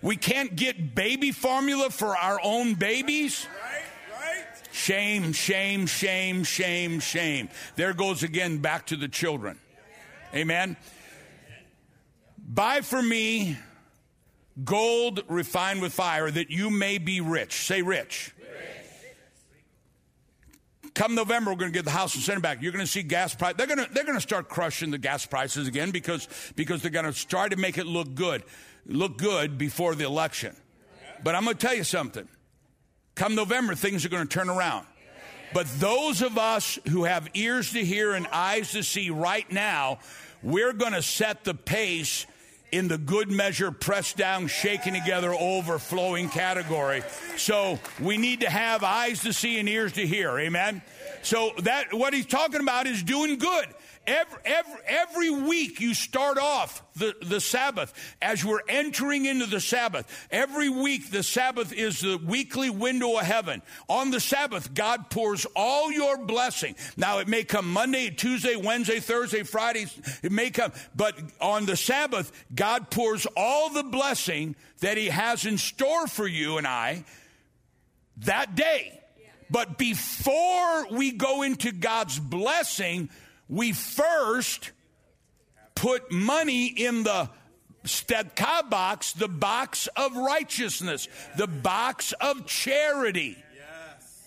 We 0.01 0.17
can't 0.17 0.55
get 0.55 0.95
baby 0.95 1.33
formula 1.33 1.91
for 1.91 2.17
our 2.17 2.39
own 2.43 2.75
babies? 2.75 3.47
Shame, 4.79 5.33
shame, 5.33 5.87
shame, 5.87 6.45
shame, 6.45 7.01
shame. 7.01 7.49
There 7.75 7.93
goes 7.93 8.23
again 8.23 8.59
back 8.59 8.87
to 8.87 8.97
the 8.97 9.09
children. 9.09 9.59
Amen. 10.33 10.77
Buy 12.39 12.83
for 12.83 13.03
me 13.03 13.59
gold 14.65 15.25
refined 15.29 15.83
with 15.83 15.93
fire 15.93 16.31
that 16.31 16.51
you 16.51 16.71
may 16.71 16.99
be 16.99 17.21
rich. 17.21 17.67
Say 17.67 17.83
rich. 17.83 18.33
Come 20.95 21.17
November, 21.17 21.51
we're 21.51 21.59
going 21.59 21.73
to 21.73 21.77
get 21.77 21.85
the 21.85 21.91
House 21.91 22.15
and 22.15 22.23
Senate 22.23 22.43
back. 22.43 22.63
You're 22.63 22.73
going 22.73 22.85
to 22.85 22.91
see 22.91 23.03
gas 23.03 23.35
price. 23.35 23.55
They're 23.57 23.67
going 23.67 23.85
to 23.85 23.93
they're 23.93 24.05
going 24.05 24.17
to 24.17 24.23
start 24.23 24.49
crushing 24.49 24.93
the 24.93 24.99
gas 24.99 25.27
prices 25.27 25.67
again 25.67 25.91
because 25.91 26.29
because 26.55 26.83
they're 26.83 26.93
going 26.93 27.13
to 27.13 27.27
try 27.27 27.49
to 27.49 27.57
make 27.57 27.79
it 27.79 27.87
look 27.87 28.15
good, 28.15 28.45
look 28.87 29.19
good 29.19 29.59
before 29.59 29.97
the 29.97 30.05
election. 30.05 30.55
But 31.25 31.35
I'm 31.35 31.43
going 31.43 31.57
to 31.57 31.67
tell 31.67 31.75
you 31.75 31.85
something. 31.85 32.29
Come 33.19 33.35
November, 33.35 33.75
things 33.75 34.07
are 34.07 34.09
going 34.11 34.29
to 34.29 34.33
turn 34.33 34.49
around. 34.49 34.87
But 35.53 35.67
those 35.81 36.23
of 36.23 36.39
us 36.39 36.79
who 36.89 37.03
have 37.03 37.29
ears 37.35 37.73
to 37.73 37.85
hear 37.85 38.13
and 38.13 38.29
eyes 38.29 38.71
to 38.73 38.85
see 38.85 39.11
right 39.11 39.51
now, 39.51 39.99
we're 40.41 40.73
going 40.73 40.93
to 40.93 41.03
set 41.03 41.43
the 41.43 41.53
pace 41.53 42.27
in 42.71 42.87
the 42.87 42.97
good 42.97 43.29
measure, 43.29 43.73
pressed 43.73 44.17
down, 44.17 44.47
shaken 44.47 44.95
together, 44.95 45.35
overflowing 45.35 46.29
category. 46.29 47.03
So 47.37 47.81
we 47.99 48.19
need 48.19 48.43
to 48.43 48.51
have 48.51 48.85
eyes 48.85 49.23
to 49.23 49.33
see 49.33 49.59
and 49.59 49.69
ears 49.69 49.95
to 49.95 50.07
hear. 50.07 50.39
Amen. 50.39 50.81
So 51.23 51.51
that 51.65 51.93
what 51.93 52.15
he's 52.15 52.27
talking 52.27 52.61
about 52.61 52.87
is 52.87 53.03
doing 53.03 53.37
good. 53.39 53.67
Every, 54.09 54.39
every, 54.47 54.81
every 54.87 55.31
week 55.31 55.81
you 55.81 55.93
start 55.93 56.39
off 56.39 56.83
the, 56.97 57.15
the 57.21 57.43
Sabbath 57.43 57.93
as 58.23 58.43
we're 58.43 58.63
entering 58.67 59.27
into 59.27 59.45
the 59.45 59.61
Sabbath. 59.61 60.27
Every 60.31 60.71
week 60.71 61.11
the 61.11 61.23
Sabbath 61.23 61.75
is 61.75 62.01
the 62.01 62.17
weekly 62.17 62.71
window 62.71 63.19
of 63.19 63.27
heaven. 63.27 63.61
On 63.87 64.11
the 64.11 64.19
Sabbath, 64.19 64.73
God 64.73 65.11
pours 65.11 65.47
all 65.55 65.93
your 65.93 66.17
blessing. 66.17 66.75
Now 66.97 67.19
it 67.19 67.29
may 67.29 67.45
come 67.45 67.71
Monday, 67.71 68.09
Tuesday, 68.09 68.57
Wednesday, 68.57 68.99
Thursday, 68.99 69.43
Friday. 69.43 69.85
It 70.23 70.33
may 70.33 70.49
come, 70.49 70.73
but 70.97 71.15
on 71.39 71.67
the 71.67 71.77
Sabbath, 71.77 72.33
God 72.55 72.91
pours 72.91 73.27
all 73.37 73.69
the 73.69 73.83
blessing 73.83 74.57
that 74.81 74.97
he 74.97 75.09
has 75.09 75.45
in 75.45 75.59
store 75.59 76.07
for 76.07 76.27
you 76.27 76.57
and 76.57 76.67
I 76.67 77.05
that 78.25 78.55
day. 78.55 79.03
But 79.51 79.77
before 79.77 80.87
we 80.93 81.13
go 81.13 81.43
into 81.43 81.73
God's 81.73 82.19
blessing, 82.19 83.11
we 83.49 83.73
first 83.73 84.73
put 85.75 86.11
money 86.11 86.67
in 86.67 87.05
the 87.05 87.31
tzedakah 87.85 88.69
box, 88.69 89.13
the 89.13 89.29
box 89.29 89.89
of 89.97 90.17
righteousness, 90.17 91.09
the 91.37 91.47
box 91.47 92.13
of 92.21 92.47
charity. 92.47 93.37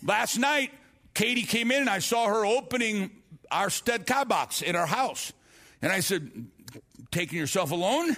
Last 0.03 0.37
night, 0.37 0.71
Katie 1.13 1.43
came 1.43 1.71
in 1.71 1.81
and 1.81 1.89
I 1.89 1.99
saw 1.99 2.27
her 2.27 2.45
opening 2.45 3.11
our 3.51 3.67
tzedakah 3.67 4.27
box 4.27 4.61
in 4.61 4.75
our 4.75 4.85
house. 4.87 5.33
And 5.81 5.91
I 5.91 5.99
said, 5.99 6.47
Taking 7.11 7.37
yourself 7.37 7.71
alone? 7.71 8.15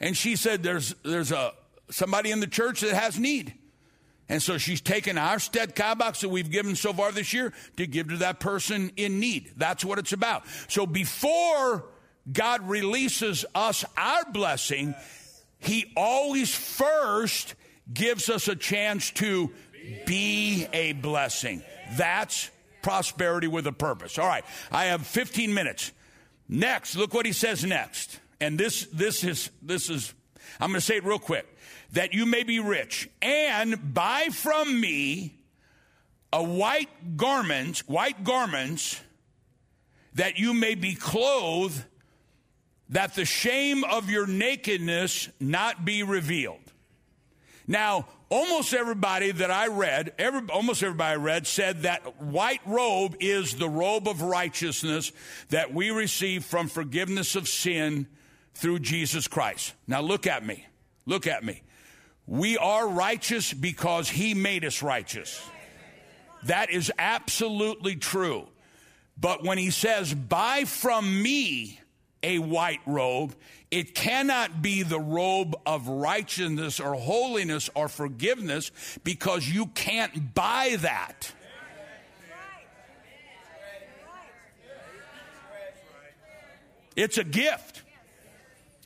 and 0.00 0.16
she 0.16 0.34
said, 0.34 0.62
There's, 0.62 0.94
there's 1.04 1.30
a, 1.30 1.52
somebody 1.90 2.32
in 2.32 2.40
the 2.40 2.46
church 2.46 2.80
that 2.80 2.94
has 2.94 3.18
need. 3.18 3.54
And 4.28 4.42
so 4.42 4.56
she's 4.56 4.80
taken 4.80 5.18
our 5.18 5.36
tzedakah 5.36 5.98
box 5.98 6.22
that 6.22 6.30
we've 6.30 6.50
given 6.50 6.76
so 6.76 6.92
far 6.92 7.12
this 7.12 7.32
year 7.32 7.52
to 7.76 7.86
give 7.86 8.08
to 8.08 8.16
that 8.18 8.40
person 8.40 8.90
in 8.96 9.20
need. 9.20 9.52
That's 9.56 9.84
what 9.84 9.98
it's 9.98 10.12
about. 10.12 10.44
So 10.68 10.86
before 10.86 11.84
God 12.30 12.66
releases 12.68 13.44
us 13.54 13.84
our 13.96 14.24
blessing, 14.32 14.94
He 15.58 15.92
always 15.96 16.54
first 16.54 17.54
gives 17.92 18.30
us 18.30 18.48
a 18.48 18.56
chance 18.56 19.10
to 19.12 19.50
be 20.06 20.66
a 20.72 20.92
blessing. 20.92 21.62
That's 21.96 22.50
prosperity 22.82 23.48
with 23.48 23.66
a 23.66 23.72
purpose. 23.72 24.18
All 24.18 24.26
right, 24.26 24.44
I 24.70 24.86
have 24.86 25.06
15 25.06 25.52
minutes. 25.52 25.92
Next, 26.48 26.96
look 26.96 27.14
what 27.14 27.26
he 27.26 27.32
says 27.32 27.64
next. 27.64 28.20
And 28.40 28.58
this 28.58 28.86
this 28.92 29.24
is 29.24 29.50
this 29.62 29.88
is 29.88 30.12
I'm 30.60 30.70
going 30.70 30.80
to 30.80 30.86
say 30.86 30.96
it 30.96 31.04
real 31.04 31.18
quick 31.18 31.46
that 31.94 32.12
you 32.12 32.26
may 32.26 32.42
be 32.42 32.60
rich, 32.60 33.08
and 33.22 33.94
buy 33.94 34.28
from 34.30 34.80
me 34.80 35.34
a 36.32 36.42
white 36.42 37.16
garment, 37.16 37.78
white 37.86 38.24
garments, 38.24 39.00
that 40.14 40.38
you 40.38 40.52
may 40.52 40.74
be 40.74 40.94
clothed, 40.94 41.82
that 42.88 43.14
the 43.14 43.24
shame 43.24 43.84
of 43.84 44.10
your 44.10 44.26
nakedness 44.26 45.28
not 45.40 45.84
be 45.84 46.02
revealed. 46.02 46.58
Now, 47.66 48.06
almost 48.28 48.74
everybody 48.74 49.30
that 49.30 49.52
I 49.52 49.68
read, 49.68 50.12
every, 50.18 50.42
almost 50.50 50.82
everybody 50.82 51.12
I 51.12 51.16
read 51.16 51.46
said 51.46 51.82
that 51.82 52.20
white 52.20 52.60
robe 52.66 53.16
is 53.20 53.54
the 53.54 53.68
robe 53.68 54.08
of 54.08 54.20
righteousness 54.20 55.12
that 55.50 55.72
we 55.72 55.90
receive 55.90 56.44
from 56.44 56.68
forgiveness 56.68 57.36
of 57.36 57.48
sin 57.48 58.08
through 58.54 58.80
Jesus 58.80 59.28
Christ. 59.28 59.74
Now 59.86 60.00
look 60.00 60.26
at 60.26 60.44
me. 60.44 60.66
Look 61.06 61.26
at 61.26 61.44
me. 61.44 61.62
We 62.26 62.56
are 62.56 62.88
righteous 62.88 63.52
because 63.52 64.08
he 64.08 64.34
made 64.34 64.64
us 64.64 64.82
righteous. 64.82 65.42
That 66.44 66.70
is 66.70 66.90
absolutely 66.98 67.96
true. 67.96 68.48
But 69.18 69.44
when 69.44 69.58
he 69.58 69.70
says, 69.70 70.12
buy 70.12 70.64
from 70.64 71.22
me 71.22 71.80
a 72.22 72.38
white 72.38 72.80
robe, 72.86 73.34
it 73.70 73.94
cannot 73.94 74.62
be 74.62 74.82
the 74.82 74.98
robe 74.98 75.54
of 75.66 75.88
righteousness 75.88 76.80
or 76.80 76.94
holiness 76.94 77.70
or 77.74 77.88
forgiveness 77.88 78.70
because 79.04 79.48
you 79.48 79.66
can't 79.66 80.34
buy 80.34 80.76
that. 80.80 81.32
It's 86.96 87.18
a 87.18 87.24
gift. 87.24 87.83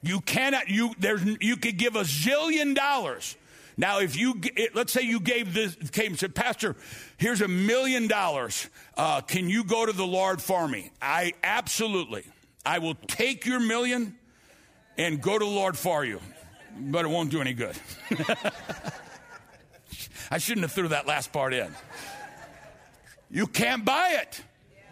You 0.03 0.21
cannot, 0.21 0.69
you, 0.69 0.95
there's, 0.99 1.25
you 1.41 1.57
could 1.57 1.77
give 1.77 1.97
a 1.97 2.03
zillion 2.03 2.75
dollars. 2.75 3.37
Now, 3.77 4.01
if 4.01 4.17
you, 4.17 4.41
let's 4.75 4.93
say 4.93 5.03
you 5.03 5.21
gave 5.21 5.55
this, 5.55 5.77
came 5.91 6.09
and 6.09 6.19
said, 6.19 6.35
Pastor, 6.35 6.75
here's 7.17 7.41
a 7.41 7.49
million 7.49 8.09
dollars. 8.09 8.69
Uh, 8.97 9.21
can 9.21 9.49
you 9.49 9.63
go 9.63 9.87
to 9.87 9.93
the 9.93 10.07
Lord 10.07 10.43
for 10.43 10.67
me? 10.67 10.91
I 11.01 11.35
absolutely. 11.45 12.25
I 12.67 12.81
will 12.81 12.97
take 13.07 13.47
your 13.47 13.61
million 13.61 14.17
and 14.97 15.23
go 15.23 15.39
to 15.39 15.45
the 15.45 15.51
Lord 15.51 15.79
for 15.79 16.05
you, 16.05 16.21
but 16.77 17.05
it 17.05 17.09
won't 17.09 17.31
do 17.31 17.41
any 17.41 17.53
good. 17.53 17.77
I 20.31 20.39
shouldn't 20.39 20.65
have 20.65 20.73
threw 20.73 20.89
that 20.89 21.07
last 21.07 21.33
part 21.33 21.55
in. 21.55 21.73
You 23.31 23.47
can't 23.47 23.85
buy 23.85 24.19
it. 24.23 24.43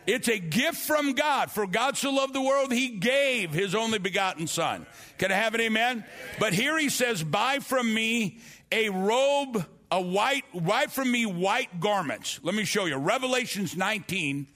It's 0.06 0.28
a 0.28 0.38
gift 0.38 0.78
from 0.78 1.12
God. 1.12 1.50
For 1.50 1.66
God 1.66 1.96
so 1.96 2.12
loved 2.12 2.32
the 2.32 2.40
world, 2.40 2.72
he 2.72 2.88
gave 2.88 3.52
his 3.52 3.74
only 3.74 3.98
begotten 3.98 4.46
Son. 4.46 4.86
Can 5.18 5.32
I 5.32 5.34
have 5.34 5.54
an 5.54 5.60
amen? 5.60 6.04
But 6.38 6.52
here 6.52 6.78
he 6.78 6.88
says, 6.88 7.22
Buy 7.22 7.58
from 7.58 7.92
me 7.92 8.38
a 8.70 8.88
robe, 8.90 9.64
a 9.90 10.00
white, 10.00 10.44
buy 10.54 10.86
from 10.86 11.10
me 11.10 11.26
white 11.26 11.80
garments. 11.80 12.40
Let 12.42 12.54
me 12.54 12.64
show 12.64 12.86
you. 12.86 12.96
Revelations 12.96 13.76
19, 13.76 14.46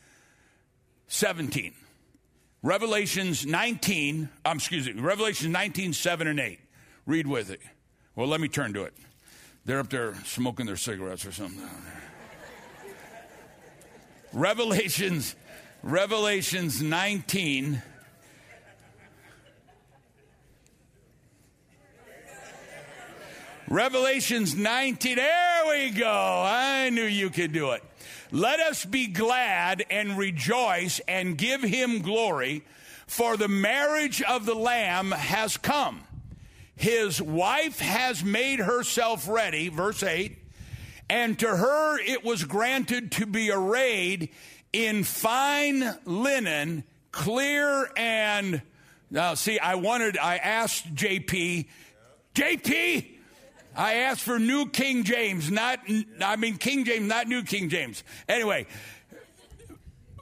17. 1.08 1.74
Revelations 2.62 3.46
19, 3.46 4.28
um, 4.44 4.56
excuse 4.58 4.86
me, 4.86 5.00
Revelations 5.00 5.50
19, 5.50 5.94
7 5.94 6.26
and 6.26 6.38
8. 6.38 6.58
Read 7.06 7.26
with 7.26 7.50
it. 7.50 7.60
Well, 8.14 8.28
let 8.28 8.40
me 8.40 8.48
turn 8.48 8.74
to 8.74 8.84
it. 8.84 8.92
They're 9.64 9.78
up 9.78 9.88
there 9.88 10.14
smoking 10.24 10.66
their 10.66 10.76
cigarettes 10.76 11.24
or 11.24 11.32
something. 11.32 11.62
Revelations, 14.32 15.36
Revelations 15.82 16.82
19. 16.82 17.82
Revelations 23.66 24.54
19. 24.54 25.16
There 25.16 25.62
we 25.68 25.90
go. 25.90 26.42
I 26.44 26.90
knew 26.90 27.04
you 27.04 27.30
could 27.30 27.52
do 27.52 27.70
it. 27.70 27.82
Let 28.30 28.60
us 28.60 28.84
be 28.84 29.06
glad 29.06 29.82
and 29.88 30.18
rejoice 30.18 31.00
and 31.08 31.38
give 31.38 31.62
him 31.62 32.02
glory, 32.02 32.62
for 33.06 33.38
the 33.38 33.48
marriage 33.48 34.20
of 34.20 34.44
the 34.44 34.54
Lamb 34.54 35.12
has 35.12 35.56
come. 35.56 36.02
His 36.76 37.22
wife 37.22 37.80
has 37.80 38.22
made 38.22 38.58
herself 38.58 39.26
ready, 39.26 39.68
verse 39.70 40.02
8, 40.02 40.36
and 41.08 41.38
to 41.38 41.48
her 41.48 41.98
it 41.98 42.22
was 42.22 42.44
granted 42.44 43.12
to 43.12 43.26
be 43.26 43.50
arrayed 43.50 44.28
in 44.72 45.04
fine 45.04 45.98
linen, 46.04 46.84
clear 47.12 47.90
and. 47.96 48.62
Now, 49.10 49.34
see, 49.34 49.58
I 49.58 49.74
wanted, 49.74 50.16
I 50.16 50.36
asked 50.36 50.94
JP, 50.94 51.66
JP, 52.34 53.06
I 53.74 53.94
asked 53.94 54.22
for 54.22 54.38
New 54.38 54.68
King 54.68 55.04
James, 55.04 55.50
not, 55.50 55.80
I 56.20 56.36
mean, 56.36 56.58
King 56.58 56.84
James, 56.84 57.08
not 57.08 57.26
New 57.26 57.42
King 57.42 57.68
James. 57.68 58.04
Anyway, 58.28 58.66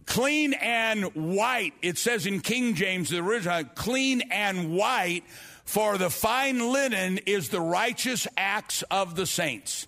clean 0.06 0.54
and 0.54 1.04
white. 1.14 1.74
It 1.82 1.98
says 1.98 2.26
in 2.26 2.40
King 2.40 2.74
James, 2.74 3.10
the 3.10 3.18
original, 3.18 3.64
clean 3.74 4.22
and 4.30 4.72
white, 4.72 5.24
for 5.64 5.98
the 5.98 6.08
fine 6.08 6.72
linen 6.72 7.18
is 7.26 7.50
the 7.50 7.60
righteous 7.60 8.26
acts 8.38 8.82
of 8.90 9.16
the 9.16 9.26
saints. 9.26 9.86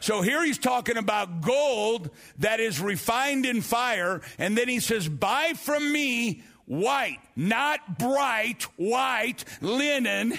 So 0.00 0.22
here 0.22 0.44
he's 0.44 0.58
talking 0.58 0.96
about 0.96 1.40
gold 1.40 2.10
that 2.38 2.60
is 2.60 2.80
refined 2.80 3.46
in 3.46 3.62
fire, 3.62 4.20
and 4.38 4.56
then 4.56 4.68
he 4.68 4.80
says, 4.80 5.08
Buy 5.08 5.54
from 5.54 5.92
me 5.92 6.42
white, 6.66 7.18
not 7.36 7.98
bright 7.98 8.62
white 8.76 9.44
linen 9.60 10.38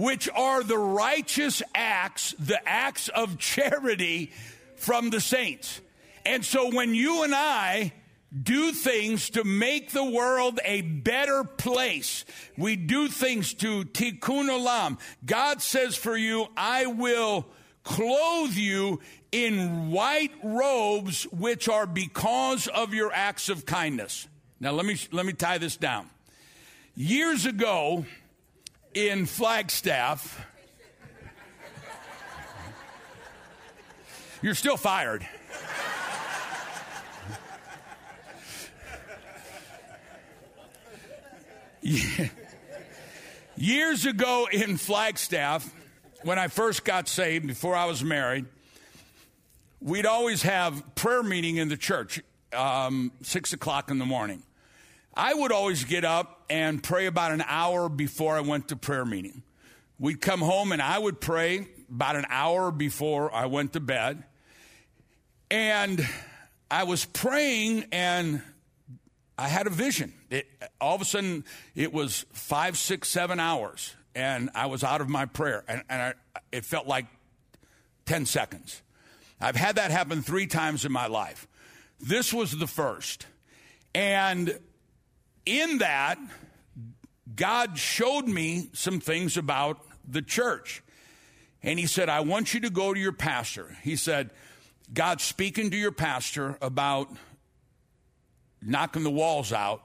which 0.00 0.30
are 0.30 0.62
the 0.62 0.78
righteous 0.78 1.62
acts, 1.74 2.34
the 2.38 2.58
acts 2.66 3.08
of 3.08 3.38
charity 3.38 4.32
from 4.76 5.10
the 5.10 5.20
saints. 5.20 5.80
And 6.24 6.44
so 6.44 6.74
when 6.74 6.94
you 6.94 7.22
and 7.22 7.34
I 7.34 7.92
do 8.32 8.72
things 8.72 9.30
to 9.30 9.44
make 9.44 9.90
the 9.90 10.04
world 10.04 10.60
a 10.64 10.82
better 10.82 11.44
place, 11.44 12.24
we 12.56 12.76
do 12.76 13.08
things 13.08 13.54
to 13.54 13.84
tikkun 13.84 14.48
olam. 14.48 14.98
God 15.24 15.62
says 15.62 15.96
for 15.96 16.16
you, 16.16 16.46
I 16.56 16.86
will 16.86 17.46
clothe 17.82 18.54
you 18.54 19.00
in 19.32 19.90
white 19.90 20.32
robes, 20.42 21.24
which 21.24 21.68
are 21.68 21.86
because 21.86 22.66
of 22.68 22.94
your 22.94 23.12
acts 23.12 23.48
of 23.48 23.66
kindness. 23.66 24.28
Now 24.58 24.72
let 24.72 24.86
me 24.86 24.96
let 25.12 25.24
me 25.26 25.32
tie 25.32 25.58
this 25.58 25.76
down. 25.76 26.08
Years 26.94 27.46
ago, 27.46 28.04
in 28.94 29.26
Flagstaff. 29.26 30.46
You're 34.42 34.54
still 34.54 34.76
fired. 34.76 35.26
Years 43.56 44.06
ago 44.06 44.48
in 44.52 44.76
Flagstaff, 44.76 45.72
when 46.22 46.38
I 46.38 46.48
first 46.48 46.84
got 46.84 47.08
saved, 47.08 47.46
before 47.46 47.74
I 47.74 47.86
was 47.86 48.04
married, 48.04 48.46
we'd 49.80 50.06
always 50.06 50.42
have 50.42 50.94
prayer 50.94 51.22
meeting 51.22 51.56
in 51.56 51.68
the 51.68 51.76
church, 51.76 52.20
um, 52.52 53.12
six 53.22 53.52
o'clock 53.52 53.90
in 53.90 53.98
the 53.98 54.06
morning. 54.06 54.42
I 55.14 55.34
would 55.34 55.52
always 55.52 55.84
get 55.84 56.04
up 56.04 56.44
and 56.50 56.82
pray 56.82 57.06
about 57.06 57.32
an 57.32 57.42
hour 57.46 57.88
before 57.88 58.36
I 58.36 58.40
went 58.40 58.68
to 58.68 58.76
prayer 58.76 59.04
meeting. 59.04 59.42
We'd 59.98 60.20
come 60.20 60.40
home 60.40 60.72
and 60.72 60.80
I 60.80 60.98
would 60.98 61.20
pray 61.20 61.66
about 61.90 62.16
an 62.16 62.26
hour 62.28 62.70
before 62.70 63.34
I 63.34 63.46
went 63.46 63.72
to 63.72 63.80
bed. 63.80 64.24
And 65.50 66.06
I 66.70 66.84
was 66.84 67.04
praying 67.04 67.86
and 67.90 68.42
I 69.36 69.48
had 69.48 69.66
a 69.66 69.70
vision. 69.70 70.14
It, 70.30 70.46
all 70.80 70.94
of 70.94 71.00
a 71.00 71.04
sudden, 71.04 71.44
it 71.74 71.92
was 71.92 72.24
five, 72.32 72.78
six, 72.78 73.08
seven 73.08 73.40
hours, 73.40 73.94
and 74.14 74.48
I 74.54 74.66
was 74.66 74.84
out 74.84 75.00
of 75.00 75.08
my 75.08 75.26
prayer, 75.26 75.64
and, 75.66 75.82
and 75.90 76.00
I, 76.00 76.40
it 76.52 76.64
felt 76.64 76.86
like 76.86 77.06
10 78.06 78.26
seconds. 78.26 78.80
I've 79.40 79.56
had 79.56 79.76
that 79.76 79.90
happen 79.90 80.22
three 80.22 80.46
times 80.46 80.84
in 80.84 80.92
my 80.92 81.06
life. 81.06 81.48
This 82.00 82.32
was 82.32 82.56
the 82.56 82.66
first. 82.66 83.26
And 83.94 84.58
in 85.44 85.78
that, 85.78 86.18
God 87.34 87.78
showed 87.78 88.26
me 88.26 88.70
some 88.72 89.00
things 89.00 89.36
about 89.36 89.80
the 90.06 90.22
church. 90.22 90.82
And 91.62 91.78
he 91.78 91.86
said, 91.86 92.08
I 92.08 92.20
want 92.20 92.54
you 92.54 92.60
to 92.60 92.70
go 92.70 92.94
to 92.94 93.00
your 93.00 93.12
pastor. 93.12 93.76
He 93.82 93.96
said, 93.96 94.30
God's 94.92 95.24
speaking 95.24 95.70
to 95.70 95.76
your 95.76 95.92
pastor 95.92 96.56
about 96.62 97.08
knocking 98.62 99.02
the 99.02 99.10
walls 99.10 99.52
out 99.52 99.82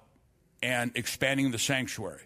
and 0.66 0.92
expanding 0.96 1.52
the 1.52 1.60
sanctuary. 1.60 2.24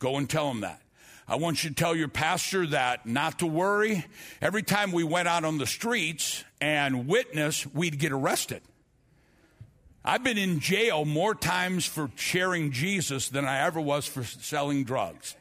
Go 0.00 0.16
and 0.16 0.28
tell 0.28 0.50
him 0.50 0.62
that. 0.62 0.82
I 1.28 1.36
want 1.36 1.62
you 1.62 1.70
to 1.70 1.76
tell 1.76 1.94
your 1.94 2.08
pastor 2.08 2.66
that 2.68 3.06
not 3.06 3.38
to 3.38 3.46
worry. 3.46 4.04
Every 4.42 4.64
time 4.64 4.90
we 4.90 5.04
went 5.04 5.28
out 5.28 5.44
on 5.44 5.58
the 5.58 5.66
streets 5.66 6.42
and 6.60 7.06
witness, 7.06 7.66
we'd 7.72 8.00
get 8.00 8.10
arrested. 8.10 8.62
I've 10.04 10.24
been 10.24 10.38
in 10.38 10.58
jail 10.58 11.04
more 11.04 11.36
times 11.36 11.86
for 11.86 12.10
sharing 12.16 12.72
Jesus 12.72 13.28
than 13.28 13.44
I 13.44 13.60
ever 13.60 13.80
was 13.80 14.06
for 14.06 14.24
selling 14.24 14.82
drugs. 14.82 15.36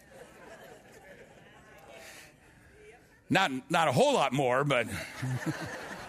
Not, 3.31 3.51
not 3.69 3.87
a 3.87 3.91
whole 3.91 4.13
lot 4.13 4.31
more, 4.31 4.63
but. 4.63 4.87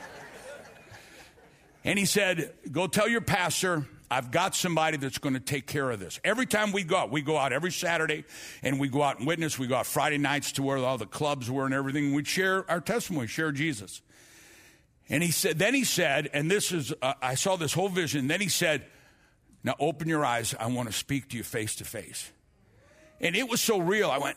and 1.85 1.99
he 1.99 2.05
said, 2.05 2.53
Go 2.71 2.87
tell 2.87 3.09
your 3.09 3.23
pastor, 3.23 3.87
I've 4.11 4.31
got 4.31 4.55
somebody 4.55 4.97
that's 4.97 5.19
going 5.19 5.35
to 5.35 5.41
take 5.41 5.67
care 5.67 5.91
of 5.91 6.01
this. 6.01 6.19
Every 6.25 6.47
time 6.47 6.73
we 6.73 6.83
go 6.83 6.97
out, 6.97 7.11
we 7.11 7.21
go 7.21 7.37
out 7.37 7.53
every 7.53 7.73
Saturday 7.73 8.25
and 8.63 8.81
we 8.81 8.89
go 8.89 9.03
out 9.03 9.19
and 9.19 9.27
witness. 9.27 9.59
We 9.59 9.67
go 9.67 9.77
out 9.77 9.87
Friday 9.87 10.19
nights 10.19 10.53
to 10.53 10.63
where 10.63 10.79
all 10.79 10.97
the 10.97 11.07
clubs 11.07 11.51
were 11.51 11.67
and 11.67 11.75
everything. 11.75 12.15
We'd 12.15 12.27
share 12.27 12.65
our 12.71 12.81
testimony, 12.81 13.27
share 13.27 13.53
Jesus. 13.53 14.01
And 15.11 15.23
he 15.23 15.31
said, 15.31 15.59
then 15.59 15.75
he 15.75 15.85
said, 15.85 16.31
and 16.33 16.51
this 16.51 16.73
is, 16.73 16.93
uh, 17.03 17.15
I 17.21 17.35
saw 17.35 17.57
this 17.57 17.73
whole 17.73 17.89
vision. 17.89 18.29
Then 18.29 18.41
he 18.41 18.49
said, 18.49 18.87
now 19.65 19.75
open 19.79 20.09
your 20.09 20.25
eyes. 20.25 20.55
I 20.59 20.69
want 20.69 20.89
to 20.89 20.95
speak 20.95 21.31
to 21.31 21.37
you 21.37 21.43
face 21.43 21.77
to 21.77 21.85
face. 21.85 22.31
And 23.21 23.35
it 23.35 23.49
was 23.49 23.61
so 23.61 23.79
real. 23.79 24.11
I 24.11 24.19
went, 24.19 24.37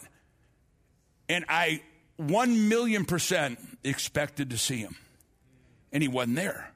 and 1.29 1.45
I 1.47 1.81
one 2.17 2.67
million 2.67 3.05
percent 3.05 3.59
expected 3.83 4.49
to 4.49 4.57
see 4.57 4.77
him. 4.77 4.95
And 5.91 6.01
he 6.01 6.09
wasn't 6.09 6.37
there. 6.37 6.73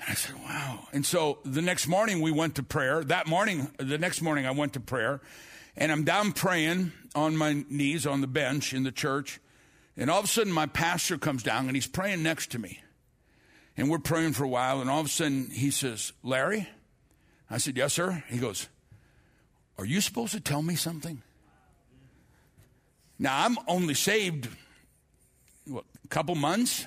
And 0.00 0.10
I 0.10 0.14
said, 0.14 0.34
wow. 0.36 0.88
And 0.92 1.04
so 1.04 1.38
the 1.44 1.62
next 1.62 1.86
morning 1.86 2.20
we 2.20 2.30
went 2.30 2.56
to 2.56 2.62
prayer. 2.62 3.02
That 3.04 3.26
morning, 3.26 3.70
the 3.78 3.98
next 3.98 4.20
morning 4.22 4.46
I 4.46 4.50
went 4.50 4.74
to 4.74 4.80
prayer. 4.80 5.20
And 5.76 5.92
I'm 5.92 6.04
down 6.04 6.32
praying 6.32 6.92
on 7.14 7.36
my 7.36 7.64
knees 7.68 8.06
on 8.06 8.20
the 8.20 8.26
bench 8.26 8.72
in 8.72 8.82
the 8.82 8.92
church. 8.92 9.40
And 9.96 10.10
all 10.10 10.18
of 10.18 10.24
a 10.24 10.28
sudden 10.28 10.52
my 10.52 10.66
pastor 10.66 11.18
comes 11.18 11.42
down 11.42 11.66
and 11.66 11.74
he's 11.74 11.86
praying 11.86 12.22
next 12.22 12.50
to 12.52 12.58
me. 12.58 12.80
And 13.76 13.90
we're 13.90 13.98
praying 13.98 14.32
for 14.32 14.44
a 14.44 14.48
while. 14.48 14.80
And 14.80 14.88
all 14.88 15.00
of 15.00 15.06
a 15.06 15.10
sudden 15.10 15.50
he 15.50 15.70
says, 15.70 16.12
Larry? 16.22 16.68
I 17.50 17.58
said, 17.58 17.76
yes, 17.76 17.92
sir. 17.92 18.24
He 18.28 18.38
goes, 18.38 18.68
are 19.78 19.84
you 19.84 20.00
supposed 20.00 20.32
to 20.32 20.40
tell 20.40 20.62
me 20.62 20.74
something? 20.74 21.22
Now, 23.18 23.44
I'm 23.44 23.58
only 23.66 23.94
saved 23.94 24.48
what, 25.66 25.84
a 26.04 26.08
couple 26.08 26.34
months. 26.34 26.86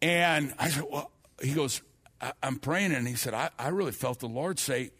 And 0.00 0.54
I 0.58 0.68
said, 0.68 0.84
Well, 0.90 1.10
he 1.40 1.52
goes, 1.52 1.80
I, 2.22 2.32
am 2.42 2.56
praying. 2.56 2.92
And 2.92 3.06
he 3.06 3.14
said, 3.14 3.34
I, 3.34 3.50
I 3.58 3.68
really 3.68 3.92
felt 3.92 4.20
the 4.20 4.28
Lord 4.28 4.58
say, 4.58 4.90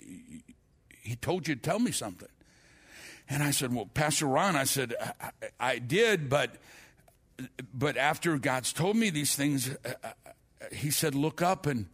He 1.02 1.16
told 1.16 1.48
you 1.48 1.54
to 1.54 1.60
tell 1.60 1.78
me 1.78 1.92
something. 1.92 2.28
And 3.28 3.42
I 3.42 3.50
said, 3.50 3.74
Well, 3.74 3.86
Pastor 3.86 4.26
Ron, 4.26 4.56
I 4.56 4.64
said, 4.64 4.94
I, 5.00 5.30
I 5.60 5.78
did, 5.78 6.28
but 6.28 6.56
but 7.72 7.96
after 7.96 8.36
God's 8.38 8.72
told 8.72 8.96
me 8.96 9.10
these 9.10 9.34
things, 9.34 9.70
uh, 9.70 9.92
uh, 10.04 10.10
he 10.72 10.90
said, 10.90 11.14
Look 11.14 11.42
up 11.42 11.66
and 11.66 11.86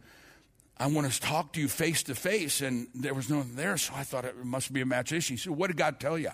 I 0.77 0.87
want 0.87 1.11
to 1.11 1.19
talk 1.19 1.53
to 1.53 1.61
you 1.61 1.67
face 1.67 2.03
to 2.03 2.15
face. 2.15 2.61
And 2.61 2.87
there 2.93 3.13
was 3.13 3.29
no 3.29 3.39
one 3.39 3.55
there, 3.55 3.77
so 3.77 3.93
I 3.95 4.03
thought 4.03 4.25
it 4.25 4.43
must 4.43 4.71
be 4.71 4.79
a 4.79 4.83
imagination. 4.83 5.35
He 5.35 5.39
said, 5.39 5.53
What 5.53 5.67
did 5.67 5.77
God 5.77 5.99
tell 5.99 6.17
you? 6.17 6.31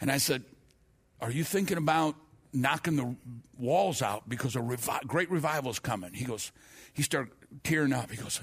And 0.00 0.10
I 0.10 0.18
said, 0.18 0.44
Are 1.20 1.30
you 1.30 1.44
thinking 1.44 1.76
about 1.76 2.16
knocking 2.52 2.96
the 2.96 3.16
walls 3.58 4.02
out 4.02 4.28
because 4.28 4.56
a 4.56 4.60
revi- 4.60 5.06
great 5.06 5.30
revival 5.30 5.70
is 5.70 5.78
coming? 5.78 6.14
He 6.14 6.24
goes, 6.24 6.52
He 6.94 7.02
started 7.02 7.32
tearing 7.62 7.92
up. 7.92 8.10
He 8.10 8.16
goes, 8.16 8.40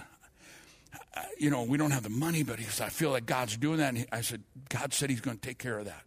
You 1.39 1.49
know, 1.49 1.63
we 1.63 1.77
don't 1.77 1.91
have 1.91 2.03
the 2.03 2.09
money, 2.09 2.43
but 2.43 2.59
he 2.59 2.65
goes, 2.65 2.81
I 2.81 2.89
feel 2.89 3.11
like 3.11 3.25
God's 3.25 3.57
doing 3.57 3.77
that. 3.77 3.89
And 3.89 3.97
he, 3.99 4.05
I 4.11 4.21
said, 4.21 4.43
God 4.69 4.93
said 4.93 5.09
He's 5.09 5.21
going 5.21 5.37
to 5.37 5.47
take 5.47 5.57
care 5.57 5.77
of 5.77 5.85
that. 5.85 6.03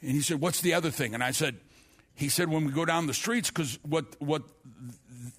And 0.00 0.12
he 0.12 0.20
said, 0.20 0.40
What's 0.40 0.60
the 0.60 0.74
other 0.74 0.90
thing? 0.90 1.14
And 1.14 1.22
I 1.22 1.30
said, 1.30 1.56
he 2.14 2.28
said 2.28 2.48
when 2.48 2.64
we 2.64 2.72
go 2.72 2.84
down 2.84 3.06
the 3.06 3.14
streets 3.14 3.50
because 3.50 3.78
what 3.82 4.20
what 4.20 4.42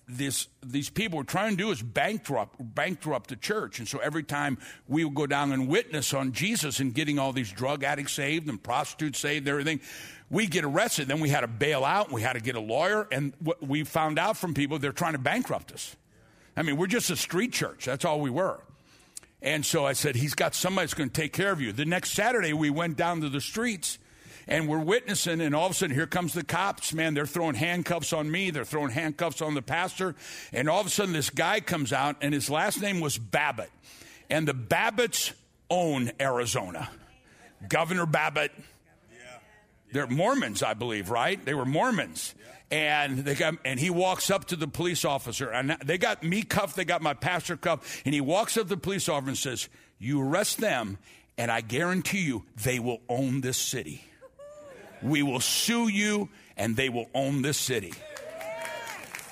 this 0.07 0.47
these 0.63 0.89
people 0.89 1.17
were 1.17 1.23
trying 1.23 1.51
to 1.51 1.57
do 1.57 1.71
is 1.71 1.81
bankrupt 1.81 2.55
bankrupt 2.59 3.29
the 3.29 3.35
church 3.35 3.79
and 3.79 3.87
so 3.87 3.99
every 3.99 4.23
time 4.23 4.57
we 4.87 5.05
would 5.05 5.15
go 5.15 5.25
down 5.25 5.51
and 5.51 5.67
witness 5.67 6.13
on 6.13 6.31
jesus 6.31 6.79
and 6.79 6.93
getting 6.93 7.17
all 7.17 7.31
these 7.31 7.51
drug 7.51 7.83
addicts 7.83 8.13
saved 8.13 8.47
and 8.49 8.61
prostitutes 8.61 9.19
saved 9.19 9.47
and 9.47 9.49
everything 9.49 9.79
we 10.29 10.47
get 10.47 10.65
arrested 10.65 11.07
then 11.07 11.19
we 11.19 11.29
had 11.29 11.41
to 11.41 11.47
bail 11.47 11.85
out 11.85 12.07
and 12.07 12.15
we 12.15 12.21
had 12.21 12.33
to 12.33 12.41
get 12.41 12.55
a 12.55 12.59
lawyer 12.59 13.07
and 13.11 13.33
what 13.39 13.65
we 13.65 13.83
found 13.83 14.19
out 14.19 14.35
from 14.35 14.53
people 14.53 14.77
they're 14.77 14.91
trying 14.91 15.13
to 15.13 15.19
bankrupt 15.19 15.71
us 15.71 15.95
i 16.55 16.61
mean 16.61 16.77
we're 16.77 16.87
just 16.87 17.09
a 17.09 17.15
street 17.15 17.51
church 17.51 17.85
that's 17.85 18.05
all 18.05 18.19
we 18.19 18.29
were 18.29 18.59
and 19.41 19.65
so 19.65 19.85
i 19.85 19.93
said 19.93 20.15
he's 20.15 20.35
got 20.35 20.55
somebody 20.55 20.85
that's 20.85 20.93
going 20.93 21.09
to 21.09 21.21
take 21.21 21.33
care 21.33 21.51
of 21.51 21.61
you 21.61 21.71
the 21.71 21.85
next 21.85 22.11
saturday 22.11 22.53
we 22.53 22.69
went 22.69 22.97
down 22.97 23.21
to 23.21 23.29
the 23.29 23.41
streets 23.41 23.97
and 24.47 24.67
we're 24.67 24.79
witnessing, 24.79 25.41
and 25.41 25.55
all 25.55 25.65
of 25.65 25.71
a 25.71 25.75
sudden, 25.75 25.95
here 25.95 26.05
comes 26.05 26.33
the 26.33 26.43
cops. 26.43 26.93
Man, 26.93 27.13
they're 27.13 27.25
throwing 27.25 27.55
handcuffs 27.55 28.13
on 28.13 28.29
me. 28.29 28.51
They're 28.51 28.65
throwing 28.65 28.91
handcuffs 28.91 29.41
on 29.41 29.55
the 29.55 29.61
pastor. 29.61 30.15
And 30.53 30.69
all 30.69 30.79
of 30.79 30.87
a 30.87 30.89
sudden, 30.89 31.13
this 31.13 31.31
guy 31.31 31.59
comes 31.61 31.91
out, 31.91 32.17
and 32.21 32.33
his 32.33 32.49
last 32.49 32.79
name 32.81 32.99
was 32.99 33.17
Babbitt. 33.17 33.71
And 34.29 34.47
the 34.47 34.53
Babbitts 34.53 35.33
own 35.69 36.11
Arizona. 36.19 36.89
Governor 37.67 38.05
Babbitt. 38.05 38.51
They're 39.91 40.07
Mormons, 40.07 40.61
I 40.61 40.73
believe, 40.73 41.09
right? 41.09 41.43
They 41.43 41.53
were 41.53 41.65
Mormons. 41.65 42.35
And 42.71 43.19
they 43.19 43.35
got, 43.35 43.55
and 43.63 43.79
he 43.79 43.89
walks 43.89 44.31
up 44.31 44.45
to 44.45 44.55
the 44.55 44.67
police 44.67 45.05
officer, 45.05 45.51
and 45.51 45.77
they 45.85 45.97
got 45.97 46.23
me 46.23 46.41
cuffed, 46.41 46.75
they 46.75 46.85
got 46.85 47.01
my 47.01 47.13
pastor 47.13 47.55
cuffed, 47.57 48.01
and 48.05 48.13
he 48.13 48.21
walks 48.21 48.57
up 48.57 48.63
to 48.63 48.69
the 48.69 48.77
police 48.77 49.07
officer 49.07 49.29
and 49.29 49.37
says, 49.37 49.69
You 49.99 50.21
arrest 50.21 50.57
them, 50.57 50.97
and 51.37 51.51
I 51.51 51.61
guarantee 51.61 52.21
you 52.21 52.43
they 52.63 52.79
will 52.79 53.01
own 53.07 53.41
this 53.41 53.57
city. 53.57 54.03
We 55.03 55.21
will 55.21 55.39
sue 55.39 55.87
you, 55.87 56.29
and 56.57 56.75
they 56.75 56.89
will 56.89 57.07
own 57.13 57.43
this 57.43 57.57
city. 57.57 57.93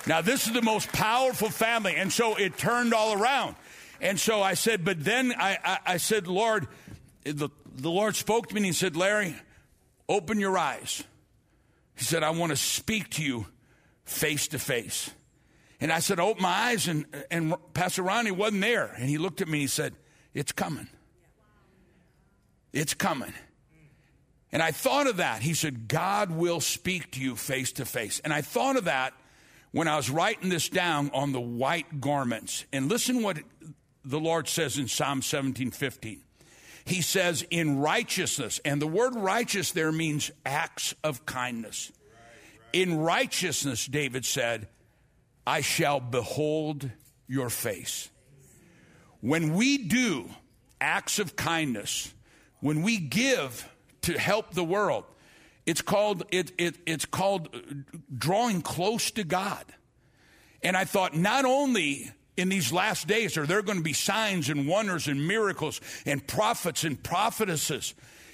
Now, 0.06 0.22
this 0.22 0.48
is 0.48 0.54
the 0.54 0.62
most 0.62 0.92
powerful 0.92 1.50
family. 1.50 1.96
And 1.96 2.12
so 2.12 2.36
it 2.36 2.58
turned 2.58 2.94
all 2.94 3.14
around. 3.14 3.56
And 4.02 4.20
so 4.20 4.42
I 4.42 4.54
said, 4.56 4.84
but 4.84 5.04
then 5.04 5.34
I, 5.38 5.58
I, 5.64 5.80
I 5.86 5.98
said, 5.98 6.28
Lord, 6.28 6.68
the, 7.24 7.50
the 7.76 7.90
Lord 7.90 8.16
spoke 8.16 8.48
to 8.48 8.54
me 8.54 8.60
and 8.60 8.66
he 8.66 8.74
said, 8.74 8.98
Larry, 8.98 9.36
open 10.10 10.40
your 10.40 10.58
eyes. 10.58 11.04
He 11.96 12.04
said, 12.04 12.24
I 12.24 12.32
want 12.32 12.52
to 12.52 12.56
speak 12.56 13.10
to 13.12 13.24
you 13.24 13.46
face 14.06 14.48
to 14.50 14.60
face. 14.60 15.12
And 15.80 15.92
I 15.92 16.00
said, 16.00 16.20
open 16.20 16.42
my 16.42 16.50
eyes, 16.50 16.88
and, 16.88 17.06
and 17.30 17.56
Pastor 17.74 18.04
Ronnie 18.04 18.32
wasn't 18.32 18.62
there. 18.62 18.94
And 18.98 19.10
he 19.10 19.18
looked 19.18 19.42
at 19.42 19.48
me 19.48 19.60
and 19.60 19.62
he 19.62 19.68
said, 19.68 19.94
It's 20.34 20.52
coming. 20.52 20.88
It's 22.72 22.94
coming. 22.94 23.34
And 24.52 24.62
I 24.62 24.72
thought 24.72 25.08
of 25.08 25.18
that. 25.18 25.42
He 25.42 25.54
said, 25.54 25.88
God 25.88 26.32
will 26.32 26.62
speak 26.62 27.12
to 27.12 27.20
you 27.20 27.36
face 27.36 27.74
to 27.74 27.86
face. 27.86 28.20
And 28.24 28.32
I 28.32 28.42
thought 28.42 28.78
of 28.78 28.86
that 28.86 29.14
when 29.72 29.88
I 29.88 29.98
was 29.98 30.10
writing 30.10 30.50
this 30.50 30.70
down 30.70 31.10
on 31.14 31.32
the 31.32 31.42
white 31.42 32.00
garments. 32.00 32.66
And 32.72 32.88
listen 32.88 33.24
what 33.24 33.40
the 34.06 34.20
Lord 34.20 34.48
says 34.48 34.78
in 34.78 34.88
Psalm 34.88 35.22
17 35.22 35.72
15. 35.72 36.22
He 36.86 37.02
says, 37.02 37.46
in 37.50 37.80
righteousness, 37.80 38.60
and 38.66 38.82
the 38.82 38.88
word 38.88 39.16
righteous 39.16 39.72
there 39.72 39.92
means 39.92 40.32
acts 40.46 40.94
of 41.04 41.26
kindness. 41.26 41.92
In 42.74 43.00
righteousness, 43.00 43.86
David 43.86 44.26
said, 44.26 44.68
I 45.46 45.62
shall 45.62 46.00
behold 46.00 46.90
your 47.28 47.50
face. 47.50 48.10
When 49.22 49.54
we 49.54 49.78
do 49.78 50.30
acts 50.82 51.20
of 51.20 51.36
kindness, 51.36 52.14
when 52.60 52.82
we 52.82 52.98
give 52.98 53.70
to 54.04 54.20
help 54.20 54.54
the 54.54 54.64
world. 54.64 55.06
It's 55.66 55.82
called, 55.82 56.24
it, 56.32 56.52
it, 56.58 56.76
it's 56.86 57.06
called 57.06 57.50
drawing 58.16 58.62
close 58.62 59.12
to 59.12 59.24
God. 59.24 59.66
And 60.62 60.78
I 60.78 60.86
thought, 60.86 61.16
not 61.16 61.46
only 61.46 62.12
in 62.38 62.50
these 62.50 62.72
last 62.72 63.08
days 63.08 63.38
are 63.38 63.46
there 63.46 63.62
going 63.62 63.78
to 63.78 63.84
be 63.84 63.94
signs 63.94 64.50
and 64.50 64.68
wonders 64.68 65.08
and 65.08 65.28
miracles 65.28 65.82
and 66.06 66.26
prophets 66.28 66.84
and 66.84 67.02
prophetesses 67.02 67.94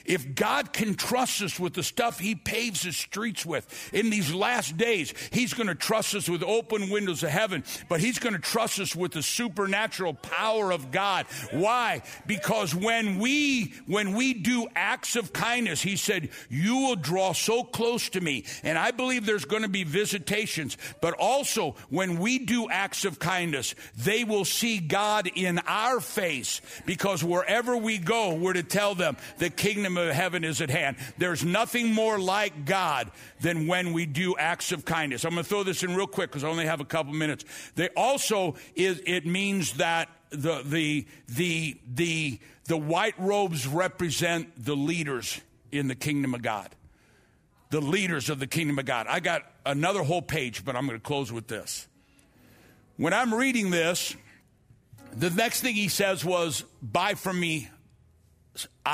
if 0.09 0.33
God 0.33 0.73
can 0.73 0.95
trust 0.95 1.43
us 1.43 1.59
with 1.59 1.75
the 1.75 1.83
stuff 1.83 2.19
He 2.19 2.33
paves 2.33 2.81
His 2.81 2.97
streets 2.97 3.45
with 3.45 3.93
in 3.93 4.09
these 4.09 4.33
last 4.33 4.75
days, 4.75 5.13
He's 5.31 5.53
going 5.53 5.67
to 5.67 5.75
trust 5.75 6.15
us 6.15 6.27
with 6.27 6.41
open 6.41 6.89
windows 6.89 7.21
of 7.21 7.29
heaven, 7.29 7.63
but 7.87 7.99
He's 7.99 8.17
going 8.17 8.33
to 8.33 8.41
trust 8.41 8.79
us 8.79 8.95
with 8.95 9.11
the 9.11 9.21
supernatural 9.21 10.15
power 10.15 10.71
of 10.71 10.91
God. 10.91 11.27
Why? 11.51 12.01
Because 12.25 12.73
when 12.73 13.19
we, 13.19 13.75
when 13.85 14.13
we 14.13 14.33
do 14.33 14.67
acts 14.75 15.15
of 15.15 15.31
kindness, 15.31 15.79
He 15.83 15.95
said, 15.95 16.29
you 16.49 16.77
will 16.77 16.95
draw 16.95 17.33
so 17.33 17.63
close 17.63 18.09
to 18.09 18.19
me. 18.19 18.45
And 18.63 18.79
I 18.79 18.89
believe 18.89 19.27
there's 19.27 19.45
going 19.45 19.61
to 19.61 19.69
be 19.69 19.83
visitations, 19.83 20.75
but 21.01 21.13
also 21.13 21.75
when 21.89 22.17
we 22.17 22.39
do 22.39 22.67
acts 22.67 23.05
of 23.05 23.19
kindness, 23.19 23.75
they 23.95 24.23
will 24.23 24.45
see 24.45 24.79
God 24.79 25.29
in 25.35 25.59
our 25.67 25.99
face 25.99 26.61
because 26.87 27.23
wherever 27.23 27.77
we 27.77 27.99
go, 27.99 28.33
we're 28.33 28.53
to 28.53 28.63
tell 28.63 28.95
them 28.95 29.15
the 29.37 29.51
kingdom 29.51 29.98
of 30.07 30.15
heaven 30.15 30.43
is 30.43 30.61
at 30.61 30.69
hand. 30.69 30.97
There's 31.17 31.43
nothing 31.43 31.93
more 31.93 32.17
like 32.19 32.65
God 32.65 33.11
than 33.41 33.67
when 33.67 33.93
we 33.93 34.05
do 34.05 34.35
acts 34.37 34.71
of 34.71 34.85
kindness. 34.85 35.25
I'm 35.25 35.31
going 35.31 35.43
to 35.43 35.49
throw 35.49 35.63
this 35.63 35.83
in 35.83 35.95
real 35.95 36.07
quick 36.07 36.29
because 36.29 36.43
I 36.43 36.47
only 36.47 36.65
have 36.65 36.79
a 36.79 36.85
couple 36.85 37.13
minutes. 37.13 37.45
They 37.75 37.89
also 37.89 38.55
is 38.75 39.01
it 39.05 39.25
means 39.25 39.73
that 39.73 40.09
the 40.29 40.61
the 40.63 41.07
the 41.27 41.77
the 41.87 42.39
the 42.65 42.77
white 42.77 43.15
robes 43.17 43.67
represent 43.67 44.63
the 44.63 44.75
leaders 44.75 45.41
in 45.71 45.87
the 45.87 45.95
kingdom 45.95 46.33
of 46.33 46.41
God. 46.41 46.69
The 47.71 47.81
leaders 47.81 48.29
of 48.29 48.39
the 48.39 48.47
kingdom 48.47 48.79
of 48.79 48.85
God. 48.85 49.07
I 49.07 49.19
got 49.19 49.43
another 49.65 50.03
whole 50.03 50.21
page, 50.21 50.65
but 50.65 50.75
I'm 50.75 50.87
going 50.87 50.97
to 50.97 51.03
close 51.03 51.31
with 51.31 51.47
this. 51.47 51.87
When 52.97 53.13
I'm 53.13 53.33
reading 53.33 53.69
this, 53.69 54.15
the 55.15 55.29
next 55.29 55.61
thing 55.61 55.75
he 55.75 55.87
says 55.87 56.25
was, 56.25 56.63
Buy 56.81 57.13
from 57.13 57.39
me 57.39 57.69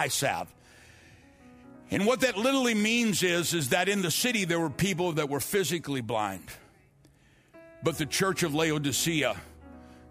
salve. 0.07 0.53
And 1.91 2.05
what 2.05 2.21
that 2.21 2.37
literally 2.37 2.73
means 2.73 3.21
is, 3.23 3.53
is 3.53 3.69
that 3.69 3.87
in 3.87 4.01
the 4.01 4.11
city 4.11 4.45
there 4.45 4.59
were 4.59 4.69
people 4.69 5.13
that 5.13 5.29
were 5.29 5.39
physically 5.39 6.01
blind. 6.01 6.43
But 7.83 7.97
the 7.97 8.05
church 8.05 8.43
of 8.43 8.55
Laodicea 8.55 9.35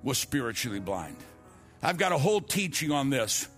was 0.02 0.18
spiritually 0.18 0.80
blind. 0.80 1.16
I've 1.82 1.98
got 1.98 2.12
a 2.12 2.18
whole 2.18 2.40
teaching 2.40 2.92
on 2.92 3.10
this. 3.10 3.48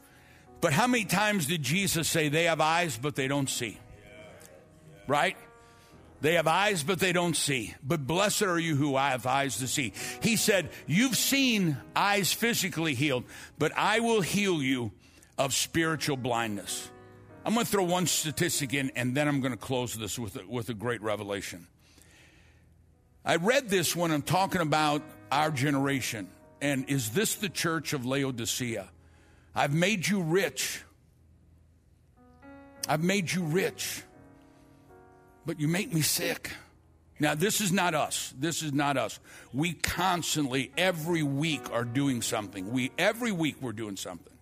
But 0.60 0.72
how 0.72 0.86
many 0.86 1.04
times 1.04 1.46
did 1.46 1.62
Jesus 1.62 2.08
say 2.08 2.28
they 2.28 2.44
have 2.44 2.60
eyes 2.60 2.96
but 2.96 3.14
they 3.14 3.28
don't 3.28 3.50
see? 3.50 3.78
Right? 5.06 5.36
They 6.22 6.34
have 6.34 6.46
eyes 6.46 6.82
but 6.82 6.98
they 6.98 7.12
don't 7.12 7.36
see. 7.36 7.74
But 7.82 8.06
blessed 8.06 8.42
are 8.42 8.58
you 8.58 8.74
who 8.74 8.96
have 8.96 9.26
eyes 9.26 9.58
to 9.58 9.68
see. 9.68 9.92
He 10.22 10.36
said, 10.36 10.70
You've 10.86 11.16
seen 11.16 11.76
eyes 11.94 12.32
physically 12.32 12.94
healed, 12.94 13.24
but 13.58 13.72
I 13.76 14.00
will 14.00 14.22
heal 14.22 14.62
you 14.62 14.92
of 15.36 15.52
spiritual 15.52 16.16
blindness. 16.16 16.90
I'm 17.46 17.54
going 17.54 17.64
to 17.64 17.70
throw 17.70 17.84
one 17.84 18.08
statistic 18.08 18.74
in, 18.74 18.90
and 18.96 19.16
then 19.16 19.28
I'm 19.28 19.40
going 19.40 19.52
to 19.52 19.58
close 19.58 19.94
this 19.94 20.18
with 20.18 20.34
a, 20.34 20.44
with 20.48 20.68
a 20.68 20.74
great 20.74 21.00
revelation. 21.00 21.68
I 23.24 23.36
read 23.36 23.68
this 23.68 23.94
when 23.94 24.10
I'm 24.10 24.22
talking 24.22 24.60
about 24.60 25.00
our 25.30 25.52
generation. 25.52 26.28
And 26.60 26.90
is 26.90 27.10
this 27.10 27.36
the 27.36 27.48
church 27.48 27.92
of 27.92 28.04
Laodicea? 28.04 28.88
I've 29.54 29.72
made 29.72 30.08
you 30.08 30.22
rich. 30.22 30.82
I've 32.88 33.04
made 33.04 33.32
you 33.32 33.44
rich, 33.44 34.02
but 35.44 35.60
you 35.60 35.68
make 35.68 35.94
me 35.94 36.00
sick. 36.00 36.50
Now, 37.20 37.36
this 37.36 37.60
is 37.60 37.70
not 37.70 37.94
us. 37.94 38.34
This 38.36 38.60
is 38.60 38.72
not 38.72 38.96
us. 38.96 39.20
We 39.52 39.72
constantly, 39.72 40.72
every 40.76 41.22
week, 41.22 41.70
are 41.72 41.84
doing 41.84 42.22
something. 42.22 42.72
We 42.72 42.90
every 42.98 43.30
week 43.30 43.56
we're 43.60 43.72
doing 43.72 43.96
something. 43.96 44.35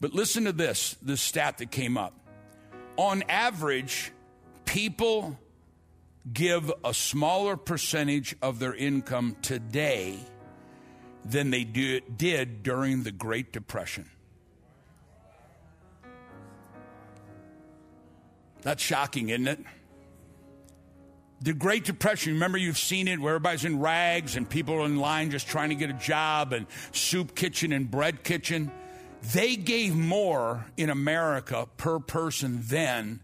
But 0.00 0.12
listen 0.12 0.44
to 0.44 0.52
this, 0.52 0.96
this 1.02 1.20
stat 1.20 1.58
that 1.58 1.70
came 1.70 1.96
up. 1.96 2.14
On 2.96 3.22
average, 3.28 4.12
people 4.64 5.38
give 6.32 6.72
a 6.84 6.92
smaller 6.94 7.56
percentage 7.56 8.36
of 8.42 8.58
their 8.58 8.74
income 8.74 9.36
today 9.42 10.18
than 11.24 11.50
they 11.50 11.64
do, 11.64 12.00
did 12.00 12.62
during 12.62 13.02
the 13.02 13.12
Great 13.12 13.52
Depression. 13.52 14.08
That's 18.62 18.82
shocking, 18.82 19.28
isn't 19.30 19.48
it? 19.48 19.60
The 21.40 21.52
Great 21.52 21.84
Depression, 21.84 22.32
remember 22.32 22.58
you've 22.58 22.78
seen 22.78 23.06
it 23.06 23.20
where 23.20 23.36
everybody's 23.36 23.64
in 23.64 23.78
rags 23.78 24.36
and 24.36 24.48
people 24.48 24.74
are 24.74 24.86
in 24.86 24.96
line 24.96 25.30
just 25.30 25.46
trying 25.46 25.68
to 25.68 25.76
get 25.76 25.88
a 25.88 25.94
job 25.94 26.52
and 26.52 26.66
soup 26.90 27.36
kitchen 27.36 27.72
and 27.72 27.88
bread 27.88 28.24
kitchen. 28.24 28.72
They 29.22 29.56
gave 29.56 29.94
more 29.94 30.66
in 30.76 30.90
America 30.90 31.68
per 31.76 31.98
person 31.98 32.60
then 32.64 33.20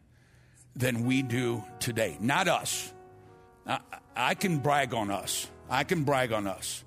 than 0.75 1.05
we 1.05 1.23
do 1.23 1.65
today. 1.79 2.17
Not 2.21 2.49
us. 2.49 2.93
I, 3.67 3.79
I 4.17 4.35
can 4.35 4.59
brag 4.59 4.93
on 4.93 5.11
us. 5.11 5.49
I 5.71 5.85
can 5.85 6.05
brag 6.05 6.33
on 6.33 6.47
us. 6.47 6.85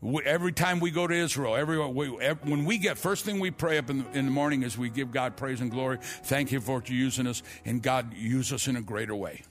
We, 0.00 0.24
every 0.24 0.52
time 0.52 0.80
we 0.80 0.90
go 0.90 1.06
to 1.06 1.14
Israel, 1.14 1.54
every, 1.54 1.78
we, 1.86 2.18
every, 2.18 2.50
when 2.50 2.64
we 2.64 2.78
get, 2.78 2.98
first 2.98 3.24
thing 3.24 3.38
we 3.38 3.52
pray 3.52 3.78
up 3.78 3.88
in 3.88 3.98
the, 3.98 4.18
in 4.18 4.24
the 4.24 4.32
morning 4.32 4.64
is 4.64 4.76
we 4.76 4.90
give 4.90 5.12
God 5.12 5.36
praise 5.36 5.60
and 5.60 5.70
glory. 5.70 5.98
Thank 6.24 6.50
you 6.50 6.60
for 6.60 6.82
using 6.84 7.28
us, 7.28 7.42
and 7.64 7.80
God 7.80 8.14
use 8.14 8.52
us 8.52 8.66
in 8.66 8.76
a 8.76 8.82
greater 8.82 9.14
way. 9.14 9.42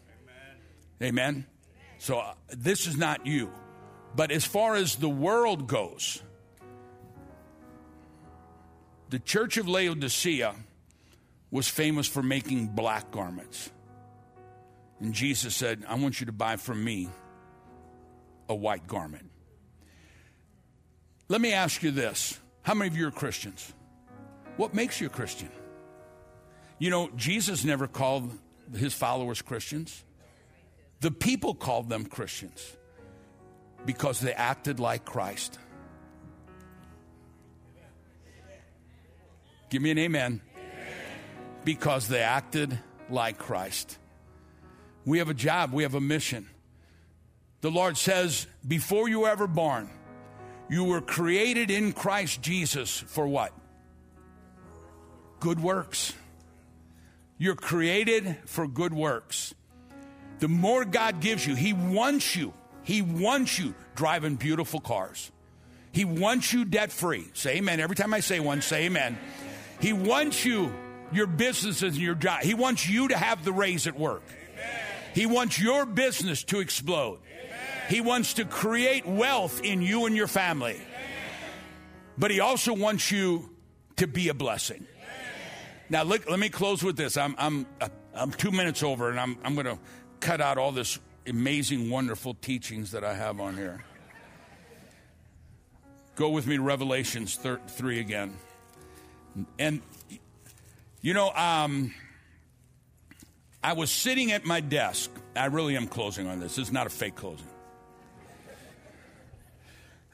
Amen. 1.01 1.45
So 1.99 2.19
uh, 2.19 2.33
this 2.49 2.85
is 2.85 2.97
not 2.97 3.25
you. 3.25 3.51
But 4.13 4.31
as 4.31 4.43
far 4.43 4.75
as 4.75 4.97
the 4.97 5.07
world 5.07 5.67
goes, 5.67 6.21
the 9.11 9.19
church 9.19 9.57
of 9.57 9.67
Laodicea 9.67 10.55
was 11.51 11.67
famous 11.67 12.07
for 12.07 12.23
making 12.23 12.67
black 12.67 13.11
garments. 13.11 13.69
And 15.01 15.13
Jesus 15.13 15.53
said, 15.53 15.83
I 15.85 15.95
want 15.95 16.21
you 16.21 16.27
to 16.27 16.31
buy 16.31 16.55
from 16.55 16.81
me 16.81 17.09
a 18.47 18.55
white 18.55 18.87
garment. 18.87 19.29
Let 21.27 21.41
me 21.41 21.51
ask 21.51 21.83
you 21.83 21.91
this 21.91 22.39
How 22.61 22.73
many 22.73 22.87
of 22.87 22.95
you 22.95 23.05
are 23.07 23.11
Christians? 23.11 23.73
What 24.55 24.73
makes 24.73 25.01
you 25.01 25.07
a 25.07 25.09
Christian? 25.09 25.49
You 26.79 26.89
know, 26.89 27.09
Jesus 27.17 27.65
never 27.65 27.87
called 27.87 28.31
his 28.73 28.93
followers 28.93 29.41
Christians. 29.41 30.05
The 31.01 31.11
people 31.11 31.53
called 31.53 31.89
them 31.89 32.05
Christians 32.05 32.77
because 33.85 34.21
they 34.21 34.33
acted 34.33 34.79
like 34.79 35.03
Christ. 35.03 35.59
Give 39.71 39.81
me 39.81 39.89
an 39.89 39.97
amen. 39.97 40.41
Because 41.63 42.09
they 42.09 42.19
acted 42.19 42.77
like 43.09 43.37
Christ. 43.37 43.97
We 45.05 45.19
have 45.19 45.29
a 45.29 45.33
job, 45.33 45.73
we 45.73 45.83
have 45.83 45.95
a 45.95 46.01
mission. 46.01 46.47
The 47.61 47.71
Lord 47.71 47.97
says, 47.97 48.47
before 48.67 49.07
you 49.07 49.21
were 49.21 49.29
ever 49.29 49.47
born, 49.47 49.89
you 50.69 50.83
were 50.83 51.01
created 51.01 51.71
in 51.71 51.93
Christ 51.93 52.41
Jesus 52.41 52.99
for 52.99 53.25
what? 53.25 53.53
Good 55.39 55.59
works. 55.61 56.13
You're 57.37 57.55
created 57.55 58.37
for 58.45 58.67
good 58.67 58.93
works. 58.93 59.55
The 60.39 60.49
more 60.49 60.83
God 60.83 61.21
gives 61.21 61.47
you, 61.47 61.55
He 61.55 61.71
wants 61.71 62.35
you. 62.35 62.53
He 62.83 63.01
wants 63.01 63.57
you 63.57 63.73
driving 63.95 64.35
beautiful 64.35 64.81
cars. 64.81 65.31
He 65.93 66.03
wants 66.03 66.51
you 66.51 66.65
debt 66.65 66.91
free. 66.91 67.29
Say 67.33 67.57
amen. 67.57 67.79
Every 67.79 67.95
time 67.95 68.13
I 68.13 68.19
say 68.19 68.39
one, 68.39 68.61
say 68.61 68.85
amen. 68.85 69.17
He 69.81 69.93
wants 69.93 70.45
you, 70.45 70.73
your 71.11 71.27
businesses 71.27 71.93
and 71.93 72.01
your 72.01 72.15
job. 72.15 72.41
He 72.41 72.53
wants 72.53 72.87
you 72.87 73.07
to 73.07 73.17
have 73.17 73.43
the 73.43 73.51
raise 73.51 73.87
at 73.87 73.97
work. 73.97 74.23
He 75.13 75.25
wants 75.25 75.59
your 75.59 75.85
business 75.85 76.43
to 76.45 76.59
explode. 76.59 77.19
He 77.89 77.99
wants 77.99 78.35
to 78.35 78.45
create 78.45 79.05
wealth 79.05 79.61
in 79.63 79.81
you 79.81 80.05
and 80.05 80.15
your 80.15 80.27
family. 80.27 80.79
But 82.17 82.31
he 82.31 82.39
also 82.39 82.73
wants 82.73 83.11
you 83.11 83.49
to 83.97 84.07
be 84.07 84.29
a 84.29 84.33
blessing. 84.33 84.85
Now, 85.89 86.03
look, 86.03 86.29
let 86.29 86.39
me 86.39 86.47
close 86.47 86.83
with 86.83 86.95
this. 86.95 87.17
I'm, 87.17 87.35
I'm, 87.37 87.65
uh, 87.81 87.89
I'm 88.13 88.31
two 88.31 88.51
minutes 88.51 88.81
over, 88.83 89.09
and 89.09 89.19
I'm, 89.19 89.37
I'm 89.43 89.55
going 89.55 89.65
to 89.65 89.77
cut 90.21 90.39
out 90.39 90.57
all 90.57 90.71
this 90.71 90.99
amazing, 91.27 91.89
wonderful 91.89 92.35
teachings 92.35 92.91
that 92.91 93.03
I 93.03 93.13
have 93.13 93.41
on 93.41 93.57
here. 93.57 93.83
Go 96.15 96.29
with 96.29 96.47
me 96.47 96.57
to 96.57 96.61
Revelations 96.61 97.35
3 97.35 97.99
again. 97.99 98.37
And, 99.57 99.81
you 101.01 101.13
know, 101.13 101.31
um, 101.31 101.93
I 103.63 103.73
was 103.73 103.91
sitting 103.91 104.31
at 104.31 104.45
my 104.45 104.59
desk. 104.59 105.11
I 105.35 105.45
really 105.45 105.75
am 105.75 105.87
closing 105.87 106.27
on 106.27 106.39
this. 106.39 106.55
This 106.55 106.67
is 106.67 106.73
not 106.73 106.87
a 106.87 106.89
fake 106.89 107.15
closing. 107.15 107.47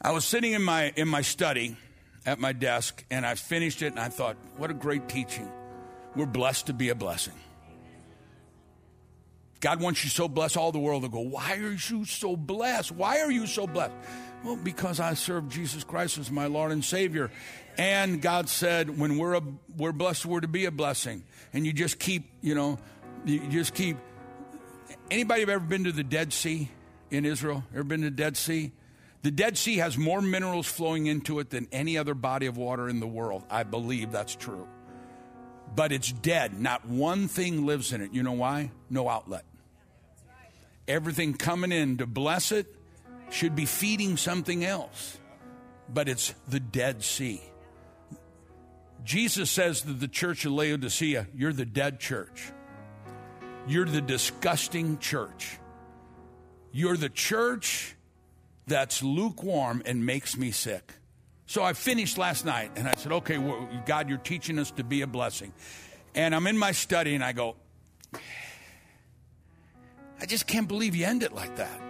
I 0.01 0.11
was 0.11 0.25
sitting 0.25 0.53
in 0.53 0.61
my 0.61 0.93
in 0.95 1.07
my 1.07 1.21
study 1.21 1.75
at 2.25 2.39
my 2.39 2.53
desk 2.53 3.03
and 3.09 3.25
I 3.25 3.35
finished 3.35 3.81
it 3.81 3.87
and 3.87 3.99
I 3.99 4.09
thought, 4.09 4.37
what 4.57 4.69
a 4.69 4.73
great 4.73 5.09
teaching. 5.09 5.49
We're 6.15 6.27
blessed 6.27 6.67
to 6.67 6.73
be 6.73 6.89
a 6.89 6.95
blessing. 6.95 7.33
God 9.59 9.81
wants 9.81 10.03
you 10.03 10.09
so 10.09 10.27
blessed, 10.27 10.55
all 10.55 10.71
the 10.71 10.79
world 10.79 11.01
will 11.01 11.09
go, 11.09 11.19
Why 11.19 11.57
are 11.57 11.71
you 11.71 12.05
so 12.05 12.35
blessed? 12.35 12.91
Why 12.91 13.21
are 13.21 13.31
you 13.31 13.47
so 13.47 13.65
blessed? 13.65 13.93
Well, 14.43 14.55
because 14.55 14.99
I 14.99 15.13
serve 15.15 15.49
Jesus 15.49 15.83
Christ 15.83 16.17
as 16.17 16.31
my 16.31 16.45
Lord 16.45 16.71
and 16.71 16.83
Savior. 16.83 17.31
And 17.77 18.21
God 18.21 18.49
said, 18.49 18.97
when 18.97 19.17
we're, 19.17 19.35
a, 19.35 19.41
we're 19.77 19.91
blessed, 19.91 20.25
we're 20.25 20.41
to 20.41 20.47
be 20.47 20.65
a 20.65 20.71
blessing. 20.71 21.23
And 21.53 21.65
you 21.65 21.73
just 21.73 21.99
keep, 21.99 22.29
you 22.41 22.55
know, 22.55 22.79
you 23.25 23.47
just 23.47 23.73
keep. 23.73 23.97
Anybody 25.11 25.41
ever 25.43 25.59
been 25.59 25.83
to 25.85 25.91
the 25.91 26.03
Dead 26.03 26.33
Sea 26.33 26.69
in 27.11 27.25
Israel? 27.25 27.63
Ever 27.73 27.83
been 27.83 28.01
to 28.01 28.09
the 28.09 28.15
Dead 28.15 28.37
Sea? 28.37 28.71
The 29.23 29.31
Dead 29.31 29.57
Sea 29.57 29.77
has 29.77 29.97
more 29.97 30.21
minerals 30.21 30.67
flowing 30.67 31.07
into 31.07 31.39
it 31.39 31.49
than 31.49 31.67
any 31.71 31.97
other 31.97 32.13
body 32.13 32.45
of 32.45 32.57
water 32.57 32.87
in 32.87 32.99
the 32.99 33.07
world. 33.07 33.43
I 33.49 33.63
believe 33.63 34.11
that's 34.11 34.35
true 34.35 34.67
but 35.75 35.91
it's 35.91 36.11
dead. 36.11 36.59
Not 36.59 36.87
one 36.87 37.27
thing 37.27 37.65
lives 37.65 37.93
in 37.93 38.01
it. 38.01 38.13
You 38.13 38.23
know 38.23 38.33
why? 38.33 38.71
No 38.89 39.09
outlet. 39.09 39.43
Everything 40.87 41.33
coming 41.33 41.71
in 41.71 41.97
to 41.97 42.07
bless 42.07 42.51
it 42.51 42.73
should 43.29 43.55
be 43.55 43.65
feeding 43.65 44.17
something 44.17 44.63
else, 44.63 45.17
but 45.93 46.07
it's 46.09 46.33
the 46.47 46.59
Dead 46.59 47.03
Sea. 47.03 47.41
Jesus 49.03 49.49
says 49.49 49.81
to 49.81 49.93
the 49.93 50.07
church 50.07 50.45
of 50.45 50.51
Laodicea, 50.51 51.27
You're 51.33 51.53
the 51.53 51.65
dead 51.65 51.99
church. 51.99 52.51
You're 53.67 53.85
the 53.85 54.01
disgusting 54.01 54.97
church. 54.97 55.57
You're 56.71 56.97
the 56.97 57.09
church 57.09 57.95
that's 58.65 59.01
lukewarm 59.01 59.81
and 59.85 60.05
makes 60.05 60.37
me 60.37 60.51
sick. 60.51 60.93
So 61.45 61.63
I 61.63 61.73
finished 61.73 62.17
last 62.17 62.45
night 62.45 62.71
and 62.75 62.87
I 62.87 62.95
said, 62.95 63.13
okay, 63.13 63.37
well, 63.37 63.67
God, 63.85 64.09
you're 64.09 64.17
teaching 64.17 64.59
us 64.59 64.71
to 64.71 64.83
be 64.83 65.01
a 65.01 65.07
blessing. 65.07 65.53
And 66.13 66.35
I'm 66.35 66.45
in 66.47 66.57
my 66.57 66.73
study 66.73 67.15
and 67.15 67.23
I 67.23 67.31
go, 67.31 67.55
I 70.19 70.25
just 70.25 70.47
can't 70.47 70.67
believe 70.67 70.95
you 70.95 71.05
end 71.05 71.23
it 71.23 71.33
like 71.33 71.55
that. 71.55 71.86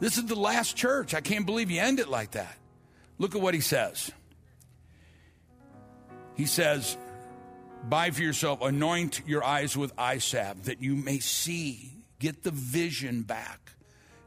This 0.00 0.16
is 0.16 0.26
the 0.26 0.34
last 0.34 0.76
church. 0.76 1.14
I 1.14 1.20
can't 1.20 1.46
believe 1.46 1.70
you 1.70 1.80
end 1.80 2.00
it 2.00 2.08
like 2.08 2.32
that. 2.32 2.56
Look 3.18 3.34
at 3.34 3.40
what 3.40 3.54
he 3.54 3.60
says. 3.60 4.10
He 6.34 6.46
says, 6.46 6.96
Buy 7.88 8.10
for 8.10 8.22
yourself, 8.22 8.60
anoint 8.62 9.22
your 9.26 9.44
eyes 9.44 9.76
with 9.76 9.92
eye 9.96 10.18
salve 10.18 10.64
that 10.64 10.82
you 10.82 10.96
may 10.96 11.18
see, 11.18 11.92
get 12.18 12.42
the 12.42 12.50
vision 12.50 13.22
back, 13.22 13.72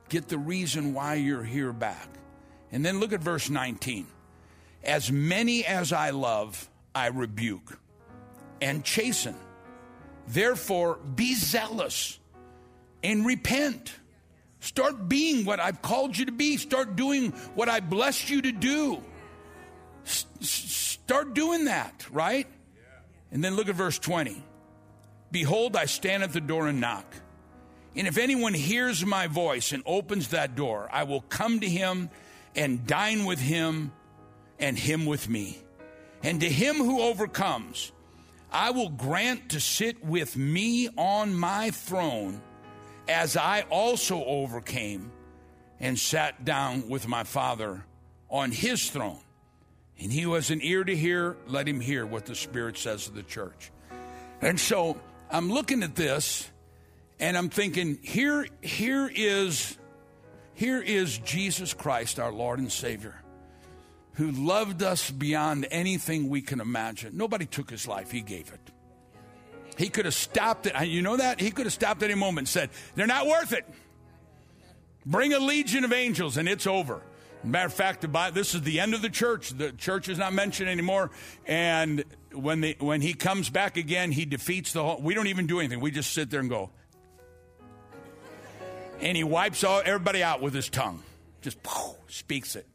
get 0.09 0.27
the 0.27 0.37
reason 0.37 0.93
why 0.93 1.15
you're 1.15 1.43
here 1.43 1.73
back. 1.73 2.07
And 2.71 2.83
then 2.83 2.99
look 2.99 3.13
at 3.13 3.19
verse 3.19 3.49
19. 3.49 4.07
As 4.83 5.11
many 5.11 5.65
as 5.65 5.93
I 5.93 6.09
love, 6.09 6.69
I 6.95 7.07
rebuke 7.07 7.79
and 8.61 8.83
chasten. 8.83 9.35
Therefore, 10.27 10.97
be 11.15 11.35
zealous 11.35 12.19
and 13.03 13.25
repent. 13.25 13.93
Start 14.63 15.09
being 15.09 15.43
what 15.43 15.59
I've 15.59 15.81
called 15.81 16.17
you 16.17 16.23
to 16.27 16.31
be. 16.31 16.55
Start 16.55 16.95
doing 16.95 17.31
what 17.53 17.67
I 17.67 17.81
blessed 17.81 18.29
you 18.29 18.41
to 18.43 18.51
do. 18.53 19.03
S- 20.05 20.25
start 20.39 21.33
doing 21.33 21.65
that, 21.65 22.09
right? 22.09 22.47
And 23.29 23.43
then 23.43 23.57
look 23.57 23.67
at 23.67 23.75
verse 23.75 23.99
20. 23.99 24.41
Behold, 25.31 25.75
I 25.75 25.83
stand 25.83 26.23
at 26.23 26.31
the 26.31 26.39
door 26.39 26.67
and 26.67 26.79
knock. 26.79 27.13
And 27.93 28.07
if 28.07 28.17
anyone 28.17 28.53
hears 28.53 29.05
my 29.05 29.27
voice 29.27 29.73
and 29.73 29.83
opens 29.85 30.29
that 30.29 30.55
door, 30.55 30.87
I 30.93 31.03
will 31.03 31.21
come 31.21 31.59
to 31.59 31.67
him 31.67 32.09
and 32.55 32.87
dine 32.87 33.25
with 33.25 33.39
him 33.39 33.91
and 34.59 34.79
him 34.79 35.05
with 35.05 35.27
me. 35.27 35.57
And 36.23 36.39
to 36.39 36.47
him 36.47 36.77
who 36.77 37.01
overcomes, 37.01 37.91
I 38.49 38.71
will 38.71 38.89
grant 38.89 39.49
to 39.49 39.59
sit 39.59 40.05
with 40.05 40.37
me 40.37 40.87
on 40.95 41.35
my 41.35 41.71
throne 41.71 42.41
as 43.07 43.37
I 43.37 43.61
also 43.69 44.23
overcame 44.23 45.11
and 45.79 45.97
sat 45.97 46.45
down 46.45 46.89
with 46.89 47.07
my 47.07 47.23
Father 47.23 47.83
on 48.29 48.51
his 48.51 48.89
throne. 48.89 49.19
And 49.99 50.11
he 50.11 50.25
was 50.25 50.49
an 50.49 50.59
ear 50.61 50.83
to 50.83 50.95
hear, 50.95 51.37
let 51.47 51.67
him 51.67 51.79
hear 51.79 52.05
what 52.05 52.25
the 52.25 52.35
Spirit 52.35 52.77
says 52.77 53.05
to 53.05 53.11
the 53.11 53.23
church. 53.23 53.71
And 54.41 54.59
so 54.59 54.97
I'm 55.29 55.51
looking 55.51 55.83
at 55.83 55.95
this 55.95 56.49
and 57.19 57.37
I'm 57.37 57.49
thinking, 57.49 57.99
here, 58.01 58.47
here 58.61 59.09
is 59.13 59.77
here 60.55 60.81
is 60.81 61.17
Jesus 61.17 61.73
Christ, 61.73 62.19
our 62.19 62.31
Lord 62.31 62.59
and 62.59 62.71
Savior, 62.71 63.15
who 64.13 64.31
loved 64.31 64.83
us 64.83 65.09
beyond 65.09 65.67
anything 65.71 66.29
we 66.29 66.41
can 66.41 66.61
imagine. 66.61 67.17
Nobody 67.17 67.45
took 67.45 67.69
his 67.69 67.87
life, 67.87 68.11
he 68.11 68.21
gave 68.21 68.53
it. 68.53 68.72
He 69.77 69.89
could 69.89 70.05
have 70.05 70.13
stopped 70.13 70.67
it. 70.67 70.87
You 70.87 71.01
know 71.01 71.17
that? 71.17 71.39
He 71.39 71.51
could 71.51 71.65
have 71.65 71.73
stopped 71.73 72.03
any 72.03 72.15
moment 72.15 72.39
and 72.39 72.49
said, 72.49 72.69
They're 72.95 73.07
not 73.07 73.27
worth 73.27 73.53
it. 73.53 73.65
Bring 75.05 75.33
a 75.33 75.39
legion 75.39 75.83
of 75.83 75.91
angels 75.91 76.37
and 76.37 76.47
it's 76.47 76.67
over. 76.67 77.01
Matter 77.43 77.65
of 77.65 77.73
fact, 77.73 78.05
this 78.33 78.55
is 78.55 78.61
the 78.61 78.79
end 78.79 78.93
of 78.93 79.01
the 79.01 79.09
church. 79.09 79.49
The 79.49 79.73
church 79.73 80.07
is 80.07 80.17
not 80.17 80.31
mentioned 80.31 80.69
anymore. 80.69 81.11
And 81.45 82.05
when, 82.31 82.61
the, 82.61 82.77
when 82.79 83.01
he 83.01 83.13
comes 83.13 83.49
back 83.49 83.75
again, 83.75 84.13
he 84.13 84.23
defeats 84.23 84.71
the 84.71 84.81
whole. 84.81 85.01
We 85.01 85.13
don't 85.13 85.27
even 85.27 85.45
do 85.45 85.59
anything. 85.59 85.81
We 85.81 85.91
just 85.91 86.13
sit 86.13 86.29
there 86.29 86.39
and 86.39 86.49
go. 86.49 86.69
And 89.01 89.17
he 89.17 89.25
wipes 89.25 89.65
all, 89.65 89.81
everybody 89.83 90.23
out 90.23 90.41
with 90.41 90.53
his 90.53 90.69
tongue. 90.69 91.03
Just 91.41 91.61
poof, 91.63 91.97
speaks 92.07 92.55
it. 92.55 92.65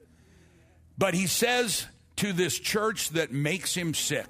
But 0.98 1.14
he 1.14 1.26
says 1.26 1.86
to 2.16 2.34
this 2.34 2.58
church 2.58 3.10
that 3.10 3.32
makes 3.32 3.74
him 3.74 3.94
sick, 3.94 4.26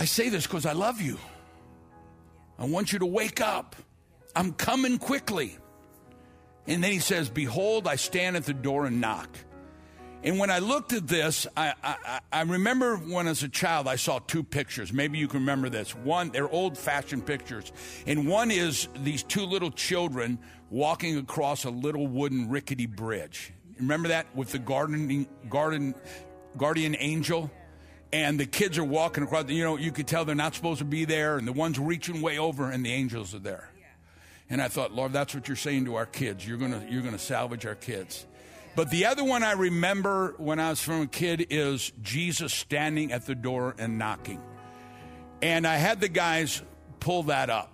I 0.00 0.06
say 0.06 0.30
this 0.30 0.46
because 0.46 0.64
I 0.64 0.72
love 0.72 1.02
you. 1.02 1.18
I 2.58 2.64
want 2.64 2.90
you 2.90 3.00
to 3.00 3.06
wake 3.06 3.42
up. 3.42 3.76
I'm 4.34 4.54
coming 4.54 4.96
quickly. 4.96 5.58
And 6.66 6.82
then 6.82 6.90
he 6.90 7.00
says, 7.00 7.28
Behold, 7.28 7.86
I 7.86 7.96
stand 7.96 8.34
at 8.34 8.46
the 8.46 8.54
door 8.54 8.86
and 8.86 9.02
knock. 9.02 9.28
And 10.22 10.38
when 10.38 10.50
I 10.50 10.60
looked 10.60 10.94
at 10.94 11.06
this, 11.06 11.46
I, 11.54 11.74
I, 11.84 12.20
I, 12.32 12.42
remember 12.42 12.96
when 12.96 13.26
as 13.26 13.42
a 13.42 13.48
child 13.48 13.86
I 13.86 13.96
saw 13.96 14.20
two 14.20 14.42
pictures. 14.42 14.90
Maybe 14.90 15.18
you 15.18 15.28
can 15.28 15.40
remember 15.40 15.68
this. 15.68 15.94
One, 15.94 16.30
they're 16.30 16.48
old 16.48 16.78
fashioned 16.78 17.26
pictures. 17.26 17.70
And 18.06 18.26
one 18.26 18.50
is 18.50 18.88
these 19.02 19.22
two 19.22 19.44
little 19.44 19.70
children 19.70 20.38
walking 20.70 21.18
across 21.18 21.64
a 21.64 21.70
little 21.70 22.06
wooden 22.06 22.48
rickety 22.48 22.86
bridge. 22.86 23.52
Remember 23.78 24.08
that 24.08 24.34
with 24.34 24.50
the 24.52 24.58
gardening, 24.58 25.28
garden, 25.50 25.94
guardian 26.56 26.96
angel? 26.98 27.50
And 28.12 28.40
the 28.40 28.46
kids 28.46 28.76
are 28.76 28.84
walking 28.84 29.22
across, 29.22 29.48
you 29.48 29.62
know, 29.62 29.76
you 29.76 29.92
could 29.92 30.08
tell 30.08 30.24
they're 30.24 30.34
not 30.34 30.54
supposed 30.54 30.80
to 30.80 30.84
be 30.84 31.04
there, 31.04 31.38
and 31.38 31.46
the 31.46 31.52
one's 31.52 31.78
reaching 31.78 32.20
way 32.20 32.38
over, 32.38 32.70
and 32.70 32.84
the 32.84 32.92
angels 32.92 33.34
are 33.34 33.38
there. 33.38 33.70
And 34.48 34.60
I 34.60 34.66
thought, 34.66 34.92
Lord, 34.92 35.12
that's 35.12 35.32
what 35.32 35.46
you're 35.46 35.56
saying 35.56 35.84
to 35.84 35.94
our 35.94 36.06
kids. 36.06 36.46
You're 36.46 36.58
gonna 36.58 36.84
you're 36.88 37.02
to 37.02 37.18
salvage 37.18 37.64
our 37.66 37.76
kids. 37.76 38.26
But 38.74 38.90
the 38.90 39.06
other 39.06 39.22
one 39.24 39.42
I 39.42 39.52
remember 39.52 40.34
when 40.38 40.58
I 40.58 40.70
was 40.70 40.82
from 40.82 41.02
a 41.02 41.06
kid 41.06 41.46
is 41.50 41.92
Jesus 42.02 42.52
standing 42.52 43.12
at 43.12 43.26
the 43.26 43.34
door 43.34 43.74
and 43.78 43.98
knocking. 43.98 44.40
And 45.42 45.66
I 45.66 45.76
had 45.76 46.00
the 46.00 46.08
guys 46.08 46.62
pull 46.98 47.24
that 47.24 47.48
up. 47.48 47.72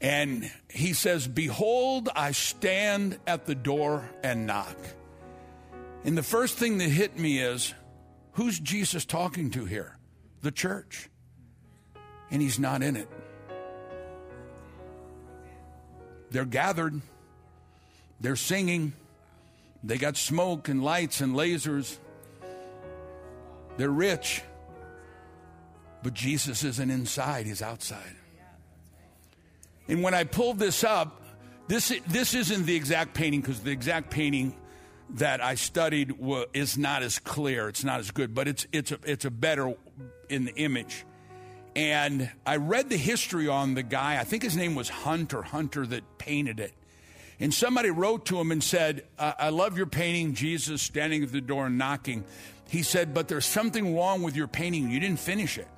And 0.00 0.50
he 0.68 0.92
says, 0.92 1.26
Behold, 1.26 2.08
I 2.14 2.32
stand 2.32 3.18
at 3.26 3.46
the 3.46 3.54
door 3.54 4.08
and 4.22 4.46
knock. 4.46 4.76
And 6.04 6.16
the 6.16 6.22
first 6.22 6.58
thing 6.58 6.78
that 6.78 6.88
hit 6.88 7.18
me 7.18 7.40
is, 7.40 7.74
who's 8.36 8.58
Jesus 8.60 9.04
talking 9.04 9.50
to 9.50 9.64
here? 9.64 9.96
The 10.42 10.52
church. 10.52 11.10
And 12.30 12.40
he's 12.40 12.58
not 12.58 12.82
in 12.82 12.96
it. 12.96 13.08
They're 16.30 16.44
gathered, 16.44 17.00
they're 18.20 18.36
singing, 18.36 18.92
they 19.82 19.96
got 19.96 20.16
smoke 20.16 20.68
and 20.68 20.82
lights 20.82 21.20
and 21.20 21.34
lasers. 21.34 21.98
They're 23.76 23.90
rich. 23.90 24.42
But 26.02 26.14
Jesus 26.14 26.64
isn't 26.64 26.90
inside, 26.90 27.46
he's 27.46 27.62
outside. 27.62 28.16
And 29.88 30.02
when 30.02 30.14
I 30.14 30.24
pulled 30.24 30.58
this 30.58 30.82
up, 30.82 31.22
this, 31.68 31.92
this 32.08 32.34
isn't 32.34 32.66
the 32.66 32.74
exact 32.74 33.14
painting 33.14 33.40
because 33.40 33.60
the 33.60 33.70
exact 33.70 34.10
painting 34.10 34.56
that 35.10 35.42
I 35.42 35.54
studied 35.54 36.14
is 36.52 36.76
not 36.76 37.02
as 37.02 37.18
clear, 37.18 37.68
it's 37.68 37.84
not 37.84 38.00
as 38.00 38.10
good, 38.10 38.34
but 38.34 38.48
it's, 38.48 38.66
it's, 38.72 38.92
a, 38.92 38.98
it's 39.04 39.24
a 39.24 39.30
better 39.30 39.74
in 40.28 40.44
the 40.44 40.54
image. 40.56 41.04
And 41.76 42.30
I 42.46 42.56
read 42.56 42.88
the 42.88 42.96
history 42.96 43.48
on 43.48 43.74
the 43.74 43.82
guy. 43.82 44.18
I 44.18 44.24
think 44.24 44.42
his 44.42 44.56
name 44.56 44.74
was 44.74 44.88
Hunt 44.88 45.34
or 45.34 45.42
Hunter 45.42 45.86
that 45.86 46.18
painted 46.18 46.58
it. 46.58 46.72
And 47.38 47.52
somebody 47.52 47.90
wrote 47.90 48.24
to 48.26 48.40
him 48.40 48.50
and 48.50 48.64
said, 48.64 49.04
I 49.18 49.50
love 49.50 49.76
your 49.76 49.86
painting, 49.86 50.32
Jesus 50.32 50.80
standing 50.80 51.22
at 51.22 51.32
the 51.32 51.42
door 51.42 51.66
and 51.66 51.76
knocking. 51.76 52.24
He 52.68 52.82
said, 52.82 53.12
But 53.12 53.28
there's 53.28 53.44
something 53.44 53.94
wrong 53.94 54.22
with 54.22 54.34
your 54.34 54.48
painting. 54.48 54.90
You 54.90 54.98
didn't 55.00 55.20
finish 55.20 55.58
it. 55.58 55.68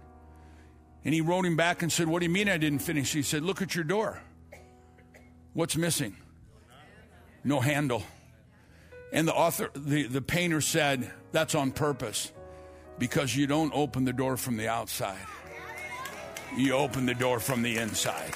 And 1.04 1.12
he 1.12 1.20
wrote 1.20 1.44
him 1.44 1.56
back 1.56 1.82
and 1.82 1.92
said, 1.92 2.06
What 2.06 2.20
do 2.20 2.26
you 2.26 2.32
mean 2.32 2.48
I 2.48 2.58
didn't 2.58 2.78
finish? 2.78 3.12
He 3.12 3.22
said, 3.22 3.42
Look 3.42 3.60
at 3.60 3.74
your 3.74 3.82
door. 3.82 4.22
What's 5.52 5.76
missing? 5.76 6.16
No 7.42 7.58
handle. 7.58 8.04
And 9.12 9.26
the 9.26 9.34
author, 9.34 9.70
the, 9.74 10.04
the 10.04 10.22
painter 10.22 10.60
said, 10.60 11.10
That's 11.32 11.54
on 11.54 11.72
purpose 11.72 12.32
because 12.98 13.34
you 13.34 13.46
don't 13.46 13.72
open 13.74 14.04
the 14.04 14.12
door 14.12 14.36
from 14.36 14.56
the 14.56 14.68
outside 14.68 15.18
you 16.56 16.74
open 16.74 17.06
the 17.06 17.14
door 17.14 17.40
from 17.40 17.62
the 17.62 17.76
inside. 17.76 18.32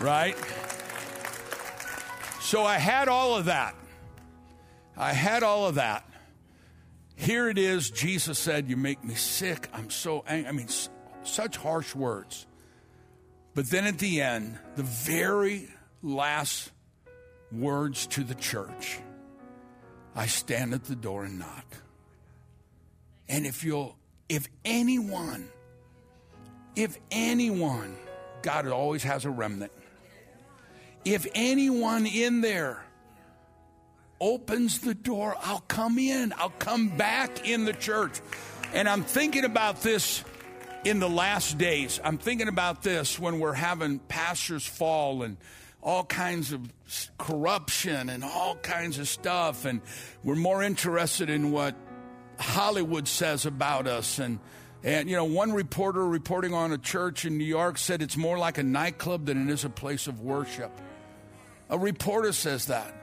Right? 0.00 0.36
So 2.40 2.62
I 2.62 2.78
had 2.78 3.08
all 3.08 3.36
of 3.36 3.46
that. 3.46 3.74
I 4.96 5.12
had 5.12 5.42
all 5.42 5.66
of 5.66 5.76
that. 5.76 6.08
Here 7.16 7.48
it 7.48 7.58
is. 7.58 7.90
Jesus 7.90 8.38
said, 8.38 8.68
You 8.68 8.76
make 8.76 9.02
me 9.02 9.14
sick. 9.14 9.68
I'm 9.72 9.90
so 9.90 10.22
angry. 10.26 10.48
I 10.48 10.52
mean, 10.52 10.68
such 11.22 11.56
harsh 11.56 11.94
words. 11.94 12.46
But 13.54 13.70
then 13.70 13.86
at 13.86 13.98
the 13.98 14.20
end, 14.20 14.58
the 14.76 14.82
very 14.82 15.68
last 16.02 16.70
words 17.60 18.06
to 18.08 18.24
the 18.24 18.34
church 18.34 18.98
I 20.14 20.26
stand 20.26 20.72
at 20.72 20.84
the 20.84 20.96
door 20.96 21.24
and 21.24 21.38
knock. 21.38 21.66
And 23.28 23.44
if 23.44 23.64
you'll, 23.64 23.96
if 24.28 24.48
anyone 24.64 25.48
if 26.76 26.98
anyone, 27.10 27.96
God 28.42 28.68
always 28.68 29.02
has 29.02 29.24
a 29.24 29.30
remnant. 29.30 29.72
If 31.06 31.26
anyone 31.34 32.04
in 32.04 32.42
there 32.42 32.84
opens 34.20 34.80
the 34.80 34.94
door, 34.94 35.34
I'll 35.42 35.64
come 35.68 35.98
in. 35.98 36.34
I'll 36.36 36.50
come 36.50 36.88
back 36.88 37.48
in 37.48 37.64
the 37.64 37.72
church. 37.72 38.20
And 38.74 38.88
I'm 38.88 39.04
thinking 39.04 39.44
about 39.44 39.80
this 39.80 40.22
in 40.84 41.00
the 41.00 41.08
last 41.08 41.56
days. 41.56 41.98
I'm 42.04 42.18
thinking 42.18 42.48
about 42.48 42.82
this 42.82 43.18
when 43.18 43.40
we're 43.40 43.54
having 43.54 43.98
pastors 43.98 44.66
fall 44.66 45.22
and 45.22 45.38
all 45.86 46.04
kinds 46.04 46.52
of 46.52 46.60
corruption 47.16 48.08
and 48.08 48.24
all 48.24 48.56
kinds 48.56 48.98
of 48.98 49.06
stuff. 49.06 49.64
And 49.64 49.80
we're 50.24 50.34
more 50.34 50.60
interested 50.60 51.30
in 51.30 51.52
what 51.52 51.76
Hollywood 52.40 53.06
says 53.06 53.46
about 53.46 53.86
us 53.86 54.18
and 54.18 54.40
and, 54.84 55.10
you 55.10 55.16
know, 55.16 55.24
one 55.24 55.52
reporter 55.52 56.06
reporting 56.06 56.54
on 56.54 56.70
a 56.70 56.78
church 56.78 57.24
in 57.24 57.38
New 57.38 57.44
York 57.44 57.76
said 57.76 58.02
it's 58.02 58.16
more 58.16 58.38
like 58.38 58.58
a 58.58 58.62
nightclub 58.62 59.26
than 59.26 59.48
it 59.48 59.52
is 59.52 59.64
a 59.64 59.70
place 59.70 60.06
of 60.06 60.20
worship. 60.20 60.70
A 61.70 61.78
reporter 61.78 62.32
says 62.32 62.66
that. 62.66 62.94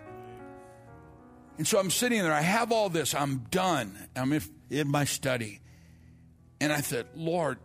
And 1.57 1.67
so 1.67 1.79
I'm 1.79 1.91
sitting 1.91 2.21
there, 2.21 2.31
I 2.31 2.41
have 2.41 2.71
all 2.71 2.87
this, 2.87 3.13
I'm 3.13 3.39
done. 3.51 3.97
I'm 4.15 4.39
in 4.69 4.87
my 4.87 5.03
study. 5.03 5.59
And 6.61 6.71
I 6.71 6.79
said, 6.79 7.07
Lord, 7.15 7.57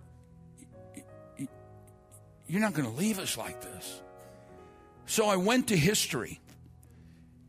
you're 2.48 2.60
not 2.60 2.74
going 2.74 2.90
to 2.90 2.96
leave 2.96 3.20
us 3.20 3.36
like 3.36 3.60
this. 3.60 4.00
So 5.08 5.26
I 5.26 5.36
went 5.36 5.68
to 5.68 5.76
history 5.76 6.38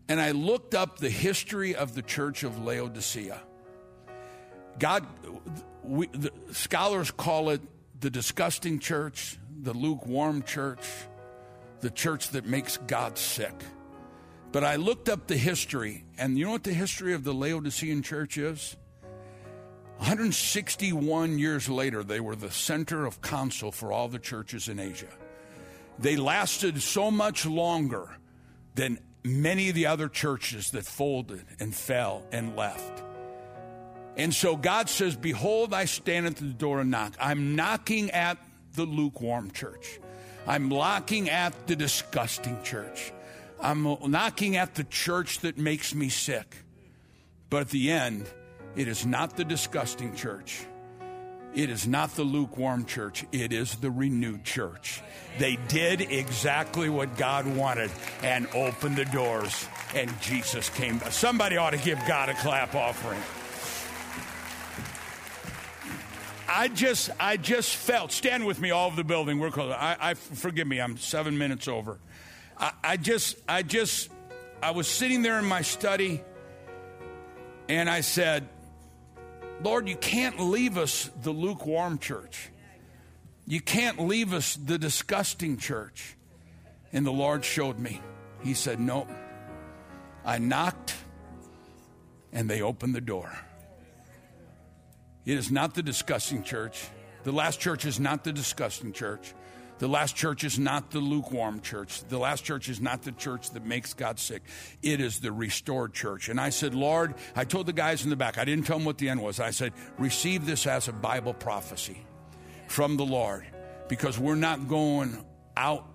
and 0.07 0.19
I 0.19 0.31
looked 0.31 0.73
up 0.73 0.97
the 0.97 1.09
history 1.09 1.75
of 1.75 1.93
the 1.93 2.01
church 2.01 2.43
of 2.43 2.63
Laodicea. 2.63 3.41
God, 4.79 5.05
we, 5.83 6.07
the, 6.07 6.31
scholars 6.53 7.11
call 7.11 7.49
it 7.49 7.61
the 7.99 8.09
disgusting 8.09 8.79
church, 8.79 9.37
the 9.61 9.73
lukewarm 9.73 10.41
church, 10.43 10.79
the 11.81 11.89
church 11.89 12.29
that 12.29 12.45
makes 12.45 12.77
God 12.77 13.17
sick. 13.17 13.53
But 14.53 14.63
I 14.63 14.77
looked 14.77 15.09
up 15.09 15.27
the 15.27 15.37
history, 15.37 16.05
and 16.17 16.37
you 16.37 16.45
know 16.45 16.51
what 16.51 16.63
the 16.63 16.73
history 16.73 17.13
of 17.13 17.25
the 17.25 17.33
Laodicean 17.33 18.03
church 18.03 18.37
is? 18.37 18.77
161 19.97 21.37
years 21.37 21.67
later, 21.67 22.05
they 22.05 22.21
were 22.21 22.37
the 22.37 22.51
center 22.51 23.05
of 23.05 23.21
council 23.21 23.69
for 23.73 23.91
all 23.91 24.07
the 24.07 24.17
churches 24.17 24.69
in 24.69 24.79
Asia. 24.79 25.09
They 25.99 26.15
lasted 26.15 26.81
so 26.81 27.11
much 27.11 27.45
longer 27.45 28.09
than 28.75 28.99
many 29.23 29.69
of 29.69 29.75
the 29.75 29.85
other 29.85 30.07
churches 30.07 30.71
that 30.71 30.85
folded 30.85 31.43
and 31.59 31.75
fell 31.75 32.23
and 32.31 32.55
left. 32.55 33.03
And 34.15 34.33
so 34.33 34.55
God 34.55 34.89
says, 34.89 35.15
Behold, 35.15 35.73
I 35.73 35.85
stand 35.85 36.25
at 36.25 36.37
the 36.37 36.45
door 36.45 36.81
and 36.81 36.91
knock. 36.91 37.13
I'm 37.19 37.55
knocking 37.55 38.11
at 38.11 38.37
the 38.73 38.85
lukewarm 38.85 39.51
church. 39.51 39.99
I'm 40.47 40.69
knocking 40.69 41.29
at 41.29 41.67
the 41.67 41.75
disgusting 41.75 42.61
church. 42.63 43.11
I'm 43.61 43.83
knocking 44.07 44.55
at 44.55 44.75
the 44.75 44.85
church 44.85 45.39
that 45.39 45.57
makes 45.57 45.93
me 45.93 46.09
sick. 46.09 46.55
But 47.49 47.61
at 47.61 47.69
the 47.69 47.91
end, 47.91 48.25
it 48.75 48.87
is 48.87 49.05
not 49.05 49.35
the 49.35 49.43
disgusting 49.43 50.15
church. 50.15 50.65
It 51.55 51.69
is 51.69 51.87
not 51.87 52.15
the 52.15 52.23
lukewarm 52.23 52.85
church. 52.85 53.25
It 53.31 53.51
is 53.51 53.75
the 53.75 53.89
renewed 53.89 54.43
church. 54.43 55.01
They 55.39 55.57
did 55.67 56.01
exactly 56.01 56.89
what 56.89 57.17
God 57.17 57.47
wanted 57.47 57.91
and 58.21 58.47
opened 58.53 58.97
the 58.97 59.05
doors, 59.05 59.67
and 59.95 60.09
Jesus 60.21 60.69
came. 60.69 60.99
Somebody 61.09 61.57
ought 61.57 61.71
to 61.71 61.77
give 61.77 61.99
God 62.07 62.29
a 62.29 62.33
clap 62.35 62.75
offering. 62.75 63.21
I 66.47 66.67
just, 66.67 67.09
I 67.19 67.37
just 67.37 67.75
felt. 67.75 68.11
Stand 68.11 68.45
with 68.45 68.59
me, 68.59 68.71
all 68.71 68.87
over 68.87 68.95
the 68.95 69.03
building. 69.03 69.39
We're 69.39 69.51
close. 69.51 69.73
I, 69.73 69.97
I 69.99 70.13
forgive 70.15 70.67
me. 70.67 70.79
I'm 70.79 70.97
seven 70.97 71.37
minutes 71.37 71.67
over. 71.67 71.99
I, 72.57 72.71
I 72.83 72.97
just, 72.97 73.37
I 73.47 73.63
just, 73.63 74.09
I 74.61 74.71
was 74.71 74.87
sitting 74.87 75.21
there 75.21 75.39
in 75.39 75.45
my 75.45 75.61
study, 75.61 76.23
and 77.67 77.89
I 77.89 78.01
said, 78.01 78.47
Lord, 79.61 79.87
you 79.87 79.95
can't 79.95 80.39
leave 80.39 80.77
us 80.77 81.09
the 81.21 81.31
lukewarm 81.31 81.99
church. 81.99 82.49
You 83.45 83.59
can't 83.59 83.99
leave 83.99 84.33
us 84.33 84.55
the 84.55 84.77
disgusting 84.77 85.57
church. 85.57 86.15
And 86.93 87.05
the 87.05 87.11
Lord 87.11 87.43
showed 87.43 87.79
me. 87.79 88.01
He 88.41 88.53
said, 88.53 88.79
No. 88.79 89.07
I 90.25 90.37
knocked 90.37 90.95
and 92.31 92.49
they 92.49 92.61
opened 92.61 92.95
the 92.95 93.01
door. 93.01 93.31
It 95.25 95.37
is 95.37 95.51
not 95.51 95.75
the 95.75 95.83
disgusting 95.83 96.43
church. 96.43 96.87
The 97.23 97.31
last 97.31 97.59
church 97.59 97.85
is 97.85 97.99
not 97.99 98.23
the 98.23 98.31
disgusting 98.31 98.93
church. 98.93 99.33
The 99.79 99.87
last 99.87 100.13
church 100.15 100.43
is 100.43 100.59
not 100.59 100.91
the 100.91 100.99
lukewarm 100.99 101.61
church. 101.61 102.03
The 102.03 102.19
last 102.19 102.43
church 102.43 102.67
is 102.67 102.81
not 102.81 103.03
the 103.03 103.13
church 103.13 103.51
that 103.51 103.65
makes 103.65 103.93
God 103.93 104.19
sick. 104.19 104.43
It 104.83 104.99
is 104.99 105.21
the 105.21 105.31
restored 105.31 105.93
church. 105.93 106.27
And 106.27 106.39
I 106.39 106.49
said, 106.49 106.75
Lord, 106.75 107.15
I 107.33 107.45
told 107.45 107.65
the 107.65 107.73
guys 107.73 108.03
in 108.03 108.09
the 108.09 108.17
back, 108.17 108.37
I 108.37 108.43
didn't 108.43 108.65
tell 108.65 108.77
them 108.77 108.85
what 108.85 108.97
the 108.97 109.07
end 109.07 109.21
was. 109.21 109.39
I 109.39 109.51
said, 109.51 109.71
receive 109.97 110.45
this 110.45 110.67
as 110.67 110.89
a 110.89 110.93
Bible 110.93 111.33
prophecy 111.33 112.05
from 112.67 112.97
the 112.97 113.05
Lord 113.05 113.45
because 113.87 114.19
we're 114.19 114.35
not 114.35 114.67
going 114.67 115.25
out, 115.55 115.85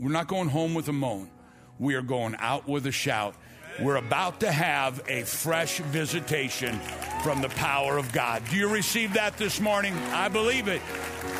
we're 0.00 0.10
not 0.10 0.26
going 0.26 0.48
home 0.48 0.74
with 0.74 0.88
a 0.88 0.92
moan. 0.92 1.30
We 1.78 1.94
are 1.94 2.02
going 2.02 2.34
out 2.40 2.66
with 2.66 2.86
a 2.86 2.92
shout 2.92 3.36
we're 3.80 3.96
about 3.96 4.40
to 4.40 4.50
have 4.50 5.00
a 5.08 5.22
fresh 5.22 5.78
visitation 5.78 6.78
from 7.22 7.40
the 7.40 7.48
power 7.50 7.98
of 7.98 8.12
God. 8.12 8.42
Do 8.50 8.56
you 8.56 8.68
receive 8.68 9.14
that 9.14 9.36
this 9.36 9.60
morning? 9.60 9.94
I 10.12 10.28
believe 10.28 10.68
it. 10.68 10.82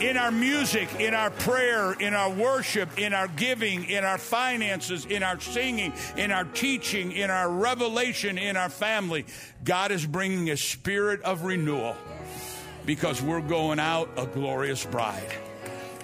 In 0.00 0.16
our 0.16 0.30
music, 0.30 0.88
in 1.00 1.14
our 1.14 1.30
prayer, 1.30 1.92
in 1.94 2.14
our 2.14 2.30
worship, 2.30 2.98
in 2.98 3.12
our 3.12 3.28
giving, 3.28 3.84
in 3.84 4.04
our 4.04 4.18
finances, 4.18 5.06
in 5.06 5.22
our 5.22 5.40
singing, 5.40 5.92
in 6.16 6.30
our 6.30 6.44
teaching, 6.44 7.12
in 7.12 7.30
our 7.30 7.50
revelation, 7.50 8.38
in 8.38 8.56
our 8.56 8.68
family, 8.68 9.26
God 9.64 9.90
is 9.90 10.06
bringing 10.06 10.50
a 10.50 10.56
spirit 10.56 11.22
of 11.22 11.42
renewal 11.42 11.96
because 12.86 13.20
we're 13.20 13.40
going 13.40 13.80
out 13.80 14.08
a 14.16 14.26
glorious 14.26 14.84
bride. 14.84 15.34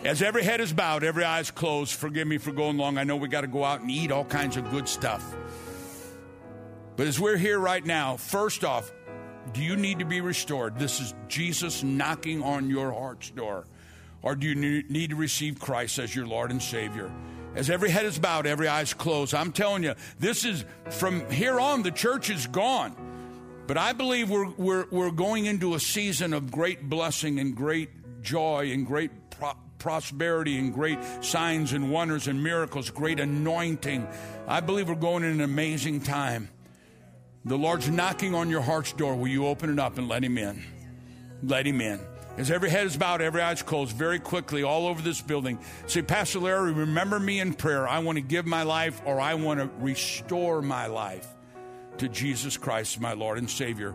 As 0.05 0.21
every 0.21 0.43
head 0.43 0.61
is 0.61 0.73
bowed, 0.73 1.03
every 1.03 1.25
eye 1.25 1.41
is 1.41 1.51
closed, 1.51 1.95
forgive 1.95 2.29
me 2.29 2.39
for 2.39 2.53
going 2.53 2.77
long. 2.77 2.99
I 2.99 3.05
know 3.05 3.17
we 3.17 3.29
got 3.29 3.41
to 3.41 3.47
go 3.47 3.65
out 3.65 3.81
and 3.81 3.91
eat 3.91 4.13
all 4.13 4.25
kinds 4.25 4.57
of 4.57 4.71
good 4.71 4.89
stuff. 4.89 5.35
But 6.97 7.07
as 7.07 7.19
we're 7.19 7.37
here 7.37 7.59
right 7.59 7.85
now, 7.85 8.17
first 8.17 8.65
off, 8.65 8.93
do 9.53 9.63
you 9.63 9.77
need 9.77 9.99
to 9.99 10.05
be 10.05 10.21
restored? 10.21 10.79
This 10.79 11.01
is 11.01 11.15
Jesus 11.29 11.83
knocking 11.83 12.43
on 12.43 12.71
your 12.71 12.93
heart's 12.93 13.31
door. 13.31 13.67
Or 14.23 14.35
do 14.35 14.49
you 14.49 14.55
need 14.55 15.11
to 15.11 15.17
receive 15.17 15.59
Christ 15.59 15.99
as 15.99 16.15
your 16.15 16.27
Lord 16.27 16.51
and 16.51 16.63
Savior? 16.63 17.13
As 17.55 17.69
every 17.69 17.91
head 17.91 18.07
is 18.07 18.19
bowed, 18.19 18.47
every 18.47 18.69
eye 18.69 18.81
is 18.81 18.95
closed, 18.95 19.35
I'm 19.35 19.53
telling 19.53 19.85
you, 19.85 19.95
this 20.19 20.45
is 20.45 20.65
from 20.91 21.31
here 21.31 21.61
on, 21.61 21.83
the 21.83 21.91
church 21.91 22.31
is 22.31 22.47
gone. 22.47 22.97
But 23.67 23.79
I 23.79 23.93
believe 23.93 24.31
we're, 24.31 24.51
we're, 24.51 24.87
we're 24.91 25.11
going 25.11 25.47
into 25.47 25.75
a 25.75 25.81
season 25.81 26.33
of 26.33 26.51
great 26.51 26.89
blessing 26.89 27.39
and 27.39 27.55
great 27.55 28.23
joy 28.23 28.71
and 28.73 28.87
great 28.87 29.11
pro- 29.31 29.57
prosperity 29.79 30.59
and 30.59 30.73
great 30.73 30.99
signs 31.21 31.73
and 31.73 31.91
wonders 31.91 32.27
and 32.27 32.43
miracles, 32.43 32.91
great 32.91 33.21
anointing. 33.21 34.09
I 34.49 34.61
believe 34.61 34.89
we're 34.89 34.97
going 34.97 35.23
in 35.23 35.31
an 35.31 35.41
amazing 35.43 36.01
time. 36.01 36.49
The 37.47 37.59
Lord's 37.59 37.91
knocking 37.91 38.35
on 38.35 38.49
your 38.49 38.63
heart's 38.63 38.93
door. 38.93 39.15
Will 39.17 39.29
you 39.29 39.47
open 39.47 39.71
it 39.71 39.79
up 39.79 39.99
and 39.99 40.09
let 40.09 40.25
Him 40.25 40.39
in? 40.39 40.63
Let 41.43 41.67
Him 41.67 41.81
in. 41.81 42.01
As 42.37 42.51
every 42.51 42.71
head 42.71 42.87
is 42.87 42.97
bowed, 42.97 43.21
every 43.21 43.43
eye 43.43 43.53
is 43.53 43.63
closed, 43.63 43.95
very 43.95 44.19
quickly, 44.19 44.63
all 44.63 44.87
over 44.87 45.01
this 45.03 45.21
building. 45.21 45.59
Say, 45.87 46.03
Pastor 46.03 46.41
Larry, 46.41 46.73
remember 46.73 47.21
me 47.21 47.39
in 47.41 47.55
prayer. 47.55 47.87
I 47.87 48.01
want 48.01 48.17
to 48.17 48.23
give 48.23 48.45
my 48.47 48.63
life 48.63 49.01
or 49.05 49.21
I 49.21 49.35
want 49.35 49.61
to 49.61 49.71
restore 49.79 50.63
my 50.63 50.87
life 50.87 51.29
to 51.99 52.09
Jesus 52.09 52.57
Christ, 52.57 53.01
my 53.01 53.13
Lord 53.13 53.39
and 53.39 53.49
Savior. 53.49 53.95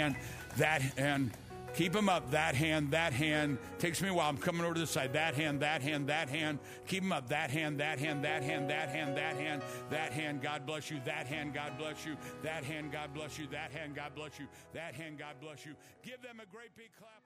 hand, 0.01 0.15
that 0.57 0.81
hand. 0.81 1.31
Keep 1.73 1.93
them 1.93 2.09
up. 2.09 2.31
That 2.31 2.53
hand, 2.55 2.91
that 2.91 3.13
hand. 3.13 3.57
Takes 3.79 4.01
me 4.01 4.09
a 4.09 4.13
while. 4.13 4.27
I'm 4.27 4.37
coming 4.37 4.63
over 4.65 4.73
to 4.73 4.79
the 4.81 4.87
side. 4.87 5.13
That 5.13 5.35
hand, 5.35 5.61
that 5.61 5.81
hand, 5.81 6.07
that 6.07 6.27
hand. 6.27 6.59
Keep 6.87 7.03
them 7.03 7.11
up. 7.13 7.29
That 7.29 7.49
hand, 7.49 7.79
that 7.79 7.97
hand, 7.97 8.25
that 8.25 8.43
hand, 8.43 8.69
that 8.69 8.89
hand, 8.89 9.15
that 9.17 9.37
hand, 9.37 9.61
that 9.89 10.11
hand. 10.11 10.41
God 10.41 10.65
bless 10.65 10.91
you. 10.91 10.99
That 11.05 11.27
hand, 11.27 11.53
God 11.53 11.77
bless 11.77 12.05
you. 12.05 12.17
That 12.43 12.63
hand, 12.63 12.91
God 12.91 13.13
bless 13.13 13.39
you. 13.39 13.47
That 13.47 13.71
hand, 13.71 13.95
God 13.95 14.13
bless 14.15 14.37
you. 14.39 14.47
That 14.73 14.95
hand, 14.95 15.17
God 15.17 15.35
bless 15.39 15.65
you. 15.65 15.73
Give 16.03 16.21
them 16.21 16.41
a 16.41 16.45
great 16.51 16.75
big 16.75 16.89
clap. 16.99 17.20